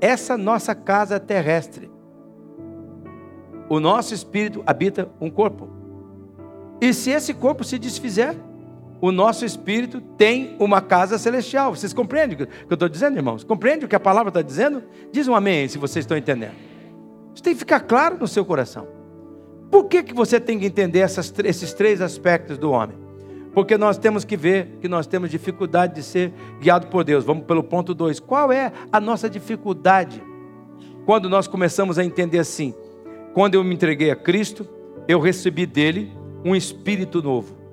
Essa 0.00 0.36
nossa 0.36 0.74
casa 0.74 1.18
terrestre, 1.18 1.90
o 3.68 3.80
nosso 3.80 4.12
espírito 4.12 4.62
habita 4.66 5.08
um 5.20 5.30
corpo. 5.30 5.68
E 6.80 6.92
se 6.92 7.10
esse 7.10 7.32
corpo 7.32 7.64
se 7.64 7.78
desfizer, 7.78 8.36
o 9.04 9.12
nosso 9.12 9.44
espírito 9.44 10.00
tem 10.00 10.56
uma 10.58 10.80
casa 10.80 11.18
celestial. 11.18 11.76
Vocês 11.76 11.92
compreendem 11.92 12.36
o 12.36 12.46
que 12.46 12.48
eu 12.70 12.74
estou 12.74 12.88
dizendo, 12.88 13.18
irmãos? 13.18 13.44
Compreende 13.44 13.84
o 13.84 13.88
que 13.88 13.94
a 13.94 14.00
palavra 14.00 14.30
está 14.30 14.40
dizendo? 14.40 14.82
Diz 15.12 15.28
um 15.28 15.34
amém 15.34 15.68
se 15.68 15.76
vocês 15.76 16.04
estão 16.04 16.16
entendendo. 16.16 16.54
Isso 17.34 17.42
tem 17.42 17.52
que 17.52 17.58
ficar 17.58 17.80
claro 17.80 18.16
no 18.18 18.26
seu 18.26 18.46
coração. 18.46 18.88
Por 19.70 19.84
que, 19.88 20.02
que 20.02 20.14
você 20.14 20.40
tem 20.40 20.58
que 20.58 20.64
entender 20.64 21.00
essas, 21.00 21.30
esses 21.44 21.74
três 21.74 22.00
aspectos 22.00 22.56
do 22.56 22.70
homem? 22.70 22.96
Porque 23.52 23.76
nós 23.76 23.98
temos 23.98 24.24
que 24.24 24.38
ver 24.38 24.78
que 24.80 24.88
nós 24.88 25.06
temos 25.06 25.28
dificuldade 25.28 25.96
de 25.96 26.02
ser 26.02 26.32
guiado 26.58 26.86
por 26.86 27.04
Deus. 27.04 27.26
Vamos 27.26 27.44
pelo 27.44 27.62
ponto 27.62 27.92
2. 27.92 28.20
Qual 28.20 28.50
é 28.50 28.72
a 28.90 28.98
nossa 28.98 29.28
dificuldade? 29.28 30.22
Quando 31.04 31.28
nós 31.28 31.46
começamos 31.46 31.98
a 31.98 32.04
entender 32.06 32.38
assim, 32.38 32.74
quando 33.34 33.54
eu 33.54 33.62
me 33.62 33.74
entreguei 33.74 34.10
a 34.10 34.16
Cristo, 34.16 34.66
eu 35.06 35.20
recebi 35.20 35.66
dele 35.66 36.10
um 36.42 36.56
espírito 36.56 37.22
novo. 37.22 37.63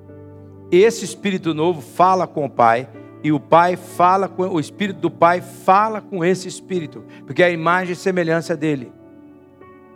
Esse 0.72 1.04
espírito 1.04 1.54
novo 1.54 1.82
fala 1.82 2.26
com 2.26 2.46
o 2.46 2.50
Pai, 2.50 2.88
e 3.24 3.32
o 3.32 3.40
Pai 3.40 3.76
fala 3.76 4.28
com 4.28 4.44
o 4.44 4.60
espírito 4.60 5.00
do 5.00 5.12
Pai 5.12 5.42
fala 5.42 6.00
com 6.00 6.24
esse 6.24 6.48
espírito, 6.48 7.04
porque 7.26 7.44
é 7.44 7.48
a 7.48 7.52
imagem 7.52 7.94
e 7.94 7.96
semelhança 7.96 8.56
dele. 8.56 8.92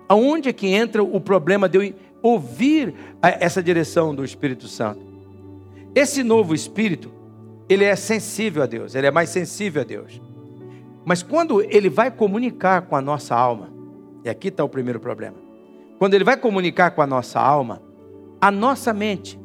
Aonde 0.07 0.49
é 0.49 0.53
que 0.53 0.67
entra 0.67 1.01
o 1.01 1.19
problema 1.19 1.67
de 1.69 1.77
eu 1.77 1.93
ouvir 2.21 2.93
essa 3.21 3.63
direção 3.63 4.13
do 4.13 4.23
Espírito 4.23 4.67
Santo? 4.67 5.01
Esse 5.95 6.23
novo 6.23 6.53
espírito, 6.53 7.11
ele 7.67 7.85
é 7.85 7.95
sensível 7.95 8.61
a 8.61 8.65
Deus, 8.65 8.93
ele 8.93 9.07
é 9.07 9.11
mais 9.11 9.29
sensível 9.29 9.81
a 9.81 9.85
Deus. 9.85 10.21
Mas 11.05 11.23
quando 11.23 11.61
ele 11.61 11.89
vai 11.89 12.11
comunicar 12.11 12.83
com 12.83 12.95
a 12.95 13.01
nossa 13.01 13.33
alma, 13.33 13.71
e 14.23 14.29
aqui 14.29 14.49
está 14.49 14.63
o 14.63 14.69
primeiro 14.69 14.99
problema. 14.99 15.37
Quando 15.97 16.13
ele 16.13 16.23
vai 16.23 16.35
comunicar 16.35 16.91
com 16.91 17.01
a 17.01 17.07
nossa 17.07 17.39
alma, 17.39 17.81
a 18.41 18.51
nossa 18.51 18.93
mente, 18.93 19.39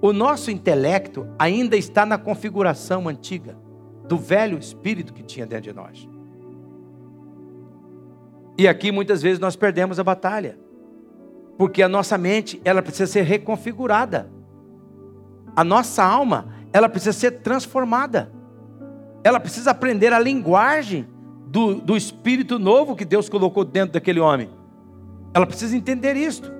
o 0.00 0.12
nosso 0.12 0.50
intelecto 0.50 1.26
ainda 1.38 1.76
está 1.76 2.06
na 2.06 2.16
configuração 2.16 3.08
antiga 3.08 3.56
do 4.06 4.16
velho 4.16 4.58
espírito 4.58 5.12
que 5.12 5.22
tinha 5.22 5.46
dentro 5.46 5.64
de 5.64 5.72
nós. 5.72 6.08
E 8.56 8.66
aqui 8.66 8.90
muitas 8.90 9.22
vezes 9.22 9.38
nós 9.38 9.54
perdemos 9.54 9.98
a 10.00 10.04
batalha. 10.04 10.58
Porque 11.56 11.82
a 11.82 11.88
nossa 11.88 12.16
mente, 12.16 12.60
ela 12.64 12.80
precisa 12.80 13.10
ser 13.10 13.22
reconfigurada. 13.22 14.30
A 15.54 15.64
nossa 15.64 16.04
alma, 16.04 16.48
ela 16.72 16.88
precisa 16.88 17.12
ser 17.12 17.40
transformada. 17.40 18.32
Ela 19.24 19.40
precisa 19.40 19.72
aprender 19.72 20.12
a 20.12 20.18
linguagem 20.18 21.06
do, 21.46 21.74
do 21.76 21.96
espírito 21.96 22.58
novo 22.58 22.94
que 22.94 23.04
Deus 23.04 23.28
colocou 23.28 23.64
dentro 23.64 23.94
daquele 23.94 24.20
homem. 24.20 24.50
Ela 25.34 25.46
precisa 25.46 25.76
entender 25.76 26.16
isto. 26.16 26.57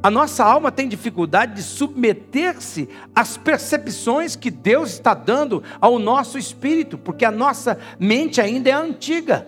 A 0.00 0.10
nossa 0.10 0.44
alma 0.44 0.70
tem 0.70 0.88
dificuldade 0.88 1.54
de 1.54 1.62
submeter-se 1.62 2.88
às 3.14 3.36
percepções 3.36 4.36
que 4.36 4.50
Deus 4.50 4.90
está 4.90 5.12
dando 5.12 5.62
ao 5.80 5.98
nosso 5.98 6.38
espírito, 6.38 6.96
porque 6.96 7.24
a 7.24 7.32
nossa 7.32 7.78
mente 7.98 8.40
ainda 8.40 8.70
é 8.70 8.72
antiga. 8.72 9.46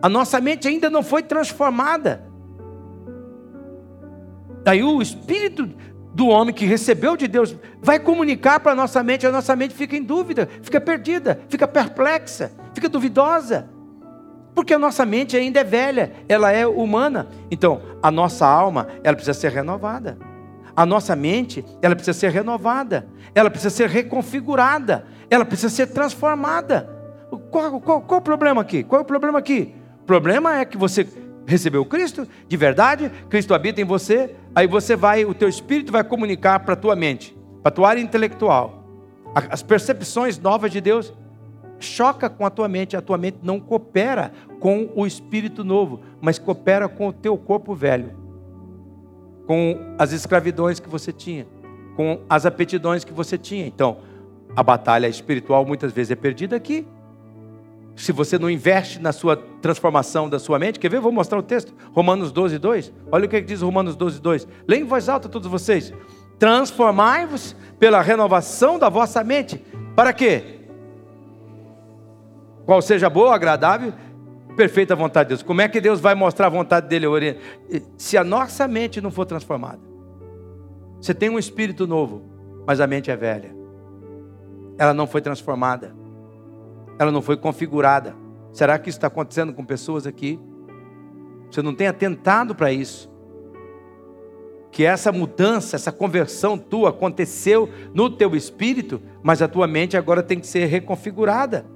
A 0.00 0.08
nossa 0.08 0.40
mente 0.40 0.68
ainda 0.68 0.88
não 0.88 1.02
foi 1.02 1.24
transformada. 1.24 2.24
Daí 4.62 4.84
o 4.84 5.02
espírito 5.02 5.68
do 6.14 6.28
homem 6.28 6.54
que 6.54 6.64
recebeu 6.64 7.16
de 7.16 7.26
Deus 7.26 7.56
vai 7.82 7.98
comunicar 7.98 8.60
para 8.60 8.72
a 8.72 8.76
nossa 8.76 9.02
mente, 9.02 9.26
a 9.26 9.32
nossa 9.32 9.56
mente 9.56 9.74
fica 9.74 9.96
em 9.96 10.02
dúvida, 10.02 10.48
fica 10.62 10.80
perdida, 10.80 11.40
fica 11.48 11.66
perplexa, 11.66 12.52
fica 12.72 12.88
duvidosa. 12.88 13.68
Porque 14.56 14.72
a 14.72 14.78
nossa 14.78 15.04
mente 15.04 15.36
ainda 15.36 15.60
é 15.60 15.64
velha, 15.64 16.14
ela 16.26 16.50
é 16.50 16.66
humana. 16.66 17.28
Então, 17.50 17.82
a 18.02 18.10
nossa 18.10 18.46
alma, 18.46 18.88
ela 19.04 19.14
precisa 19.14 19.38
ser 19.38 19.52
renovada. 19.52 20.16
A 20.74 20.86
nossa 20.86 21.14
mente, 21.14 21.62
ela 21.82 21.94
precisa 21.94 22.18
ser 22.18 22.30
renovada. 22.30 23.06
Ela 23.34 23.50
precisa 23.50 23.68
ser 23.68 23.90
reconfigurada. 23.90 25.04
Ela 25.28 25.44
precisa 25.44 25.68
ser 25.68 25.88
transformada. 25.88 26.88
Qual, 27.50 27.78
qual, 27.82 28.00
qual 28.00 28.18
o 28.18 28.22
problema 28.22 28.62
aqui? 28.62 28.82
Qual 28.82 28.98
é 28.98 29.02
o 29.02 29.06
problema 29.06 29.38
aqui? 29.38 29.74
O 30.00 30.06
problema 30.06 30.58
é 30.58 30.64
que 30.64 30.78
você 30.78 31.06
recebeu 31.46 31.84
Cristo 31.84 32.26
de 32.48 32.56
verdade, 32.56 33.12
Cristo 33.28 33.52
habita 33.52 33.82
em 33.82 33.84
você, 33.84 34.34
aí 34.54 34.66
você 34.66 34.96
vai, 34.96 35.26
o 35.26 35.34
teu 35.34 35.50
espírito 35.50 35.92
vai 35.92 36.02
comunicar 36.02 36.60
para 36.60 36.72
a 36.72 36.76
tua 36.76 36.96
mente, 36.96 37.36
para 37.62 37.68
a 37.68 37.74
tua 37.74 37.90
área 37.90 38.00
intelectual. 38.00 38.84
As 39.34 39.62
percepções 39.62 40.38
novas 40.38 40.72
de 40.72 40.80
Deus 40.80 41.12
choca 41.78 42.28
com 42.28 42.44
a 42.44 42.50
tua 42.50 42.68
mente, 42.68 42.96
a 42.96 43.02
tua 43.02 43.18
mente 43.18 43.38
não 43.42 43.60
coopera 43.60 44.32
com 44.60 44.90
o 44.94 45.06
espírito 45.06 45.64
novo, 45.64 46.00
mas 46.20 46.38
coopera 46.38 46.88
com 46.88 47.08
o 47.08 47.12
teu 47.12 47.36
corpo 47.36 47.74
velho, 47.74 48.10
com 49.46 49.94
as 49.98 50.12
escravidões 50.12 50.80
que 50.80 50.88
você 50.88 51.12
tinha, 51.12 51.46
com 51.96 52.20
as 52.28 52.46
aptidões 52.46 53.04
que 53.04 53.12
você 53.12 53.36
tinha. 53.36 53.66
Então, 53.66 53.98
a 54.54 54.62
batalha 54.62 55.06
espiritual 55.06 55.64
muitas 55.66 55.92
vezes 55.92 56.10
é 56.10 56.16
perdida 56.16 56.56
aqui, 56.56 56.86
se 57.96 58.12
você 58.12 58.38
não 58.38 58.50
investe 58.50 59.00
na 59.00 59.10
sua 59.10 59.36
transformação 59.62 60.28
da 60.28 60.38
sua 60.38 60.58
mente, 60.58 60.78
quer 60.78 60.90
ver? 60.90 61.00
Vou 61.00 61.10
mostrar 61.10 61.38
o 61.38 61.42
texto, 61.42 61.72
Romanos 61.92 62.30
12, 62.30 62.58
2. 62.58 62.92
Olha 63.10 63.24
o 63.24 63.28
que 63.28 63.40
diz 63.40 63.62
Romanos 63.62 63.96
12, 63.96 64.20
2. 64.20 64.46
Leia 64.68 64.82
em 64.82 64.84
voz 64.84 65.08
alta 65.08 65.30
todos 65.30 65.50
vocês. 65.50 65.94
Transformai-vos 66.38 67.56
pela 67.78 68.02
renovação 68.02 68.78
da 68.78 68.90
vossa 68.90 69.24
mente. 69.24 69.64
Para 69.96 70.12
quê? 70.12 70.55
Qual 72.66 72.82
seja 72.82 73.08
boa, 73.08 73.34
agradável, 73.34 73.94
perfeita 74.56 74.94
vontade 74.94 75.28
de 75.28 75.36
Deus. 75.36 75.42
Como 75.42 75.62
é 75.62 75.68
que 75.68 75.80
Deus 75.80 76.00
vai 76.00 76.14
mostrar 76.14 76.48
a 76.48 76.50
vontade 76.50 76.88
dele? 76.88 77.06
Se 77.96 78.18
a 78.18 78.24
nossa 78.24 78.68
mente 78.68 79.00
não 79.00 79.10
for 79.10 79.24
transformada. 79.24 79.80
Você 81.00 81.14
tem 81.14 81.30
um 81.30 81.38
espírito 81.38 81.86
novo, 81.86 82.22
mas 82.66 82.80
a 82.80 82.86
mente 82.86 83.10
é 83.10 83.16
velha. 83.16 83.54
Ela 84.76 84.92
não 84.92 85.06
foi 85.06 85.22
transformada 85.22 85.94
ela 86.98 87.10
não 87.10 87.22
foi 87.22 87.36
configurada. 87.36 88.14
Será 88.52 88.78
que 88.78 88.88
isso 88.88 88.98
está 88.98 89.06
acontecendo 89.08 89.52
com 89.52 89.64
pessoas 89.64 90.06
aqui? 90.06 90.40
Você 91.50 91.62
não 91.62 91.74
tem 91.74 91.86
atentado 91.86 92.54
para 92.54 92.72
isso? 92.72 93.10
Que 94.70 94.84
essa 94.84 95.12
mudança, 95.12 95.76
essa 95.76 95.92
conversão 95.92 96.58
tua 96.58 96.90
aconteceu 96.90 97.68
no 97.94 98.10
teu 98.10 98.34
espírito, 98.34 99.00
mas 99.22 99.40
a 99.42 99.48
tua 99.48 99.66
mente 99.66 99.96
agora 99.96 100.22
tem 100.22 100.40
que 100.40 100.46
ser 100.46 100.66
reconfigurada. 100.66 101.66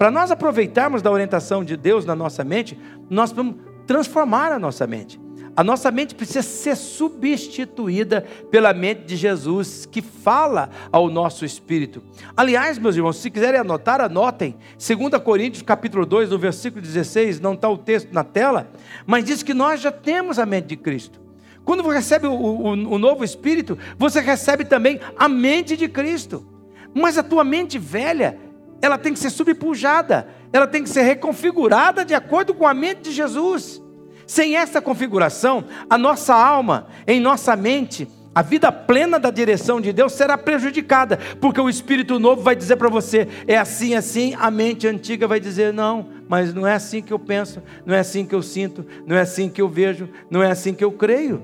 Para 0.00 0.10
nós 0.10 0.30
aproveitarmos 0.30 1.02
da 1.02 1.10
orientação 1.12 1.62
de 1.62 1.76
Deus 1.76 2.06
na 2.06 2.16
nossa 2.16 2.42
mente, 2.42 2.74
nós 3.10 3.32
vamos 3.32 3.56
transformar 3.86 4.50
a 4.50 4.58
nossa 4.58 4.86
mente. 4.86 5.20
A 5.54 5.62
nossa 5.62 5.90
mente 5.90 6.14
precisa 6.14 6.40
ser 6.40 6.74
substituída 6.74 8.24
pela 8.50 8.72
mente 8.72 9.02
de 9.02 9.14
Jesus, 9.14 9.84
que 9.84 10.00
fala 10.00 10.70
ao 10.90 11.10
nosso 11.10 11.44
espírito. 11.44 12.02
Aliás, 12.34 12.78
meus 12.78 12.96
irmãos, 12.96 13.18
se 13.18 13.30
quiserem 13.30 13.60
anotar, 13.60 14.00
anotem. 14.00 14.56
2 14.78 15.22
Coríntios 15.22 15.60
capítulo 15.60 16.06
2, 16.06 16.30
no 16.30 16.38
versículo 16.38 16.80
16, 16.80 17.38
não 17.38 17.52
está 17.52 17.68
o 17.68 17.76
texto 17.76 18.10
na 18.10 18.24
tela, 18.24 18.70
mas 19.06 19.26
diz 19.26 19.42
que 19.42 19.52
nós 19.52 19.82
já 19.82 19.92
temos 19.92 20.38
a 20.38 20.46
mente 20.46 20.68
de 20.68 20.76
Cristo. 20.78 21.20
Quando 21.62 21.82
você 21.82 21.96
recebe 21.98 22.26
o, 22.26 22.32
o, 22.32 22.68
o 22.70 22.98
novo 22.98 23.22
espírito, 23.22 23.76
você 23.98 24.22
recebe 24.22 24.64
também 24.64 24.98
a 25.14 25.28
mente 25.28 25.76
de 25.76 25.88
Cristo. 25.88 26.46
Mas 26.94 27.18
a 27.18 27.22
tua 27.22 27.44
mente 27.44 27.78
velha, 27.78 28.38
ela 28.82 28.98
tem 28.98 29.12
que 29.12 29.18
ser 29.18 29.30
subpujada, 29.30 30.28
ela 30.52 30.66
tem 30.66 30.82
que 30.82 30.88
ser 30.88 31.02
reconfigurada 31.02 32.04
de 32.04 32.14
acordo 32.14 32.54
com 32.54 32.66
a 32.66 32.74
mente 32.74 33.02
de 33.02 33.12
Jesus. 33.12 33.82
Sem 34.26 34.56
essa 34.56 34.80
configuração, 34.80 35.64
a 35.88 35.98
nossa 35.98 36.34
alma, 36.34 36.86
em 37.06 37.20
nossa 37.20 37.56
mente, 37.56 38.08
a 38.32 38.42
vida 38.42 38.70
plena 38.70 39.18
da 39.18 39.30
direção 39.30 39.80
de 39.80 39.92
Deus 39.92 40.12
será 40.12 40.38
prejudicada, 40.38 41.18
porque 41.40 41.60
o 41.60 41.68
Espírito 41.68 42.18
Novo 42.20 42.42
vai 42.42 42.54
dizer 42.54 42.76
para 42.76 42.88
você: 42.88 43.26
é 43.46 43.56
assim, 43.56 43.94
assim, 43.94 44.34
a 44.38 44.50
mente 44.50 44.86
antiga 44.86 45.26
vai 45.26 45.40
dizer: 45.40 45.72
não, 45.72 46.08
mas 46.28 46.54
não 46.54 46.64
é 46.64 46.74
assim 46.74 47.02
que 47.02 47.12
eu 47.12 47.18
penso, 47.18 47.60
não 47.84 47.94
é 47.94 47.98
assim 47.98 48.24
que 48.24 48.34
eu 48.34 48.42
sinto, 48.42 48.86
não 49.04 49.16
é 49.16 49.20
assim 49.20 49.48
que 49.48 49.60
eu 49.60 49.68
vejo, 49.68 50.08
não 50.30 50.42
é 50.42 50.50
assim 50.50 50.72
que 50.72 50.84
eu 50.84 50.92
creio. 50.92 51.42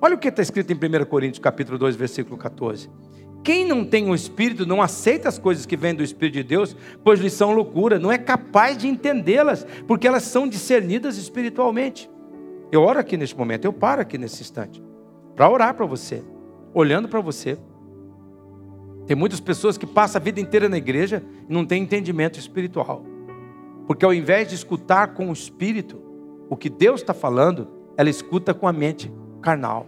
Olha 0.00 0.16
o 0.16 0.18
que 0.18 0.28
está 0.28 0.42
escrito 0.42 0.72
em 0.72 0.76
1 0.76 1.04
Coríntios 1.06 1.38
capítulo 1.38 1.78
2, 1.78 1.94
versículo 1.94 2.36
14. 2.36 2.90
Quem 3.44 3.66
não 3.66 3.84
tem 3.84 4.08
o 4.08 4.14
Espírito 4.14 4.64
não 4.64 4.80
aceita 4.80 5.28
as 5.28 5.38
coisas 5.38 5.66
que 5.66 5.76
vêm 5.76 5.94
do 5.94 6.02
Espírito 6.02 6.36
de 6.36 6.42
Deus, 6.42 6.74
pois 7.04 7.20
lhes 7.20 7.34
são 7.34 7.52
loucura, 7.52 7.98
não 7.98 8.10
é 8.10 8.16
capaz 8.16 8.78
de 8.78 8.88
entendê-las, 8.88 9.66
porque 9.86 10.08
elas 10.08 10.22
são 10.22 10.48
discernidas 10.48 11.18
espiritualmente. 11.18 12.10
Eu 12.72 12.80
oro 12.80 12.98
aqui 12.98 13.18
neste 13.18 13.36
momento, 13.36 13.66
eu 13.66 13.72
paro 13.72 14.00
aqui 14.00 14.16
nesse 14.16 14.40
instante, 14.40 14.82
para 15.36 15.50
orar 15.50 15.74
para 15.74 15.84
você, 15.84 16.24
olhando 16.72 17.06
para 17.06 17.20
você. 17.20 17.58
Tem 19.06 19.14
muitas 19.14 19.40
pessoas 19.40 19.76
que 19.76 19.86
passam 19.86 20.18
a 20.18 20.24
vida 20.24 20.40
inteira 20.40 20.66
na 20.66 20.78
igreja 20.78 21.22
e 21.46 21.52
não 21.52 21.66
têm 21.66 21.82
entendimento 21.82 22.38
espiritual, 22.38 23.04
porque 23.86 24.06
ao 24.06 24.14
invés 24.14 24.48
de 24.48 24.54
escutar 24.54 25.08
com 25.08 25.28
o 25.28 25.34
Espírito 25.34 26.00
o 26.48 26.56
que 26.56 26.70
Deus 26.70 27.02
está 27.02 27.12
falando, 27.12 27.68
ela 27.94 28.08
escuta 28.08 28.54
com 28.54 28.66
a 28.66 28.72
mente 28.72 29.12
carnal. 29.42 29.86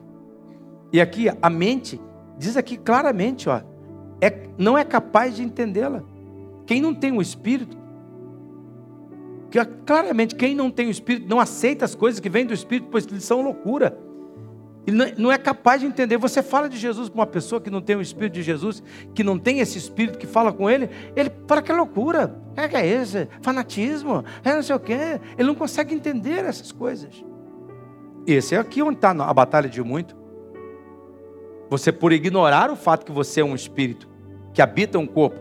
E 0.93 1.01
aqui 1.01 1.27
a 1.41 1.49
mente 1.49 1.99
diz 2.39 2.57
aqui 2.57 2.77
claramente, 2.77 3.49
ó, 3.49 3.61
é, 4.21 4.49
não 4.57 4.77
é 4.77 4.85
capaz 4.85 5.37
de 5.37 5.43
entendê-la. 5.43 6.03
Quem 6.67 6.81
não 6.81 6.95
tem 6.95 7.13
o 7.13 7.23
Espírito, 7.23 7.77
que 9.51 9.65
claramente 9.87 10.35
quem 10.35 10.55
não 10.55 10.71
tem 10.71 10.89
o 10.89 10.91
Espírito 10.91 11.29
não 11.29 11.39
aceita 11.39 11.85
as 11.85 11.95
coisas 11.95 12.21
que 12.21 12.29
vêm 12.29 12.45
do 12.45 12.53
Espírito, 12.53 12.89
pois 12.91 13.07
eles 13.07 13.25
são 13.25 13.43
loucura. 13.43 13.97
Ele 14.87 15.15
não 15.19 15.33
é 15.33 15.39
capaz 15.39 15.81
de 15.81 15.87
entender. 15.87 16.17
Você 16.17 16.43
fala 16.43 16.69
de 16.69 16.77
Jesus 16.77 17.09
para 17.09 17.21
uma 17.21 17.27
pessoa 17.27 17.61
que 17.61 17.71
não 17.71 17.81
tem 17.81 17.97
o 17.97 18.01
Espírito 18.01 18.35
de 18.35 18.43
Jesus, 18.43 18.83
que 19.15 19.25
não 19.25 19.37
tem 19.37 19.59
esse 19.59 19.77
Espírito 19.77 20.17
que 20.17 20.27
fala 20.27 20.53
com 20.53 20.71
ele, 20.71 20.89
ele 21.17 21.31
fala 21.49 21.61
que 21.61 21.73
é 21.73 21.75
loucura. 21.75 22.41
É 22.57 22.69
que 22.69 22.77
é 22.77 22.87
esse? 22.87 23.29
Fanatismo? 23.43 24.25
É 24.45 24.55
não 24.55 24.63
sei 24.63 24.77
o 24.77 24.81
quê. 24.81 25.21
Ele 25.37 25.49
não 25.49 25.57
consegue 25.57 25.93
entender 25.93 26.45
essas 26.45 26.71
coisas. 26.71 27.25
Esse 28.27 28.55
é 28.55 28.59
aqui 28.59 28.81
onde 28.83 28.97
está 28.97 29.11
a 29.11 29.35
batalha 29.35 29.69
de 29.69 29.83
muito. 29.83 30.17
Você, 31.69 31.91
por 31.91 32.13
ignorar 32.13 32.71
o 32.71 32.77
fato 32.77 33.05
que 33.05 33.13
você 33.13 33.41
é 33.41 33.45
um 33.45 33.55
espírito, 33.55 34.09
que 34.53 34.63
habita 34.63 34.99
um 34.99 35.07
corpo, 35.07 35.41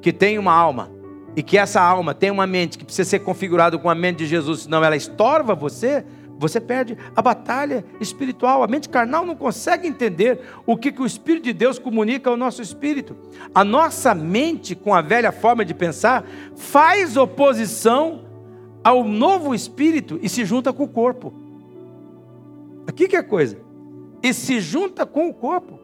que 0.00 0.12
tem 0.12 0.38
uma 0.38 0.52
alma, 0.52 0.90
e 1.34 1.42
que 1.42 1.56
essa 1.56 1.80
alma 1.80 2.14
tem 2.14 2.30
uma 2.30 2.46
mente 2.46 2.76
que 2.76 2.84
precisa 2.84 3.08
ser 3.08 3.20
configurada 3.20 3.78
com 3.78 3.88
a 3.88 3.94
mente 3.94 4.18
de 4.18 4.26
Jesus, 4.26 4.62
senão 4.62 4.84
ela 4.84 4.96
estorva 4.96 5.54
você, 5.54 6.04
você 6.38 6.60
perde 6.60 6.98
a 7.14 7.22
batalha 7.22 7.84
espiritual. 8.00 8.62
A 8.62 8.66
mente 8.66 8.88
carnal 8.88 9.24
não 9.24 9.36
consegue 9.36 9.86
entender 9.86 10.40
o 10.66 10.76
que, 10.76 10.90
que 10.90 11.00
o 11.00 11.06
Espírito 11.06 11.44
de 11.44 11.52
Deus 11.52 11.78
comunica 11.78 12.28
ao 12.28 12.36
nosso 12.36 12.60
espírito. 12.60 13.16
A 13.54 13.64
nossa 13.64 14.14
mente, 14.14 14.74
com 14.74 14.92
a 14.92 15.00
velha 15.00 15.30
forma 15.30 15.64
de 15.64 15.72
pensar, 15.72 16.24
faz 16.56 17.16
oposição 17.16 18.24
ao 18.82 19.04
novo 19.04 19.54
espírito 19.54 20.18
e 20.20 20.28
se 20.28 20.44
junta 20.44 20.72
com 20.72 20.82
o 20.82 20.88
corpo. 20.88 21.32
Aqui 22.86 23.06
que 23.06 23.14
é 23.14 23.20
a 23.20 23.24
coisa. 23.24 23.58
E 24.22 24.32
se 24.32 24.60
junta 24.60 25.04
com 25.04 25.28
o 25.28 25.34
corpo. 25.34 25.78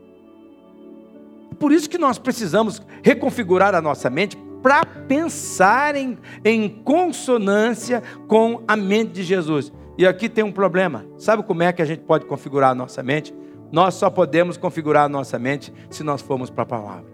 Por 1.59 1.73
isso 1.73 1.91
que 1.91 1.99
nós 1.99 2.19
precisamos 2.19 2.81
reconfigurar 3.03 3.75
a 3.75 3.83
nossa 3.83 4.09
mente 4.09 4.37
para 4.63 4.85
pensar 4.85 5.97
em, 5.97 6.19
em 6.45 6.69
consonância 6.69 8.03
com 8.27 8.63
a 8.67 8.77
mente 8.77 9.13
de 9.13 9.23
Jesus. 9.23 9.73
E 9.97 10.07
aqui 10.07 10.29
tem 10.29 10.45
um 10.45 10.53
problema. 10.53 11.05
Sabe 11.17 11.43
como 11.43 11.63
é 11.63 11.73
que 11.73 11.83
a 11.83 11.85
gente 11.85 12.03
pode 12.03 12.27
configurar 12.27 12.71
a 12.71 12.75
nossa 12.75 13.03
mente? 13.03 13.35
Nós 13.71 13.95
só 13.95 14.09
podemos 14.09 14.57
configurar 14.57 15.05
a 15.05 15.09
nossa 15.09 15.39
mente 15.39 15.73
se 15.91 16.03
nós 16.03 16.23
formos 16.23 16.51
para 16.51 16.63
a 16.63 16.67
palavra. 16.67 17.07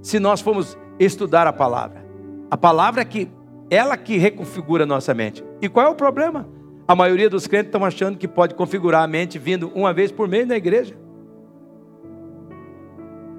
Se 0.00 0.18
nós 0.18 0.40
formos 0.40 0.78
estudar 0.98 1.46
a 1.46 1.52
palavra. 1.52 2.04
A 2.50 2.56
palavra 2.56 3.04
que 3.04 3.28
ela 3.70 3.96
que 3.96 4.16
reconfigura 4.16 4.84
a 4.84 4.86
nossa 4.86 5.12
mente. 5.12 5.44
E 5.60 5.68
qual 5.68 5.86
é 5.86 5.88
o 5.90 5.94
problema? 5.94 6.48
A 6.86 6.94
maioria 6.94 7.30
dos 7.30 7.46
crentes 7.46 7.68
estão 7.68 7.84
achando 7.84 8.18
que 8.18 8.28
pode 8.28 8.54
configurar 8.54 9.02
a 9.02 9.06
mente 9.06 9.38
vindo 9.38 9.72
uma 9.74 9.92
vez 9.92 10.12
por 10.12 10.28
mês 10.28 10.46
na 10.46 10.56
igreja. 10.56 10.94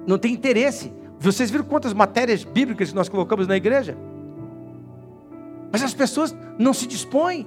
Não 0.06 0.18
tem 0.18 0.32
interesse. 0.32 0.92
Vocês 1.18 1.50
viram 1.50 1.64
quantas 1.64 1.92
matérias 1.92 2.44
bíblicas 2.44 2.92
nós 2.92 3.08
colocamos 3.08 3.46
na 3.46 3.56
igreja? 3.56 3.96
Mas 5.70 5.82
as 5.82 5.94
pessoas 5.94 6.36
não 6.58 6.72
se 6.72 6.86
dispõem. 6.86 7.46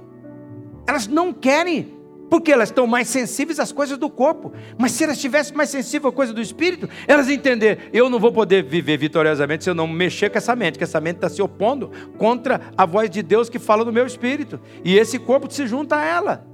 Elas 0.86 1.06
não 1.06 1.32
querem, 1.32 1.94
porque 2.30 2.52
elas 2.52 2.68
estão 2.68 2.86
mais 2.86 3.08
sensíveis 3.08 3.58
às 3.58 3.72
coisas 3.72 3.98
do 3.98 4.08
corpo. 4.08 4.52
Mas 4.78 4.92
se 4.92 5.02
elas 5.02 5.16
estivessem 5.16 5.54
mais 5.54 5.68
sensíveis 5.68 6.12
à 6.12 6.16
coisa 6.16 6.32
do 6.32 6.40
espírito, 6.40 6.88
elas 7.08 7.28
entender, 7.28 7.90
eu 7.92 8.08
não 8.08 8.20
vou 8.20 8.32
poder 8.32 8.62
viver 8.62 8.96
vitoriosamente 8.96 9.64
se 9.64 9.70
eu 9.70 9.74
não 9.74 9.88
mexer 9.88 10.30
com 10.30 10.38
essa 10.38 10.54
mente, 10.54 10.78
que 10.78 10.84
essa 10.84 11.00
mente 11.00 11.16
está 11.16 11.28
se 11.28 11.42
opondo 11.42 11.90
contra 12.16 12.60
a 12.78 12.86
voz 12.86 13.10
de 13.10 13.20
Deus 13.22 13.50
que 13.50 13.58
fala 13.58 13.84
no 13.84 13.92
meu 13.92 14.06
espírito. 14.06 14.60
E 14.84 14.96
esse 14.96 15.18
corpo 15.18 15.52
se 15.52 15.66
junta 15.66 15.96
a 15.96 16.04
ela. 16.04 16.46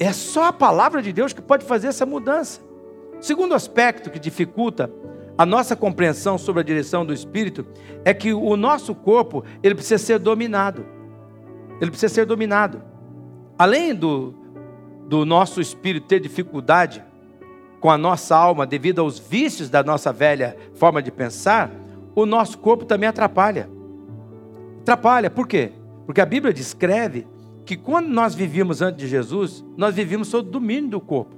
É 0.00 0.12
só 0.12 0.44
a 0.44 0.52
palavra 0.52 1.02
de 1.02 1.12
Deus 1.12 1.34
que 1.34 1.42
pode 1.42 1.64
fazer 1.64 1.88
essa 1.88 2.06
mudança. 2.06 2.60
Segundo 3.20 3.54
aspecto 3.54 4.10
que 4.10 4.18
dificulta 4.18 4.90
a 5.38 5.44
nossa 5.44 5.76
compreensão 5.76 6.38
sobre 6.38 6.60
a 6.62 6.64
direção 6.64 7.04
do 7.04 7.12
espírito 7.12 7.66
é 8.04 8.14
que 8.14 8.32
o 8.32 8.56
nosso 8.56 8.94
corpo, 8.94 9.44
ele 9.62 9.74
precisa 9.74 9.98
ser 9.98 10.18
dominado. 10.18 10.86
Ele 11.80 11.90
precisa 11.90 12.12
ser 12.12 12.24
dominado. 12.24 12.95
Além 13.58 13.94
do, 13.94 14.34
do 15.08 15.24
nosso 15.24 15.60
espírito 15.60 16.06
ter 16.06 16.20
dificuldade 16.20 17.02
com 17.80 17.90
a 17.90 17.96
nossa 17.96 18.36
alma 18.36 18.66
devido 18.66 19.00
aos 19.00 19.18
vícios 19.18 19.70
da 19.70 19.82
nossa 19.82 20.12
velha 20.12 20.56
forma 20.74 21.02
de 21.02 21.10
pensar, 21.10 21.70
o 22.14 22.26
nosso 22.26 22.58
corpo 22.58 22.84
também 22.84 23.08
atrapalha. 23.08 23.68
Atrapalha, 24.80 25.30
por 25.30 25.46
quê? 25.46 25.72
Porque 26.04 26.20
a 26.20 26.26
Bíblia 26.26 26.52
descreve 26.52 27.26
que 27.64 27.76
quando 27.76 28.08
nós 28.08 28.34
vivíamos 28.34 28.80
antes 28.82 28.98
de 29.00 29.08
Jesus, 29.08 29.64
nós 29.76 29.94
vivíamos 29.94 30.28
sob 30.28 30.48
o 30.48 30.52
domínio 30.52 30.90
do 30.90 31.00
corpo. 31.00 31.34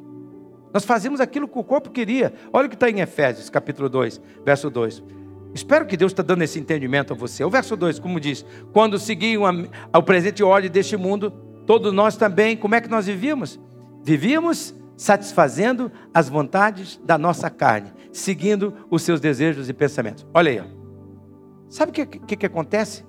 Nós 0.73 0.85
fazíamos 0.85 1.21
aquilo 1.21 1.49
que 1.49 1.59
o 1.59 1.65
corpo 1.65 1.91
queria. 1.91 2.33
Olha 2.53 2.67
o 2.67 2.69
que 2.69 2.77
está 2.77 2.91
em 2.91 3.01
Efésios, 3.01 3.49
capítulo 3.49 3.89
2, 3.89 4.21
verso 4.45 4.69
2. 4.69 5.03
Espero 5.55 5.87
que 5.87 5.97
Deus 5.97 6.13
está 6.13 6.23
dando 6.23 6.43
esse 6.43 6.59
entendimento 6.59 7.15
a 7.15 7.17
você. 7.17 7.43
O 7.43 7.49
verso 7.49 7.75
2, 7.75 7.99
como 7.99 8.21
diz: 8.21 8.45
Quando 8.73 8.99
seguiam 8.99 9.45
ao 9.91 10.03
presente 10.03 10.43
ordem 10.43 10.71
deste 10.71 10.97
mundo, 10.97 11.33
todos 11.69 11.93
nós 11.93 12.17
também, 12.17 12.57
como 12.57 12.75
é 12.75 12.81
que 12.81 12.89
nós 12.89 13.05
vivíamos? 13.05 13.61
Vivíamos 14.03 14.75
satisfazendo 14.97 15.93
as 16.15 16.27
vontades 16.27 16.99
da 17.05 17.19
nossa 17.19 17.51
carne, 17.51 17.93
seguindo 18.11 18.73
os 18.91 19.03
seus 19.03 19.21
desejos 19.21 19.69
e 19.69 19.75
pensamentos. 19.75 20.27
Olha 20.33 20.51
aí, 20.51 20.61
ó. 20.61 20.65
sabe 21.69 21.91
o 21.91 21.93
que, 21.93 22.07
que, 22.07 22.37
que 22.37 22.47
acontece? 22.47 23.05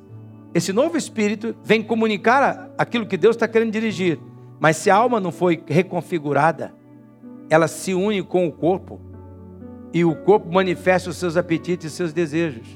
Esse 0.54 0.74
novo 0.74 0.98
espírito 0.98 1.56
vem 1.64 1.82
comunicar 1.82 2.70
aquilo 2.78 3.08
que 3.08 3.16
Deus 3.16 3.38
está 3.38 3.48
querendo 3.48 3.72
dirigir, 3.72 4.20
mas 4.60 4.76
se 4.76 4.92
a 4.92 4.96
alma 4.98 5.22
não 5.22 5.32
foi 5.32 5.64
reconfigurada, 5.66 6.76
ela 7.50 7.70
se 7.70 7.94
une 7.94 8.22
com 8.22 8.46
o 8.46 8.52
corpo 8.52 9.00
e 9.94 10.04
o 10.04 10.14
corpo 10.14 10.52
manifesta 10.52 11.10
os 11.10 11.16
seus 11.16 11.38
apetites 11.38 11.94
e 11.94 11.96
seus 11.96 12.12
desejos. 12.12 12.68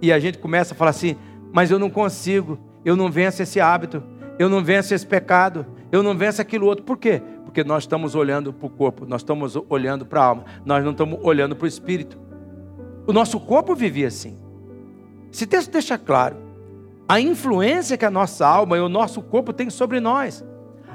E 0.00 0.12
a 0.12 0.20
gente 0.20 0.38
começa 0.38 0.72
a 0.72 0.76
falar 0.76 0.90
assim: 0.90 1.16
mas 1.52 1.68
eu 1.68 1.80
não 1.80 1.90
consigo, 1.90 2.60
eu 2.84 2.94
não 2.94 3.10
venço 3.10 3.42
esse 3.42 3.60
hábito, 3.60 4.04
eu 4.40 4.48
não 4.48 4.64
venço 4.64 4.94
esse 4.94 5.06
pecado, 5.06 5.66
eu 5.92 6.02
não 6.02 6.16
venço 6.16 6.40
aquilo 6.40 6.64
outro. 6.64 6.82
Por 6.82 6.96
quê? 6.96 7.20
Porque 7.44 7.62
nós 7.62 7.82
estamos 7.82 8.14
olhando 8.14 8.54
para 8.54 8.66
o 8.66 8.70
corpo, 8.70 9.04
nós 9.04 9.20
estamos 9.20 9.54
olhando 9.68 10.06
para 10.06 10.22
a 10.22 10.24
alma, 10.24 10.44
nós 10.64 10.82
não 10.82 10.92
estamos 10.92 11.18
olhando 11.22 11.54
para 11.54 11.66
o 11.66 11.68
espírito. 11.68 12.18
O 13.06 13.12
nosso 13.12 13.38
corpo 13.38 13.74
vivia 13.74 14.08
assim. 14.08 14.38
Esse 15.30 15.46
texto 15.46 15.70
deixa 15.70 15.98
claro 15.98 16.38
a 17.06 17.20
influência 17.20 17.98
que 17.98 18.04
a 18.06 18.10
nossa 18.10 18.46
alma 18.46 18.78
e 18.78 18.80
o 18.80 18.88
nosso 18.88 19.20
corpo 19.20 19.52
têm 19.52 19.68
sobre 19.68 20.00
nós. 20.00 20.42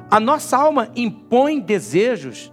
A 0.09 0.19
nossa 0.19 0.57
alma 0.57 0.89
impõe 0.95 1.59
desejos, 1.59 2.51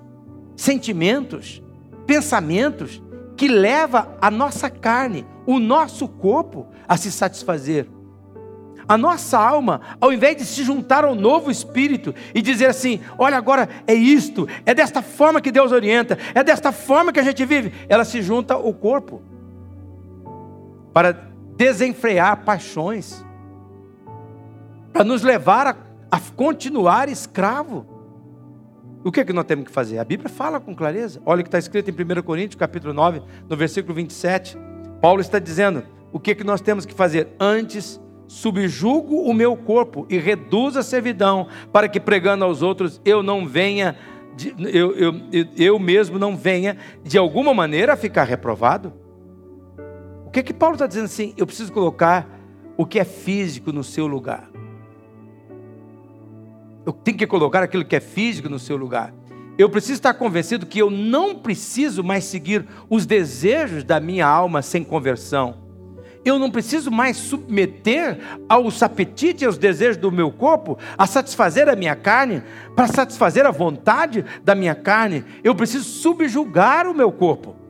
sentimentos, 0.55 1.63
pensamentos 2.07 3.03
que 3.35 3.49
leva 3.49 4.15
a 4.21 4.31
nossa 4.31 4.69
carne, 4.69 5.25
o 5.47 5.59
nosso 5.59 6.07
corpo 6.07 6.67
a 6.87 6.99
se 6.99 7.11
satisfazer. 7.11 7.89
A 8.93 8.99
nossa 8.99 9.39
alma, 9.39 9.81
ao 9.99 10.13
invés 10.13 10.37
de 10.37 10.45
se 10.45 10.63
juntar 10.63 11.03
ao 11.03 11.15
novo 11.15 11.51
espírito 11.51 12.15
e 12.35 12.43
dizer 12.43 12.67
assim: 12.67 13.01
olha, 13.17 13.39
agora 13.39 13.67
é 13.87 13.95
isto, 13.95 14.47
é 14.67 14.75
desta 14.75 15.01
forma 15.01 15.41
que 15.41 15.51
Deus 15.51 15.73
orienta, 15.73 16.19
é 16.35 16.45
desta 16.45 16.73
forma 16.73 17.11
que 17.11 17.19
a 17.19 17.23
gente 17.23 17.43
vive, 17.47 17.73
ela 17.89 18.05
se 18.05 18.21
junta 18.21 18.53
ao 18.53 18.75
corpo 18.75 19.23
para 20.93 21.13
desenfrear 21.57 22.45
paixões, 22.45 23.25
para 24.93 25.05
nos 25.05 25.23
levar 25.23 25.69
a, 25.69 25.77
a 26.11 26.21
continuar 26.37 27.09
escravo. 27.09 27.87
O 29.03 29.11
que 29.11 29.21
é 29.21 29.25
que 29.25 29.33
nós 29.33 29.47
temos 29.47 29.65
que 29.65 29.73
fazer? 29.73 30.01
A 30.01 30.05
Bíblia 30.05 30.29
fala 30.29 30.61
com 30.61 30.77
clareza. 30.77 31.19
Olha 31.25 31.41
o 31.41 31.43
que 31.43 31.49
está 31.49 31.59
escrito 31.59 31.89
em 31.89 31.95
1 31.95 32.23
Coríntios, 32.23 32.57
capítulo 32.57 32.93
9, 32.93 33.23
no 33.49 33.57
versículo 33.57 33.95
27. 33.95 34.59
Paulo 35.01 35.23
está 35.23 35.39
dizendo: 35.39 35.83
o 36.13 36.21
que 36.21 36.33
é 36.33 36.35
que 36.35 36.45
nós 36.45 36.61
temos 36.61 36.85
que 36.85 36.93
fazer? 36.93 37.29
Antes, 37.41 37.99
subjugo 38.33 39.29
o 39.29 39.35
meu 39.35 39.55
corpo 39.55 40.07
e 40.09 40.17
reduzo 40.17 40.79
a 40.79 40.83
servidão, 40.83 41.49
para 41.71 41.87
que 41.87 42.01
pregando 42.01 42.47
aos 42.47 42.63
outros 42.63 42.99
eu 43.05 43.23
não 43.23 43.47
venha, 43.47 43.95
eu, 44.59 44.93
eu, 44.97 45.15
eu, 45.31 45.47
eu 45.55 45.79
mesmo 45.79 46.19
não 46.19 46.35
venha 46.35 46.79
de 47.05 47.19
alguma 47.19 47.53
maneira 47.53 47.93
a 47.93 47.97
ficar 47.97 48.25
reprovado. 48.25 48.91
O 50.25 50.31
que 50.31 50.41
é 50.41 50.43
que 50.43 50.55
Paulo 50.55 50.77
está 50.77 50.87
dizendo 50.87 51.05
assim? 51.05 51.35
Eu 51.37 51.47
preciso 51.47 51.71
colocar 51.71 52.27
o 52.75 52.87
que 52.87 52.99
é 52.99 53.05
físico 53.05 53.71
no 53.71 53.85
seu 53.85 54.07
lugar. 54.07 54.51
Eu 56.87 56.93
tenho 56.95 57.19
que 57.19 57.27
colocar 57.27 57.63
aquilo 57.63 57.85
que 57.85 57.97
é 57.97 58.01
físico 58.01 58.49
no 58.49 58.59
seu 58.59 58.79
lugar. 58.79 59.13
Eu 59.59 59.69
preciso 59.69 59.93
estar 59.93 60.15
convencido 60.15 60.65
que 60.65 60.79
eu 60.79 60.91
não 60.91 61.35
preciso 61.35 62.03
mais 62.03 62.25
seguir 62.25 62.67
os 62.89 63.05
desejos 63.05 63.85
da 63.85 64.01
minha 64.01 64.27
alma 64.27 64.63
sem 64.63 64.83
conversão. 64.83 65.62
Eu 66.25 66.39
não 66.39 66.51
preciso 66.51 66.91
mais 66.91 67.17
submeter 67.17 68.19
aos 68.49 68.83
apetites 68.83 69.43
e 69.43 69.47
aos 69.47 69.59
desejos 69.59 69.97
do 69.97 70.13
meu 70.13 70.31
corpo, 70.31 70.79
a 70.97 71.07
satisfazer 71.07 71.69
a 71.69 71.77
minha 71.77 71.97
carne, 71.97 72.43
para 72.77 72.87
satisfazer 72.87 73.45
a 73.45 73.51
vontade 73.51 74.25
da 74.45 74.55
minha 74.55 74.75
carne. 74.75 75.25
Eu 75.43 75.55
preciso 75.55 75.85
subjugar 75.85 76.87
o 76.87 76.95
meu 76.95 77.11
corpo. 77.11 77.62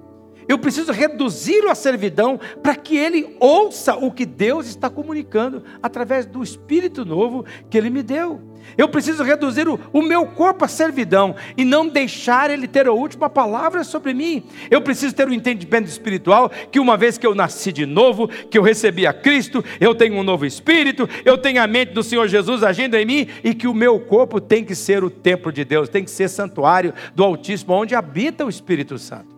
Eu 0.49 0.59
preciso 0.59 0.93
reduzi-lo 0.93 1.71
à 1.71 1.75
servidão 1.75 2.39
para 2.63 2.75
que 2.75 2.97
ele 2.97 3.37
ouça 3.39 3.95
o 3.95 4.11
que 4.11 4.27
Deus 4.27 4.67
está 4.67 4.91
comunicando 4.91 5.63
através 5.83 6.27
do 6.27 6.43
Espírito 6.43 7.05
novo 7.05 7.45
que 7.71 7.79
ele 7.79 7.91
me 7.91 8.03
deu. 8.03 8.53
Eu 8.77 8.89
preciso 8.89 9.23
reduzir 9.23 9.69
o, 9.69 9.79
o, 9.93 10.03
meu 10.03 10.27
corpo 10.27 10.65
à 10.65 10.69
servidão 10.69 11.35
e 11.57 11.65
não 11.65 11.89
deixar 11.89 12.51
ele 12.51 12.67
ter 12.67 12.87
a 12.87 12.93
última 12.93 13.29
palavra 13.29 13.85
sobre 13.85 14.15
mim. 14.15 14.45
Eu 14.71 14.81
preciso 14.81 15.15
ter 15.15 15.29
um 15.29 15.33
entendimento 15.33 15.89
espiritual 15.89 16.51
que 16.71 16.81
uma 16.81 16.97
vez 16.97 17.19
que 17.19 17.27
eu 17.27 17.35
nasci 17.35 17.73
de 17.73 17.85
novo, 17.85 18.29
que 18.29 18.57
eu 18.57 18.63
recebi 18.63 19.07
a 19.07 19.13
Cristo, 19.13 19.65
eu 19.81 19.95
tenho 19.95 20.17
um 20.17 20.23
novo 20.23 20.47
espírito, 20.47 21.09
eu 21.25 21.37
tenho 21.37 21.63
a 21.63 21.67
mente 21.67 21.93
do 21.93 22.03
Senhor 22.03 22.27
Jesus 22.29 22.63
agindo 22.63 22.97
em 22.97 23.05
mim 23.05 23.29
e 23.45 23.55
que 23.55 23.67
o 23.67 23.75
meu 23.75 23.99
corpo 24.01 24.41
tem 24.41 24.65
que 24.65 24.75
ser 24.75 25.05
o 25.05 25.11
templo 25.11 25.53
de 25.53 25.65
Deus, 25.65 25.89
tem 25.89 26.05
que 26.05 26.11
ser 26.11 26.29
santuário 26.29 26.95
do 27.15 27.25
Altíssimo, 27.25 27.75
onde 27.75 27.95
habita 27.95 28.45
o 28.45 28.49
Espírito 28.49 28.99
Santo. 28.99 29.32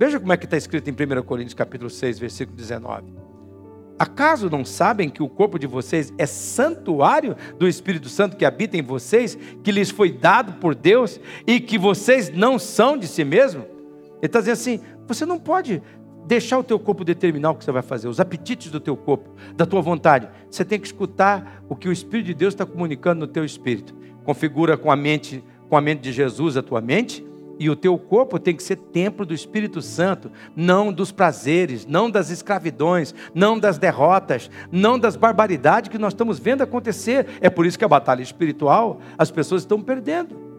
Veja 0.00 0.18
como 0.18 0.32
é 0.32 0.36
que 0.38 0.46
está 0.46 0.56
escrito 0.56 0.88
em 0.88 0.94
1 0.94 1.22
Coríntios 1.24 1.52
capítulo 1.52 1.90
6, 1.90 2.18
versículo 2.18 2.56
19. 2.56 3.12
Acaso 3.98 4.48
não 4.48 4.64
sabem 4.64 5.10
que 5.10 5.22
o 5.22 5.28
corpo 5.28 5.58
de 5.58 5.66
vocês 5.66 6.10
é 6.16 6.24
santuário 6.24 7.36
do 7.58 7.68
Espírito 7.68 8.08
Santo 8.08 8.34
que 8.34 8.46
habita 8.46 8.78
em 8.78 8.82
vocês, 8.82 9.36
que 9.62 9.70
lhes 9.70 9.90
foi 9.90 10.10
dado 10.10 10.54
por 10.54 10.74
Deus 10.74 11.20
e 11.46 11.60
que 11.60 11.76
vocês 11.76 12.30
não 12.30 12.58
são 12.58 12.96
de 12.96 13.06
si 13.06 13.22
mesmo? 13.24 13.60
Ele 13.60 14.20
está 14.22 14.38
dizendo 14.38 14.54
assim: 14.54 14.80
você 15.06 15.26
não 15.26 15.38
pode 15.38 15.82
deixar 16.26 16.58
o 16.58 16.64
teu 16.64 16.78
corpo 16.78 17.04
determinar 17.04 17.50
o 17.50 17.56
que 17.56 17.64
você 17.66 17.70
vai 17.70 17.82
fazer, 17.82 18.08
os 18.08 18.20
apetites 18.20 18.70
do 18.70 18.80
teu 18.80 18.96
corpo, 18.96 19.34
da 19.54 19.66
tua 19.66 19.82
vontade. 19.82 20.30
Você 20.50 20.64
tem 20.64 20.80
que 20.80 20.86
escutar 20.86 21.62
o 21.68 21.76
que 21.76 21.90
o 21.90 21.92
Espírito 21.92 22.28
de 22.28 22.34
Deus 22.34 22.54
está 22.54 22.64
comunicando 22.64 23.20
no 23.20 23.26
teu 23.26 23.44
espírito. 23.44 23.94
Configura 24.24 24.78
com 24.78 24.90
a 24.90 24.96
mente, 24.96 25.44
com 25.68 25.76
a 25.76 25.80
mente 25.82 26.00
de 26.00 26.10
Jesus 26.10 26.56
a 26.56 26.62
tua 26.62 26.80
mente 26.80 27.28
e 27.60 27.68
o 27.68 27.76
teu 27.76 27.98
corpo 27.98 28.38
tem 28.38 28.56
que 28.56 28.62
ser 28.62 28.76
templo 28.76 29.26
do 29.26 29.34
Espírito 29.34 29.82
Santo, 29.82 30.32
não 30.56 30.90
dos 30.90 31.12
prazeres, 31.12 31.84
não 31.84 32.10
das 32.10 32.30
escravidões, 32.30 33.14
não 33.34 33.58
das 33.58 33.76
derrotas, 33.76 34.50
não 34.72 34.98
das 34.98 35.14
barbaridades 35.14 35.90
que 35.90 35.98
nós 35.98 36.14
estamos 36.14 36.38
vendo 36.38 36.62
acontecer. 36.62 37.26
É 37.38 37.50
por 37.50 37.66
isso 37.66 37.78
que 37.78 37.84
a 37.84 37.88
batalha 37.88 38.22
espiritual 38.22 38.98
as 39.18 39.30
pessoas 39.30 39.60
estão 39.60 39.82
perdendo. 39.82 40.49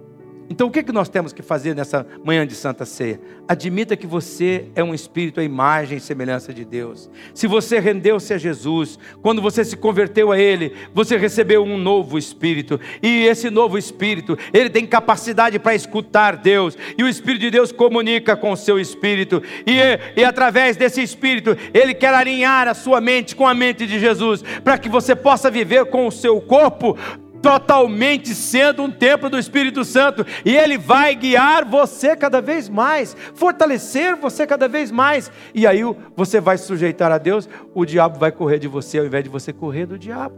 Então, 0.52 0.68
o 0.68 0.70
que, 0.70 0.80
é 0.80 0.84
que 0.84 0.92
nós 0.92 1.08
temos 1.08 1.32
que 1.32 1.42
fazer 1.42 1.74
nessa 1.74 2.06
manhã 2.26 2.46
de 2.46 2.56
Santa 2.56 2.86
Ceia? 2.86 3.22
Admita 3.48 3.96
que 3.96 4.06
você 4.06 4.66
é 4.76 4.84
um 4.84 4.94
espírito 4.94 5.40
à 5.40 5.44
imagem 5.46 5.98
e 5.98 6.02
semelhança 6.02 6.54
de 6.54 6.66
Deus. 6.66 7.10
Se 7.34 7.48
você 7.48 7.80
rendeu-se 7.80 8.34
a 8.34 8.38
Jesus, 8.38 9.00
quando 9.22 9.42
você 9.42 9.64
se 9.64 9.78
converteu 9.78 10.30
a 10.30 10.38
Ele, 10.38 10.74
você 10.94 11.16
recebeu 11.16 11.64
um 11.64 11.78
novo 11.78 12.18
espírito. 12.18 12.78
E 13.02 13.24
esse 13.24 13.50
novo 13.50 13.78
espírito, 13.78 14.38
ele 14.52 14.70
tem 14.70 14.86
capacidade 14.86 15.58
para 15.58 15.74
escutar 15.74 16.36
Deus. 16.36 16.78
E 16.98 17.04
o 17.06 17.08
Espírito 17.08 17.44
de 17.44 17.52
Deus 17.52 17.72
comunica 17.72 18.36
com 18.36 18.52
o 18.52 18.58
seu 18.58 18.78
espírito. 18.78 19.42
E, 19.66 20.20
e 20.20 20.26
através 20.26 20.76
desse 20.76 21.02
espírito, 21.02 21.56
ele 21.74 21.94
quer 21.94 22.14
alinhar 22.14 22.68
a 22.68 22.74
sua 22.74 23.00
mente 23.00 23.38
com 23.38 23.48
a 23.48 23.54
mente 23.54 23.88
de 23.88 23.98
Jesus, 24.02 24.44
para 24.66 24.78
que 24.78 24.90
você 24.90 25.16
possa 25.16 25.50
viver 25.50 25.86
com 25.86 26.08
o 26.08 26.12
seu 26.12 26.42
corpo 26.42 26.98
totalmente 27.42 28.36
sendo 28.36 28.84
um 28.84 28.92
templo 28.92 29.30
do 29.30 29.40
Espírito 29.40 29.84
Santo, 29.84 30.26
e 30.46 30.56
Ele 30.56 30.78
vai 30.78 31.16
guiar 31.16 31.66
você 31.66 32.16
cada 32.16 32.42
vez 32.42 32.70
mais, 32.70 33.16
fortalecer 33.34 34.16
você 34.16 34.46
cada 34.46 34.68
vez 34.68 34.92
mais, 34.92 35.32
e 35.54 35.66
aí 35.66 35.82
você 36.16 36.40
vai 36.40 36.58
se 36.58 36.66
sujeitar 36.66 37.12
a 37.12 37.18
Deus, 37.18 37.50
o 37.74 37.86
diabo 37.86 38.20
vai 38.20 38.32
correr 38.32 38.60
de 38.60 38.68
você 38.68 39.00
ao 39.00 39.06
invés 39.06 39.24
de 39.24 39.30
você 39.30 39.52
correr 39.52 39.86
do 39.86 39.98
diabo. 39.98 40.36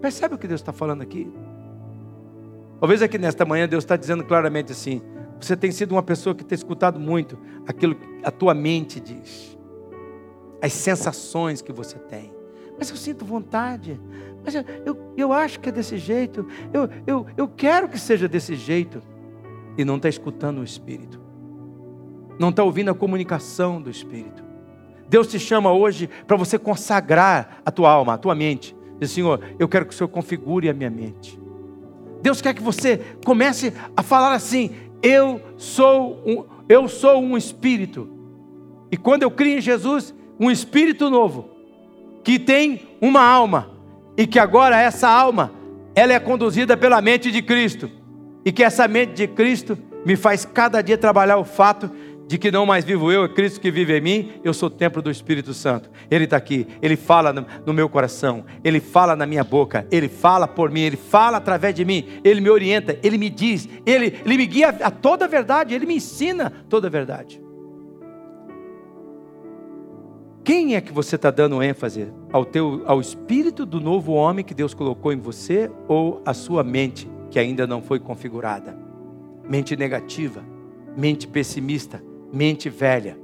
Percebe 0.00 0.34
o 0.34 0.38
que 0.38 0.46
Deus 0.46 0.60
está 0.60 0.72
falando 0.72 1.02
aqui? 1.02 1.30
Talvez 2.80 3.02
aqui 3.02 3.18
nesta 3.18 3.44
manhã 3.44 3.68
Deus 3.68 3.84
está 3.84 3.96
dizendo 3.96 4.24
claramente 4.24 4.72
assim: 4.72 5.02
você 5.40 5.56
tem 5.56 5.70
sido 5.70 5.92
uma 5.92 6.02
pessoa 6.02 6.34
que 6.34 6.44
tem 6.44 6.54
escutado 6.54 6.98
muito 6.98 7.38
aquilo 7.66 7.94
que 7.94 8.06
a 8.22 8.30
tua 8.30 8.54
mente 8.54 9.00
diz, 9.00 9.58
as 10.62 10.72
sensações 10.72 11.60
que 11.60 11.72
você 11.72 11.98
tem. 11.98 12.32
Mas 12.78 12.90
eu 12.90 12.96
sinto 12.96 13.24
vontade, 13.24 14.00
mas 14.48 14.54
eu, 14.86 14.96
eu, 15.14 15.32
acho 15.32 15.60
que 15.60 15.68
é 15.68 15.72
desse 15.72 15.98
jeito. 15.98 16.46
Eu, 16.72 16.88
eu, 17.06 17.26
eu 17.36 17.48
quero 17.48 17.86
que 17.86 17.98
seja 17.98 18.26
desse 18.26 18.54
jeito. 18.54 19.02
E 19.76 19.84
não 19.84 19.96
está 19.96 20.08
escutando 20.08 20.60
o 20.60 20.64
Espírito. 20.64 21.20
Não 22.38 22.48
está 22.48 22.64
ouvindo 22.64 22.90
a 22.90 22.94
comunicação 22.94 23.80
do 23.80 23.90
Espírito. 23.90 24.42
Deus 25.06 25.26
te 25.26 25.38
chama 25.38 25.70
hoje 25.70 26.08
para 26.26 26.36
você 26.36 26.58
consagrar 26.58 27.60
a 27.64 27.70
tua 27.70 27.90
alma, 27.90 28.14
a 28.14 28.18
tua 28.18 28.34
mente. 28.34 28.74
Diz, 28.98 29.10
Senhor, 29.10 29.40
eu 29.58 29.68
quero 29.68 29.84
que 29.84 29.92
o 29.92 29.96
Senhor 29.96 30.08
configure 30.08 30.68
a 30.68 30.74
minha 30.74 30.90
mente. 30.90 31.38
Deus 32.22 32.40
quer 32.40 32.54
que 32.54 32.62
você 32.62 33.00
comece 33.24 33.72
a 33.94 34.02
falar 34.02 34.32
assim: 34.32 34.70
eu 35.02 35.40
sou 35.58 36.22
um, 36.26 36.44
eu 36.68 36.88
sou 36.88 37.20
um 37.20 37.36
espírito. 37.36 38.08
E 38.90 38.96
quando 38.96 39.24
eu 39.24 39.30
crio 39.30 39.58
em 39.58 39.60
Jesus, 39.60 40.14
um 40.40 40.50
espírito 40.50 41.10
novo, 41.10 41.50
que 42.24 42.38
tem 42.38 42.88
uma 43.00 43.22
alma, 43.22 43.77
e 44.18 44.26
que 44.26 44.40
agora 44.40 44.76
essa 44.76 45.08
alma, 45.08 45.52
ela 45.94 46.12
é 46.12 46.18
conduzida 46.18 46.76
pela 46.76 47.00
mente 47.00 47.30
de 47.30 47.40
Cristo, 47.40 47.88
e 48.44 48.50
que 48.50 48.64
essa 48.64 48.88
mente 48.88 49.12
de 49.12 49.28
Cristo 49.28 49.78
me 50.04 50.16
faz 50.16 50.44
cada 50.44 50.82
dia 50.82 50.98
trabalhar 50.98 51.38
o 51.38 51.44
fato 51.44 51.88
de 52.26 52.36
que 52.36 52.50
não 52.50 52.66
mais 52.66 52.84
vivo 52.84 53.12
eu, 53.12 53.24
é 53.24 53.28
Cristo 53.28 53.60
que 53.60 53.70
vive 53.70 53.96
em 53.96 54.00
mim, 54.00 54.32
eu 54.44 54.52
sou 54.52 54.68
templo 54.68 55.00
do 55.00 55.10
Espírito 55.10 55.54
Santo. 55.54 55.88
Ele 56.10 56.24
está 56.24 56.36
aqui, 56.36 56.66
ele 56.82 56.96
fala 56.96 57.32
no, 57.32 57.46
no, 57.64 57.72
meu 57.72 57.88
coração, 57.88 58.44
ele 58.62 58.80
fala 58.80 59.16
na 59.16 59.24
minha 59.24 59.44
boca, 59.44 59.86
ele 59.90 60.08
fala 60.08 60.46
por 60.46 60.70
mim, 60.70 60.80
ele 60.80 60.96
fala 60.96 61.38
através 61.38 61.74
de 61.74 61.84
mim, 61.84 62.20
ele 62.22 62.40
me 62.40 62.50
orienta, 62.50 62.98
ele 63.02 63.16
me 63.16 63.30
diz, 63.30 63.66
ele, 63.86 64.20
ele 64.26 64.36
me 64.36 64.46
guia 64.46 64.68
a 64.68 64.90
toda 64.90 65.24
a 65.24 65.28
verdade, 65.28 65.74
ele 65.74 65.86
me 65.86 65.94
ensina 65.94 66.52
toda 66.68 66.88
a 66.88 66.90
verdade. 66.90 67.40
Quem 70.48 70.76
é 70.76 70.80
que 70.80 70.94
você 70.94 71.16
está 71.16 71.30
dando 71.30 71.62
ênfase? 71.62 72.10
Ao, 72.32 72.42
teu, 72.42 72.82
ao 72.86 73.02
espírito 73.02 73.66
do 73.66 73.82
novo 73.82 74.12
homem 74.12 74.42
que 74.42 74.54
Deus 74.54 74.72
colocou 74.72 75.12
em 75.12 75.20
você 75.20 75.70
ou 75.86 76.22
a 76.24 76.32
sua 76.32 76.64
mente 76.64 77.06
que 77.30 77.38
ainda 77.38 77.66
não 77.66 77.82
foi 77.82 78.00
configurada? 78.00 78.74
Mente 79.46 79.76
negativa, 79.76 80.42
mente 80.96 81.28
pessimista, 81.28 82.02
mente 82.32 82.70
velha. 82.70 83.18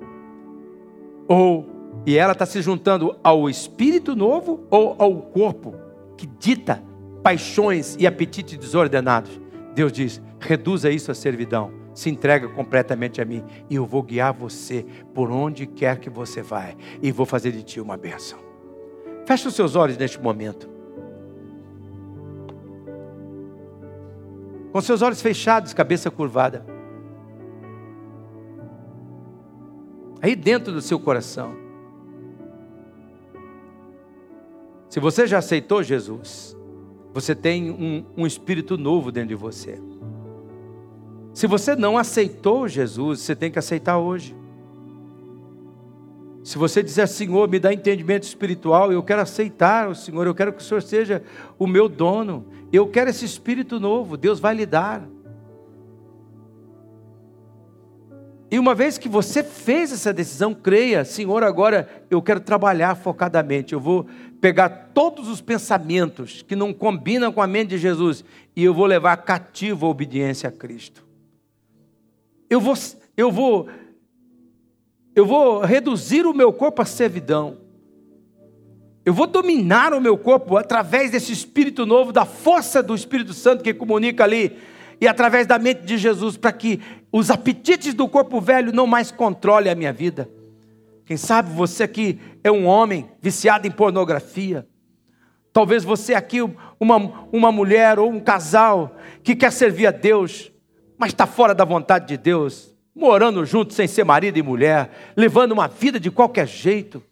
Ou, 1.26 1.66
e 2.04 2.18
ela 2.18 2.32
está 2.32 2.44
se 2.44 2.60
juntando 2.60 3.16
ao 3.24 3.48
espírito 3.48 4.14
novo 4.14 4.66
ou 4.70 4.94
ao 4.98 5.16
corpo 5.22 5.74
que 6.18 6.26
dita 6.26 6.82
paixões 7.22 7.96
e 7.98 8.06
apetites 8.06 8.58
desordenados? 8.58 9.40
Deus 9.74 9.90
diz: 9.90 10.20
reduza 10.38 10.90
isso 10.90 11.10
à 11.10 11.14
servidão 11.14 11.83
se 11.94 12.10
entrega 12.10 12.48
completamente 12.48 13.22
a 13.22 13.24
mim 13.24 13.44
e 13.70 13.76
eu 13.76 13.86
vou 13.86 14.02
guiar 14.02 14.32
você 14.32 14.84
por 15.14 15.30
onde 15.30 15.66
quer 15.66 15.98
que 15.98 16.10
você 16.10 16.42
vai 16.42 16.76
e 17.00 17.12
vou 17.12 17.24
fazer 17.24 17.52
de 17.52 17.62
ti 17.62 17.80
uma 17.80 17.96
bênção. 17.96 18.38
Feche 19.24 19.48
os 19.48 19.54
seus 19.54 19.76
olhos 19.76 19.96
neste 19.96 20.20
momento. 20.20 20.68
Com 24.72 24.80
seus 24.80 25.02
olhos 25.02 25.22
fechados, 25.22 25.72
cabeça 25.72 26.10
curvada. 26.10 26.66
Aí 30.20 30.34
dentro 30.34 30.72
do 30.72 30.80
seu 30.80 30.98
coração. 30.98 31.54
Se 34.88 34.98
você 34.98 35.26
já 35.26 35.38
aceitou 35.38 35.82
Jesus, 35.82 36.56
você 37.12 37.34
tem 37.34 37.70
um, 37.70 38.04
um 38.16 38.26
espírito 38.26 38.76
novo 38.76 39.12
dentro 39.12 39.28
de 39.28 39.34
você. 39.34 39.80
Se 41.34 41.48
você 41.48 41.74
não 41.74 41.98
aceitou 41.98 42.68
Jesus, 42.68 43.20
você 43.20 43.34
tem 43.34 43.50
que 43.50 43.58
aceitar 43.58 43.98
hoje. 43.98 44.36
Se 46.44 46.56
você 46.56 46.80
dizer, 46.80 47.08
Senhor, 47.08 47.48
me 47.48 47.58
dá 47.58 47.72
entendimento 47.72 48.22
espiritual, 48.22 48.92
eu 48.92 49.02
quero 49.02 49.22
aceitar 49.22 49.88
o 49.88 49.94
Senhor, 49.94 50.26
eu 50.26 50.34
quero 50.34 50.52
que 50.52 50.62
o 50.62 50.64
Senhor 50.64 50.82
seja 50.82 51.24
o 51.58 51.66
meu 51.66 51.88
dono, 51.88 52.46
eu 52.72 52.86
quero 52.86 53.10
esse 53.10 53.24
espírito 53.24 53.80
novo, 53.80 54.16
Deus 54.16 54.38
vai 54.38 54.54
lhe 54.54 54.64
dar. 54.64 55.02
E 58.50 58.58
uma 58.58 58.74
vez 58.74 58.96
que 58.96 59.08
você 59.08 59.42
fez 59.42 59.90
essa 59.90 60.12
decisão, 60.12 60.54
creia, 60.54 61.04
Senhor, 61.04 61.42
agora 61.42 61.88
eu 62.08 62.22
quero 62.22 62.38
trabalhar 62.38 62.94
focadamente, 62.94 63.72
eu 63.72 63.80
vou 63.80 64.06
pegar 64.40 64.90
todos 64.94 65.28
os 65.28 65.40
pensamentos 65.40 66.42
que 66.42 66.54
não 66.54 66.72
combinam 66.72 67.32
com 67.32 67.42
a 67.42 67.46
mente 67.46 67.70
de 67.70 67.78
Jesus 67.78 68.24
e 68.54 68.62
eu 68.62 68.72
vou 68.72 68.86
levar 68.86 69.16
cativo 69.16 69.86
a 69.86 69.88
obediência 69.88 70.48
a 70.48 70.52
Cristo. 70.52 71.04
Eu 72.48 72.60
vou, 72.60 72.74
eu 73.16 73.30
vou, 73.30 73.68
eu 75.14 75.26
vou 75.26 75.60
reduzir 75.60 76.26
o 76.26 76.34
meu 76.34 76.52
corpo 76.52 76.82
à 76.82 76.84
servidão. 76.84 77.58
Eu 79.04 79.12
vou 79.12 79.26
dominar 79.26 79.92
o 79.92 80.00
meu 80.00 80.16
corpo 80.16 80.56
através 80.56 81.10
desse 81.10 81.32
Espírito 81.32 81.84
novo, 81.84 82.12
da 82.12 82.24
força 82.24 82.82
do 82.82 82.94
Espírito 82.94 83.34
Santo 83.34 83.62
que 83.62 83.74
comunica 83.74 84.24
ali, 84.24 84.56
e 85.00 85.06
através 85.06 85.46
da 85.46 85.58
mente 85.58 85.82
de 85.82 85.98
Jesus, 85.98 86.36
para 86.36 86.52
que 86.52 86.80
os 87.12 87.30
apetites 87.30 87.92
do 87.92 88.08
corpo 88.08 88.40
velho 88.40 88.72
não 88.72 88.86
mais 88.86 89.10
controlem 89.10 89.70
a 89.70 89.74
minha 89.74 89.92
vida. 89.92 90.28
Quem 91.04 91.18
sabe 91.18 91.52
você 91.52 91.82
aqui 91.82 92.18
é 92.42 92.50
um 92.50 92.64
homem 92.64 93.10
viciado 93.20 93.66
em 93.66 93.70
pornografia. 93.70 94.66
Talvez 95.52 95.84
você 95.84 96.14
aqui, 96.14 96.38
uma, 96.80 97.28
uma 97.30 97.52
mulher 97.52 97.98
ou 97.98 98.10
um 98.10 98.18
casal 98.18 98.96
que 99.22 99.36
quer 99.36 99.52
servir 99.52 99.86
a 99.86 99.90
Deus, 99.90 100.50
mas 100.98 101.12
está 101.12 101.26
fora 101.26 101.54
da 101.54 101.64
vontade 101.64 102.06
de 102.08 102.16
Deus, 102.16 102.74
morando 102.94 103.44
juntos 103.44 103.76
sem 103.76 103.86
ser 103.86 104.04
marido 104.04 104.38
e 104.38 104.42
mulher, 104.42 105.12
levando 105.16 105.52
uma 105.52 105.66
vida 105.66 105.98
de 105.98 106.10
qualquer 106.10 106.46
jeito, 106.46 107.02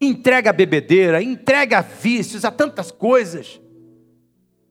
entrega 0.00 0.50
a 0.50 0.52
bebedeira, 0.52 1.22
entrega 1.22 1.78
a 1.78 1.82
vícios, 1.82 2.44
a 2.44 2.50
tantas 2.50 2.90
coisas. 2.90 3.60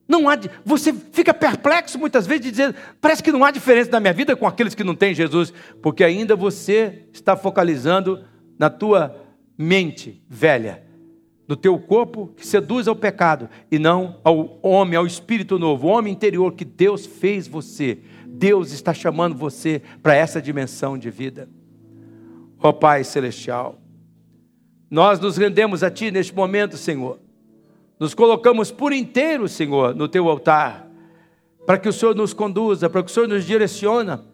Não 0.06 0.28
há, 0.28 0.38
você 0.64 0.92
fica 0.92 1.32
perplexo 1.32 1.98
muitas 1.98 2.26
vezes 2.26 2.44
de 2.44 2.50
dizer, 2.50 2.74
parece 3.00 3.22
que 3.22 3.32
não 3.32 3.44
há 3.44 3.50
diferença 3.50 3.90
na 3.90 4.00
minha 4.00 4.12
vida 4.12 4.36
com 4.36 4.46
aqueles 4.46 4.74
que 4.74 4.84
não 4.84 4.94
têm 4.94 5.14
Jesus, 5.14 5.52
porque 5.82 6.04
ainda 6.04 6.36
você 6.36 7.06
está 7.12 7.36
focalizando 7.36 8.22
na 8.58 8.68
tua 8.68 9.16
mente 9.56 10.22
velha, 10.28 10.82
no 11.48 11.56
teu 11.56 11.78
corpo 11.78 12.32
que 12.36 12.46
seduz 12.46 12.86
ao 12.86 12.96
pecado 12.96 13.48
e 13.70 13.78
não 13.78 14.20
ao 14.22 14.58
homem, 14.62 14.96
ao 14.96 15.06
espírito 15.06 15.58
novo, 15.58 15.86
o 15.86 15.90
homem 15.90 16.12
interior 16.12 16.52
que 16.52 16.64
Deus 16.64 17.06
fez 17.06 17.48
você. 17.48 17.98
Deus 18.36 18.72
está 18.72 18.92
chamando 18.92 19.36
você 19.36 19.80
para 20.02 20.14
essa 20.14 20.42
dimensão 20.42 20.98
de 20.98 21.08
vida. 21.08 21.48
Ó 22.58 22.70
oh, 22.70 22.72
Pai 22.72 23.04
celestial, 23.04 23.78
nós 24.90 25.20
nos 25.20 25.36
rendemos 25.36 25.82
a 25.82 25.90
Ti 25.90 26.10
neste 26.10 26.34
momento, 26.34 26.76
Senhor. 26.76 27.20
Nos 27.98 28.12
colocamos 28.12 28.72
por 28.72 28.92
inteiro, 28.92 29.48
Senhor, 29.48 29.94
no 29.94 30.08
Teu 30.08 30.28
altar, 30.28 30.88
para 31.64 31.78
que 31.78 31.88
o 31.88 31.92
Senhor 31.92 32.14
nos 32.14 32.34
conduza, 32.34 32.90
para 32.90 33.02
que 33.02 33.10
o 33.10 33.14
Senhor 33.14 33.28
nos 33.28 33.44
direciona. 33.44 34.24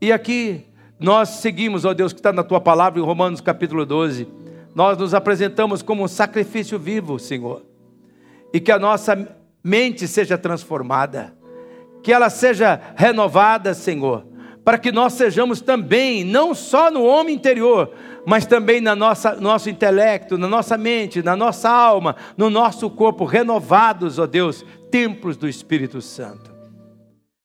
E 0.00 0.10
aqui 0.10 0.64
nós 0.98 1.28
seguimos, 1.28 1.84
ó 1.84 1.92
Deus, 1.92 2.12
que 2.12 2.18
está 2.18 2.32
na 2.32 2.42
Tua 2.42 2.60
palavra 2.60 2.98
em 2.98 3.04
Romanos 3.04 3.40
capítulo 3.42 3.84
12. 3.84 4.26
Nós 4.74 4.96
nos 4.96 5.12
apresentamos 5.12 5.82
como 5.82 6.02
um 6.02 6.08
sacrifício 6.08 6.78
vivo, 6.78 7.18
Senhor. 7.18 7.64
E 8.52 8.60
que 8.60 8.72
a 8.72 8.78
nossa 8.78 9.28
mente 9.62 10.08
seja 10.08 10.38
transformada 10.38 11.35
que 12.06 12.12
ela 12.12 12.30
seja 12.30 12.80
renovada, 12.94 13.74
Senhor, 13.74 14.24
para 14.64 14.78
que 14.78 14.92
nós 14.92 15.14
sejamos 15.14 15.60
também, 15.60 16.22
não 16.22 16.54
só 16.54 16.88
no 16.88 17.02
homem 17.02 17.34
interior, 17.34 17.90
mas 18.24 18.46
também 18.46 18.80
na 18.80 18.94
nossa 18.94 19.34
nosso 19.40 19.68
intelecto, 19.68 20.38
na 20.38 20.46
nossa 20.46 20.78
mente, 20.78 21.20
na 21.20 21.34
nossa 21.34 21.68
alma, 21.68 22.14
no 22.36 22.48
nosso 22.48 22.88
corpo, 22.88 23.24
renovados, 23.24 24.20
ó 24.20 24.26
Deus, 24.28 24.64
templos 24.88 25.36
do 25.36 25.48
Espírito 25.48 26.00
Santo. 26.00 26.55